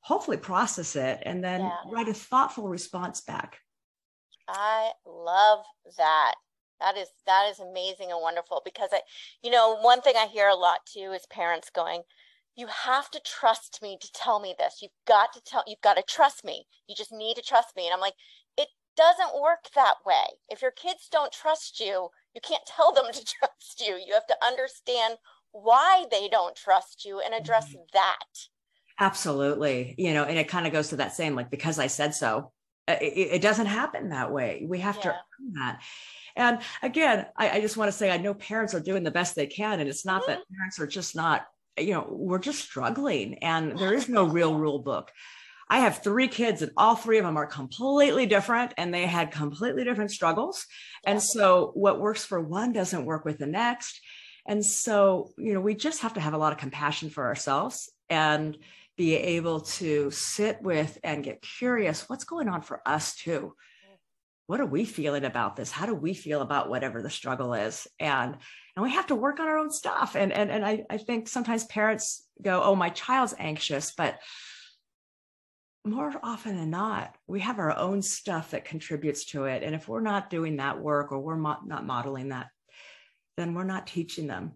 hopefully 0.00 0.36
process 0.36 0.96
it 0.96 1.22
and 1.22 1.44
then 1.44 1.60
yeah. 1.60 1.70
write 1.90 2.08
a 2.08 2.14
thoughtful 2.14 2.68
response 2.68 3.20
back. 3.20 3.58
I 4.48 4.90
love 5.06 5.64
that. 5.96 6.34
That 6.80 6.96
is 6.96 7.08
that 7.26 7.46
is 7.50 7.60
amazing 7.60 8.10
and 8.10 8.20
wonderful 8.22 8.62
because 8.64 8.88
I 8.92 9.00
you 9.42 9.50
know 9.50 9.76
one 9.80 10.00
thing 10.00 10.14
I 10.16 10.26
hear 10.26 10.48
a 10.48 10.54
lot 10.54 10.78
too 10.86 11.12
is 11.12 11.26
parents 11.30 11.70
going 11.70 12.02
you 12.56 12.66
have 12.66 13.10
to 13.10 13.20
trust 13.24 13.80
me 13.82 13.96
to 14.00 14.12
tell 14.12 14.40
me 14.40 14.54
this. 14.58 14.78
You've 14.82 14.90
got 15.06 15.32
to 15.34 15.40
tell 15.42 15.62
you've 15.66 15.80
got 15.82 15.94
to 15.94 16.02
trust 16.02 16.44
me. 16.44 16.66
You 16.88 16.94
just 16.94 17.12
need 17.12 17.36
to 17.36 17.42
trust 17.42 17.76
me. 17.76 17.86
And 17.86 17.94
I'm 17.94 18.00
like 18.00 18.14
it 18.56 18.68
doesn't 18.96 19.40
work 19.40 19.66
that 19.74 19.96
way. 20.06 20.38
If 20.48 20.62
your 20.62 20.70
kids 20.70 21.08
don't 21.10 21.32
trust 21.32 21.80
you, 21.80 22.08
you 22.34 22.40
can't 22.42 22.66
tell 22.66 22.92
them 22.92 23.06
to 23.12 23.24
trust 23.24 23.84
you. 23.86 23.94
You 23.94 24.14
have 24.14 24.26
to 24.26 24.36
understand 24.44 25.16
why 25.52 26.06
they 26.10 26.28
don't 26.28 26.56
trust 26.56 27.04
you 27.04 27.20
and 27.20 27.34
address 27.34 27.68
mm-hmm. 27.68 27.82
that. 27.92 28.48
Absolutely. 28.98 29.94
You 29.96 30.12
know, 30.12 30.24
and 30.24 30.38
it 30.38 30.48
kind 30.48 30.66
of 30.66 30.72
goes 30.72 30.88
to 30.88 30.96
that 30.96 31.14
same 31.14 31.34
like 31.34 31.50
because 31.50 31.78
I 31.78 31.86
said 31.86 32.14
so. 32.14 32.52
Uh, 32.90 32.96
it, 33.00 33.34
it 33.34 33.42
doesn't 33.42 33.66
happen 33.66 34.10
that 34.10 34.32
way. 34.32 34.64
We 34.66 34.80
have 34.80 34.96
yeah. 34.96 35.02
to 35.02 35.08
earn 35.10 35.52
that. 35.54 35.80
And 36.36 36.58
again, 36.82 37.26
I, 37.36 37.50
I 37.50 37.60
just 37.60 37.76
want 37.76 37.88
to 37.88 37.96
say 37.96 38.10
I 38.10 38.16
know 38.16 38.34
parents 38.34 38.74
are 38.74 38.80
doing 38.80 39.02
the 39.02 39.10
best 39.10 39.34
they 39.34 39.46
can, 39.46 39.80
and 39.80 39.88
it's 39.88 40.04
not 40.04 40.22
mm-hmm. 40.22 40.32
that 40.32 40.48
parents 40.56 40.80
are 40.80 40.86
just 40.86 41.16
not, 41.16 41.46
you 41.78 41.92
know, 41.92 42.06
we're 42.08 42.38
just 42.38 42.60
struggling, 42.60 43.38
and 43.38 43.78
there 43.78 43.94
is 43.94 44.08
no 44.08 44.24
real 44.24 44.54
rule 44.54 44.78
book. 44.78 45.10
I 45.68 45.80
have 45.80 46.02
three 46.02 46.28
kids, 46.28 46.62
and 46.62 46.72
all 46.76 46.96
three 46.96 47.18
of 47.18 47.24
them 47.24 47.36
are 47.36 47.46
completely 47.46 48.26
different, 48.26 48.74
and 48.76 48.92
they 48.92 49.06
had 49.06 49.30
completely 49.30 49.84
different 49.84 50.10
struggles. 50.10 50.66
And 51.04 51.22
so, 51.22 51.70
what 51.74 52.00
works 52.00 52.24
for 52.24 52.40
one 52.40 52.72
doesn't 52.72 53.04
work 53.04 53.24
with 53.24 53.38
the 53.38 53.46
next. 53.46 54.00
And 54.46 54.64
so, 54.64 55.30
you 55.38 55.54
know, 55.54 55.60
we 55.60 55.74
just 55.74 56.00
have 56.02 56.14
to 56.14 56.20
have 56.20 56.34
a 56.34 56.38
lot 56.38 56.52
of 56.52 56.58
compassion 56.58 57.10
for 57.10 57.26
ourselves 57.26 57.90
and 58.08 58.56
be 58.96 59.14
able 59.14 59.60
to 59.60 60.10
sit 60.10 60.60
with 60.62 60.98
and 61.02 61.24
get 61.24 61.42
curious 61.42 62.08
what's 62.08 62.24
going 62.24 62.48
on 62.48 62.62
for 62.62 62.82
us 62.86 63.14
too? 63.14 63.54
What 64.46 64.60
are 64.60 64.66
we 64.66 64.84
feeling 64.84 65.24
about 65.24 65.54
this? 65.54 65.70
How 65.70 65.86
do 65.86 65.94
we 65.94 66.12
feel 66.12 66.42
about 66.42 66.68
whatever 66.68 67.02
the 67.02 67.08
struggle 67.08 67.54
is? 67.54 67.86
And 68.00 68.36
and 68.76 68.82
we 68.82 68.92
have 68.92 69.06
to 69.08 69.14
work 69.14 69.40
on 69.40 69.46
our 69.46 69.58
own 69.58 69.70
stuff. 69.70 70.16
And 70.16 70.32
and, 70.32 70.50
and 70.50 70.66
I, 70.66 70.84
I 70.90 70.98
think 70.98 71.28
sometimes 71.28 71.64
parents 71.64 72.26
go 72.42 72.62
oh 72.62 72.74
my 72.74 72.90
child's 72.90 73.34
anxious 73.38 73.92
but 73.96 74.18
more 75.86 76.12
often 76.22 76.56
than 76.56 76.70
not 76.70 77.14
we 77.26 77.40
have 77.40 77.58
our 77.58 77.76
own 77.76 78.02
stuff 78.02 78.50
that 78.50 78.64
contributes 78.64 79.24
to 79.26 79.44
it. 79.44 79.62
And 79.62 79.74
if 79.74 79.88
we're 79.88 80.00
not 80.00 80.30
doing 80.30 80.56
that 80.56 80.80
work 80.80 81.12
or 81.12 81.20
we're 81.20 81.36
mo- 81.36 81.60
not 81.64 81.86
modeling 81.86 82.30
that 82.30 82.48
then 83.36 83.54
we're 83.54 83.64
not 83.64 83.86
teaching 83.86 84.26
them 84.26 84.52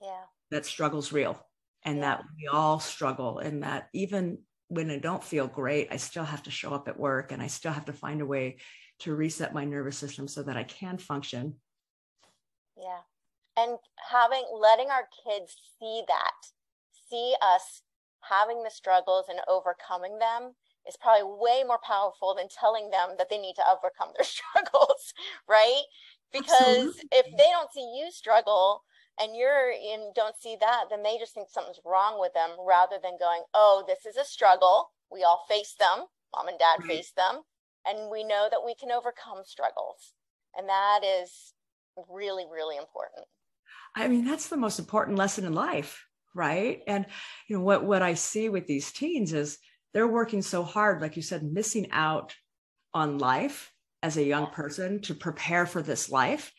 yeah. 0.00 0.24
that 0.50 0.66
struggle's 0.66 1.12
real 1.12 1.44
and 1.84 1.98
yeah. 1.98 2.02
that 2.02 2.24
we 2.36 2.48
all 2.48 2.80
struggle 2.80 3.38
and 3.38 3.62
that 3.62 3.88
even 3.92 4.38
when 4.68 4.90
I 4.90 4.98
don't 4.98 5.24
feel 5.24 5.48
great, 5.48 5.88
I 5.90 5.96
still 5.96 6.24
have 6.24 6.44
to 6.44 6.50
show 6.50 6.72
up 6.72 6.86
at 6.86 6.98
work 6.98 7.32
and 7.32 7.42
I 7.42 7.48
still 7.48 7.72
have 7.72 7.86
to 7.86 7.92
find 7.92 8.20
a 8.20 8.26
way 8.26 8.58
to 9.00 9.14
reset 9.14 9.52
my 9.52 9.64
nervous 9.64 9.98
system 9.98 10.28
so 10.28 10.42
that 10.44 10.56
I 10.56 10.62
can 10.62 10.96
function. 10.98 11.56
Yeah. 12.76 13.00
And 13.56 13.78
having, 14.10 14.44
letting 14.52 14.88
our 14.90 15.08
kids 15.26 15.56
see 15.78 16.02
that, 16.06 16.34
see 17.10 17.34
us 17.42 17.82
having 18.20 18.62
the 18.62 18.70
struggles 18.70 19.26
and 19.28 19.40
overcoming 19.48 20.18
them 20.18 20.54
is 20.86 20.96
probably 20.96 21.24
way 21.24 21.64
more 21.66 21.80
powerful 21.84 22.34
than 22.34 22.48
telling 22.48 22.90
them 22.90 23.10
that 23.18 23.28
they 23.28 23.38
need 23.38 23.54
to 23.54 23.64
overcome 23.68 24.12
their 24.16 24.24
struggles, 24.38 25.12
right? 25.48 25.82
Because 26.32 26.94
Absolutely. 26.94 27.08
if 27.12 27.26
they 27.36 27.50
don't 27.50 27.72
see 27.72 27.98
you 27.98 28.10
struggle, 28.12 28.84
and 29.20 29.36
you're 29.36 29.70
in 29.70 30.12
don't 30.14 30.36
see 30.36 30.56
that 30.60 30.84
then 30.90 31.02
they 31.02 31.18
just 31.18 31.34
think 31.34 31.48
something's 31.50 31.80
wrong 31.84 32.18
with 32.18 32.32
them 32.34 32.50
rather 32.66 32.96
than 33.02 33.18
going 33.18 33.42
oh 33.54 33.84
this 33.86 34.06
is 34.06 34.16
a 34.16 34.24
struggle. 34.24 34.90
We 35.12 35.24
all 35.24 35.44
face 35.48 35.74
them. 35.78 36.06
Mom 36.34 36.46
and 36.46 36.58
dad 36.58 36.78
right. 36.80 36.88
face 36.88 37.12
them. 37.16 37.42
And 37.84 38.10
we 38.10 38.22
know 38.22 38.46
that 38.48 38.64
we 38.64 38.76
can 38.76 38.92
overcome 38.92 39.42
struggles. 39.44 40.14
And 40.56 40.68
that 40.68 41.00
is 41.04 41.52
really 42.08 42.44
really 42.50 42.76
important. 42.76 43.26
I 43.94 44.08
mean 44.08 44.24
that's 44.24 44.48
the 44.48 44.56
most 44.56 44.78
important 44.78 45.18
lesson 45.18 45.44
in 45.44 45.52
life 45.52 46.04
right? 46.34 46.80
And 46.86 47.06
you 47.48 47.56
know 47.56 47.64
what 47.64 47.84
what 47.84 48.02
i 48.02 48.14
see 48.14 48.48
with 48.48 48.66
these 48.66 48.92
teens 48.92 49.32
is 49.32 49.58
they're 49.92 50.06
working 50.06 50.42
so 50.42 50.62
hard 50.62 51.00
like 51.00 51.16
you 51.16 51.22
said 51.22 51.42
missing 51.42 51.90
out 51.90 52.34
on 52.94 53.18
life 53.18 53.72
as 54.02 54.16
a 54.16 54.24
young 54.24 54.46
person 54.48 55.00
to 55.02 55.14
prepare 55.14 55.66
for 55.66 55.82
this 55.82 56.10
life 56.10 56.52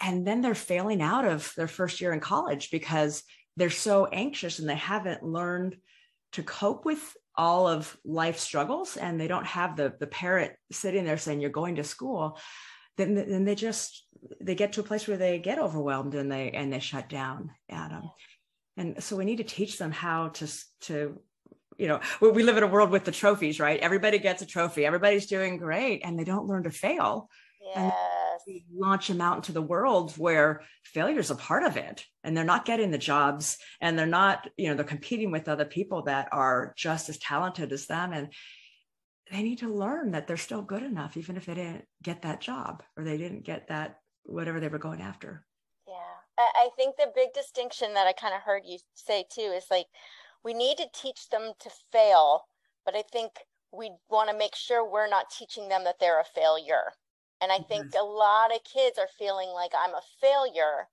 and 0.00 0.26
then 0.26 0.40
they're 0.40 0.54
failing 0.54 1.02
out 1.02 1.24
of 1.24 1.52
their 1.56 1.68
first 1.68 2.00
year 2.00 2.12
in 2.12 2.20
college 2.20 2.70
because 2.70 3.22
they're 3.56 3.70
so 3.70 4.06
anxious 4.06 4.58
and 4.58 4.68
they 4.68 4.76
haven't 4.76 5.22
learned 5.22 5.76
to 6.32 6.42
cope 6.42 6.84
with 6.84 7.16
all 7.36 7.66
of 7.66 7.96
life 8.04 8.38
struggles 8.38 8.96
and 8.96 9.20
they 9.20 9.28
don't 9.28 9.46
have 9.46 9.76
the 9.76 9.94
the 10.00 10.06
parent 10.06 10.52
sitting 10.72 11.04
there 11.04 11.18
saying 11.18 11.40
you're 11.40 11.50
going 11.50 11.76
to 11.76 11.84
school. 11.84 12.38
Then 12.96 13.14
then 13.14 13.44
they 13.44 13.54
just 13.54 14.06
they 14.40 14.54
get 14.54 14.74
to 14.74 14.80
a 14.80 14.84
place 14.84 15.06
where 15.06 15.16
they 15.16 15.38
get 15.38 15.58
overwhelmed 15.58 16.14
and 16.14 16.30
they 16.30 16.50
and 16.50 16.72
they 16.72 16.80
shut 16.80 17.08
down 17.08 17.50
adam. 17.70 18.10
And 18.76 19.02
so 19.02 19.16
we 19.16 19.24
need 19.24 19.38
to 19.38 19.44
teach 19.44 19.78
them 19.78 19.92
how 19.92 20.28
to 20.28 20.48
to 20.82 21.20
you 21.78 21.88
know 21.88 22.00
we 22.20 22.42
live 22.42 22.56
in 22.56 22.62
a 22.62 22.68
world 22.68 22.90
with 22.90 23.04
the 23.04 23.12
trophies 23.12 23.60
right? 23.60 23.80
Everybody 23.80 24.18
gets 24.18 24.42
a 24.42 24.46
trophy. 24.46 24.84
Everybody's 24.84 25.26
doing 25.26 25.56
great 25.56 26.02
and 26.04 26.18
they 26.18 26.24
don't 26.24 26.46
learn 26.46 26.64
to 26.64 26.70
fail. 26.70 27.28
Yes 27.74 28.19
we 28.46 28.64
launch 28.72 29.08
them 29.08 29.20
out 29.20 29.36
into 29.36 29.52
the 29.52 29.62
world 29.62 30.16
where 30.16 30.62
failure 30.84 31.18
is 31.18 31.30
a 31.30 31.34
part 31.34 31.64
of 31.64 31.76
it 31.76 32.04
and 32.24 32.36
they're 32.36 32.44
not 32.44 32.64
getting 32.64 32.90
the 32.90 32.98
jobs 32.98 33.58
and 33.80 33.98
they're 33.98 34.06
not 34.06 34.48
you 34.56 34.68
know 34.68 34.74
they're 34.74 34.84
competing 34.84 35.30
with 35.30 35.48
other 35.48 35.64
people 35.64 36.02
that 36.02 36.28
are 36.32 36.72
just 36.76 37.08
as 37.08 37.18
talented 37.18 37.72
as 37.72 37.86
them. 37.86 38.12
And 38.12 38.32
they 39.30 39.42
need 39.42 39.58
to 39.58 39.72
learn 39.72 40.12
that 40.12 40.26
they're 40.26 40.36
still 40.36 40.62
good 40.62 40.82
enough 40.82 41.16
even 41.16 41.36
if 41.36 41.46
they 41.46 41.54
didn't 41.54 41.86
get 42.02 42.22
that 42.22 42.40
job 42.40 42.82
or 42.96 43.04
they 43.04 43.16
didn't 43.16 43.44
get 43.44 43.68
that 43.68 44.00
whatever 44.24 44.60
they 44.60 44.68
were 44.68 44.78
going 44.78 45.00
after. 45.00 45.44
Yeah. 45.86 45.94
I 46.38 46.68
think 46.76 46.96
the 46.96 47.12
big 47.14 47.32
distinction 47.34 47.94
that 47.94 48.06
i 48.06 48.12
kind 48.12 48.34
of 48.34 48.42
heard 48.42 48.62
you 48.64 48.78
say 48.94 49.24
too 49.30 49.52
is 49.54 49.66
like 49.70 49.86
we 50.44 50.54
need 50.54 50.78
to 50.78 50.86
teach 50.94 51.28
them 51.28 51.52
to 51.60 51.70
fail 51.92 52.46
but 52.84 52.94
i 52.94 53.02
think 53.12 53.32
we 53.72 53.90
want 54.08 54.30
to 54.30 54.36
make 54.36 54.54
sure 54.54 54.88
we're 54.88 55.08
not 55.08 55.30
teaching 55.30 55.68
them 55.68 55.84
that 55.84 55.96
they're 56.00 56.20
a 56.20 56.24
failure 56.24 56.92
and 57.40 57.50
I 57.50 57.58
think 57.58 57.86
mm-hmm. 57.86 58.00
a 58.00 58.04
lot 58.04 58.54
of 58.54 58.64
kids 58.64 58.98
are 58.98 59.08
feeling 59.18 59.48
like 59.48 59.72
I'm 59.76 59.94
a 59.94 60.02
failure 60.20 60.88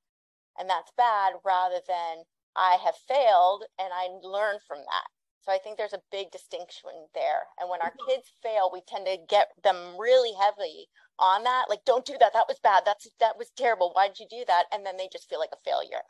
and 0.59 0.69
that's 0.69 0.91
bad 0.97 1.33
rather 1.45 1.79
than 1.87 2.23
I 2.55 2.77
have 2.83 2.95
failed 3.07 3.63
and 3.79 3.89
I 3.93 4.07
learn 4.25 4.57
from 4.67 4.79
that. 4.79 5.07
So 5.41 5.53
I 5.53 5.59
think 5.59 5.77
there's 5.77 5.93
a 5.93 6.01
big 6.11 6.31
distinction 6.31 6.89
there. 7.13 7.47
And 7.59 7.69
when 7.69 7.81
our 7.81 7.93
kids 8.09 8.27
fail, 8.43 8.69
we 8.73 8.81
tend 8.85 9.05
to 9.05 9.17
get 9.29 9.47
them 9.63 9.95
really 9.97 10.33
heavy 10.37 10.87
on 11.19 11.43
that. 11.45 11.65
Like, 11.69 11.85
don't 11.85 12.05
do 12.05 12.17
that. 12.19 12.33
That 12.33 12.49
was 12.49 12.59
bad. 12.61 12.83
That's 12.85 13.07
that 13.21 13.37
was 13.37 13.49
terrible. 13.55 13.91
Why 13.93 14.07
did 14.07 14.19
you 14.19 14.27
do 14.29 14.43
that? 14.47 14.65
And 14.73 14.85
then 14.85 14.97
they 14.97 15.07
just 15.11 15.29
feel 15.29 15.39
like 15.39 15.51
a 15.53 15.69
failure. 15.69 16.03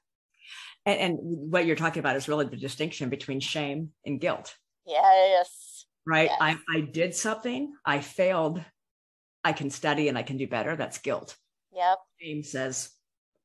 And, 0.87 0.99
and 0.99 1.17
what 1.21 1.65
you're 1.65 1.75
talking 1.75 1.99
about 1.99 2.15
is 2.15 2.27
really 2.27 2.45
the 2.45 2.57
distinction 2.57 3.09
between 3.09 3.39
shame 3.39 3.91
and 4.05 4.19
guilt. 4.19 4.55
Yes. 4.87 5.85
Right. 6.05 6.29
Yes. 6.31 6.37
I, 6.39 6.57
I 6.73 6.81
did 6.81 7.13
something. 7.13 7.73
I 7.85 7.99
failed. 7.99 8.63
I 9.47 9.53
can 9.53 9.69
study 9.69 10.09
and 10.09 10.17
I 10.17 10.23
can 10.23 10.35
do 10.35 10.45
better. 10.45 10.75
That's 10.75 10.97
guilt. 10.97 11.37
Yep. 11.73 11.99
Shame 12.19 12.43
says, 12.43 12.89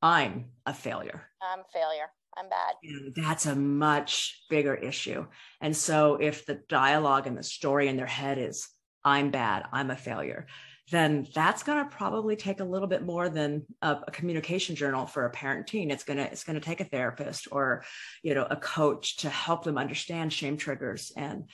I'm 0.01 0.49
a 0.65 0.73
failure. 0.73 1.23
I'm 1.41 1.61
a 1.61 1.71
failure. 1.71 2.09
I'm 2.35 2.49
bad. 2.49 2.73
And 2.83 3.15
that's 3.15 3.45
a 3.45 3.55
much 3.55 4.43
bigger 4.49 4.75
issue. 4.75 5.25
And 5.61 5.73
so 5.73 6.15
if 6.15 6.45
the 6.45 6.59
dialogue 6.67 7.25
and 7.25 7.37
the 7.37 7.43
story 7.43 7.87
in 7.87 7.95
their 7.95 8.05
head 8.05 8.37
is, 8.37 8.67
I'm 9.05 9.31
bad, 9.31 9.63
I'm 9.71 9.91
a 9.91 9.95
failure, 9.95 10.47
then 10.91 11.25
that's 11.33 11.63
going 11.63 11.81
to 11.81 11.95
probably 11.95 12.35
take 12.35 12.59
a 12.59 12.65
little 12.65 12.89
bit 12.89 13.05
more 13.05 13.29
than 13.29 13.65
a, 13.81 13.99
a, 14.05 14.11
communication 14.11 14.75
journal 14.75 15.05
for 15.05 15.25
a 15.25 15.29
parent 15.29 15.67
teen 15.67 15.89
it's 15.89 16.03
going 16.03 16.17
to 16.17 16.23
it's 16.23 16.43
going 16.43 16.59
to 16.59 16.65
take 16.65 16.81
a 16.81 16.85
therapist 16.85 17.47
or 17.53 17.85
you 18.21 18.35
know 18.35 18.45
a 18.49 18.57
coach 18.57 19.17
to 19.17 19.29
help 19.29 19.63
them 19.63 19.77
understand 19.77 20.33
shame 20.33 20.57
triggers 20.57 21.13
and 21.15 21.45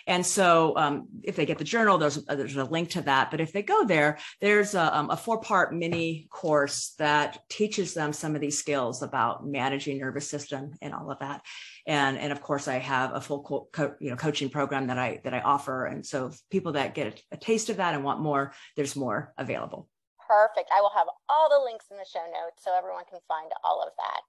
And 0.08 0.26
so 0.26 0.74
um, 0.78 1.08
if 1.24 1.36
they 1.36 1.46
get 1.46 1.58
the 1.58 1.64
journal, 1.64 1.98
there's, 1.98 2.18
uh, 2.28 2.36
there's 2.36 2.56
a 2.56 2.64
link 2.64 2.92
to 2.92 3.02
that. 3.02 3.32
But 3.32 3.42
if 3.42 3.52
they 3.52 3.64
go 3.64 3.86
there, 3.86 4.20
there's 4.40 4.76
a, 4.76 4.96
um, 4.96 5.10
a 5.10 5.18
four 5.18 5.40
part 5.40 5.74
mini 5.74 6.28
course 6.30 6.94
that 7.00 7.40
teaches 7.50 7.94
them 7.94 8.14
some 8.14 8.36
of 8.36 8.42
these 8.46 8.58
skills 8.58 9.02
about 9.02 9.46
managing 9.46 9.98
nervous 9.98 10.30
system 10.30 10.74
and 10.82 10.94
all 10.94 11.12
of 11.12 11.20
that. 11.20 11.42
And, 11.88 12.18
and 12.18 12.32
of 12.32 12.42
course, 12.42 12.68
I 12.68 12.78
have 12.78 13.14
a 13.14 13.22
full 13.22 13.44
co- 13.44 13.68
co- 13.72 13.96
you 14.00 14.10
know 14.10 14.16
coaching 14.16 14.50
program 14.50 14.88
that 14.88 14.98
I 14.98 15.22
that 15.24 15.34
I 15.34 15.42
offer. 15.42 15.86
And 15.86 16.06
so 16.06 16.32
people 16.50 16.74
that 16.74 16.96
get 16.96 17.08
a, 17.08 17.36
a 17.36 17.38
taste 17.38 17.70
of 17.70 17.78
that 17.78 17.94
and 17.94 18.04
want 18.04 18.22
more, 18.22 18.54
there's 18.76 18.96
more 18.96 19.34
available. 19.38 19.90
Perfect. 20.28 20.70
I 20.76 20.82
will 20.82 20.94
have 20.96 21.08
all 21.30 21.50
the 21.50 21.64
links 21.64 21.86
in 21.92 21.98
the 21.98 22.06
show 22.06 22.26
notes 22.26 22.64
so 22.64 22.76
everyone 22.76 23.04
can 23.10 23.20
find 23.28 23.52
all 23.64 23.82
of 23.82 23.94
that. 23.98 24.22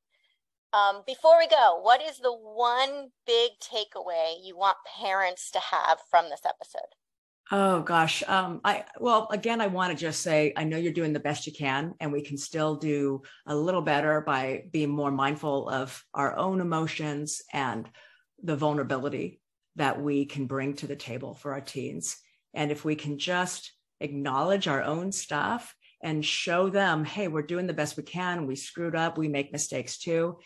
Um, 0.76 1.02
before 1.06 1.38
we 1.38 1.48
go, 1.48 1.78
what 1.80 2.02
is 2.02 2.18
the 2.18 2.32
one 2.32 3.10
big 3.26 3.52
takeaway 3.60 4.34
you 4.42 4.56
want 4.56 4.76
parents 5.00 5.50
to 5.52 5.60
have 5.60 5.98
from 6.10 6.28
this 6.28 6.42
episode? 6.44 6.92
Oh 7.52 7.80
gosh. 7.80 8.24
Um, 8.26 8.60
I 8.64 8.84
well, 8.98 9.28
again, 9.30 9.60
I 9.60 9.68
want 9.68 9.92
to 9.92 9.98
just 9.98 10.20
say 10.20 10.52
I 10.56 10.64
know 10.64 10.78
you're 10.78 10.92
doing 10.92 11.12
the 11.12 11.20
best 11.20 11.46
you 11.46 11.52
can, 11.52 11.94
and 12.00 12.12
we 12.12 12.22
can 12.22 12.36
still 12.36 12.74
do 12.76 13.22
a 13.46 13.54
little 13.54 13.82
better 13.82 14.20
by 14.20 14.64
being 14.72 14.90
more 14.90 15.12
mindful 15.12 15.68
of 15.68 16.02
our 16.12 16.36
own 16.36 16.60
emotions 16.60 17.42
and 17.52 17.88
the 18.42 18.56
vulnerability 18.56 19.40
that 19.76 20.02
we 20.02 20.24
can 20.24 20.46
bring 20.46 20.74
to 20.74 20.86
the 20.86 20.96
table 20.96 21.34
for 21.34 21.52
our 21.52 21.60
teens. 21.60 22.16
And 22.52 22.72
if 22.72 22.84
we 22.84 22.96
can 22.96 23.18
just 23.18 23.72
acknowledge 24.00 24.66
our 24.66 24.82
own 24.82 25.12
stuff 25.12 25.74
and 26.02 26.24
show 26.24 26.68
them, 26.68 27.04
hey, 27.04 27.28
we're 27.28 27.42
doing 27.42 27.66
the 27.66 27.72
best 27.72 27.96
we 27.96 28.02
can. 28.02 28.46
We 28.46 28.56
screwed 28.56 28.96
up. 28.96 29.16
We 29.16 29.28
make 29.28 29.52
mistakes 29.52 29.98
too 29.98 30.38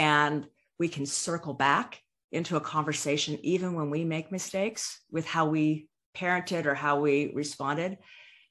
and 0.00 0.46
we 0.78 0.88
can 0.88 1.04
circle 1.04 1.52
back 1.52 2.00
into 2.32 2.56
a 2.56 2.60
conversation 2.60 3.38
even 3.42 3.74
when 3.74 3.90
we 3.90 4.02
make 4.02 4.32
mistakes 4.32 5.00
with 5.10 5.26
how 5.26 5.44
we 5.44 5.89
parented 6.14 6.66
or 6.66 6.74
how 6.74 7.00
we 7.00 7.32
responded 7.34 7.98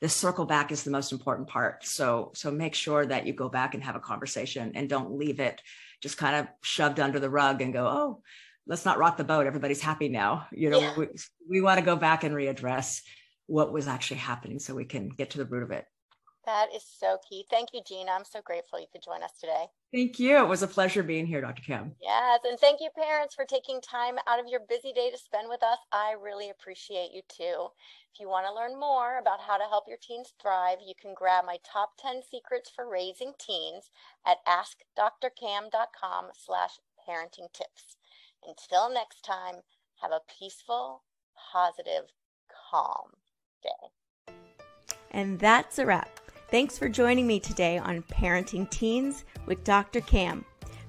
the 0.02 0.08
circle 0.08 0.46
back 0.46 0.72
is 0.72 0.84
the 0.84 0.92
most 0.92 1.12
important 1.12 1.48
part 1.48 1.86
so 1.86 2.32
so 2.34 2.52
make 2.52 2.74
sure 2.74 3.06
that 3.06 3.28
you 3.28 3.34
go 3.34 3.50
back 3.50 3.74
and 3.74 3.84
have 3.84 3.96
a 3.96 4.00
conversation 4.00 4.72
and 4.76 4.90
don't 4.90 5.12
leave 5.12 5.40
it 5.40 5.62
just 6.02 6.18
kind 6.18 6.36
of 6.36 6.48
shoved 6.64 7.00
under 7.00 7.20
the 7.20 7.30
rug 7.30 7.62
and 7.62 7.74
go 7.74 7.86
oh 7.86 8.22
let's 8.68 8.86
not 8.86 8.98
rock 8.98 9.18
the 9.18 9.24
boat 9.24 9.48
everybody's 9.48 9.82
happy 9.82 10.10
now 10.10 10.48
you 10.52 10.70
know 10.70 10.80
yeah. 10.80 10.96
we, 10.98 11.08
we 11.50 11.62
want 11.62 11.80
to 11.80 11.86
go 11.86 11.96
back 11.96 12.24
and 12.24 12.36
readdress 12.36 13.02
what 13.48 13.74
was 13.74 13.88
actually 13.88 14.18
happening 14.18 14.60
so 14.60 14.74
we 14.76 14.86
can 14.86 15.10
get 15.10 15.32
to 15.32 15.38
the 15.38 15.46
root 15.46 15.64
of 15.64 15.72
it 15.72 15.86
that 16.50 16.74
is 16.76 16.84
so 16.84 17.20
key. 17.30 17.46
Thank 17.52 17.70
you, 17.74 17.82
Gina. 17.86 18.12
I'm 18.12 18.26
so 18.26 18.42
grateful 18.42 18.80
you 18.80 18.88
could 18.92 19.04
join 19.04 19.22
us 19.22 19.34
today. 19.40 19.66
Thank 19.92 20.20
you. 20.20 20.38
It 20.38 20.48
was 20.48 20.62
a 20.62 20.68
pleasure 20.68 21.02
being 21.02 21.26
here, 21.26 21.42
Dr. 21.42 21.64
Kim. 21.64 21.96
Yes. 22.00 22.42
And 22.44 22.60
thank 22.60 22.80
you, 22.80 22.90
parents, 22.96 23.34
for 23.34 23.46
taking 23.46 23.82
time 23.82 24.16
out 24.28 24.40
of 24.40 24.46
your 24.48 24.60
busy 24.60 24.94
day 24.94 25.10
to 25.10 25.18
spend 25.18 25.50
with 25.50 25.64
us. 25.64 25.80
I 25.92 26.14
really 26.22 26.52
appreciate 26.52 27.10
you 27.12 27.22
too. 27.28 27.70
If 28.14 28.20
you 28.20 28.30
want 28.30 28.46
to 28.46 28.54
learn 28.54 28.80
more 28.80 29.18
about 29.18 29.40
how 29.42 29.58
to 29.58 29.64
help 29.64 29.86
your 29.88 29.98
teens 29.98 30.34
thrive, 30.40 30.78
you 30.86 30.94
can 31.00 31.16
grab 31.16 31.46
my 31.46 31.58
top 31.64 31.94
10 31.98 32.22
secrets 32.30 32.70
for 32.70 32.88
raising 32.88 33.34
teens 33.40 33.90
at 34.28 34.38
askdrcam.com 34.48 36.26
slash 36.34 36.80
parenting 37.08 37.52
tips. 37.52 37.98
Until 38.48 38.94
next 38.94 39.24
time, 39.24 39.62
have 40.02 40.12
a 40.12 40.22
peaceful, 40.40 41.04
positive, 41.52 42.12
calm 42.72 43.12
day. 43.64 44.34
And 45.12 45.40
that's 45.40 45.80
a 45.80 45.86
wrap. 45.86 46.29
Thanks 46.52 46.78
for 46.80 46.90
joining 46.90 47.28
me 47.28 47.40
today 47.40 47.78
on 47.78 48.02
Parenting 48.04 48.68
Teens 48.72 49.24
with 49.46 49.64
Dr. 49.64 50.02
Cam. 50.02 50.44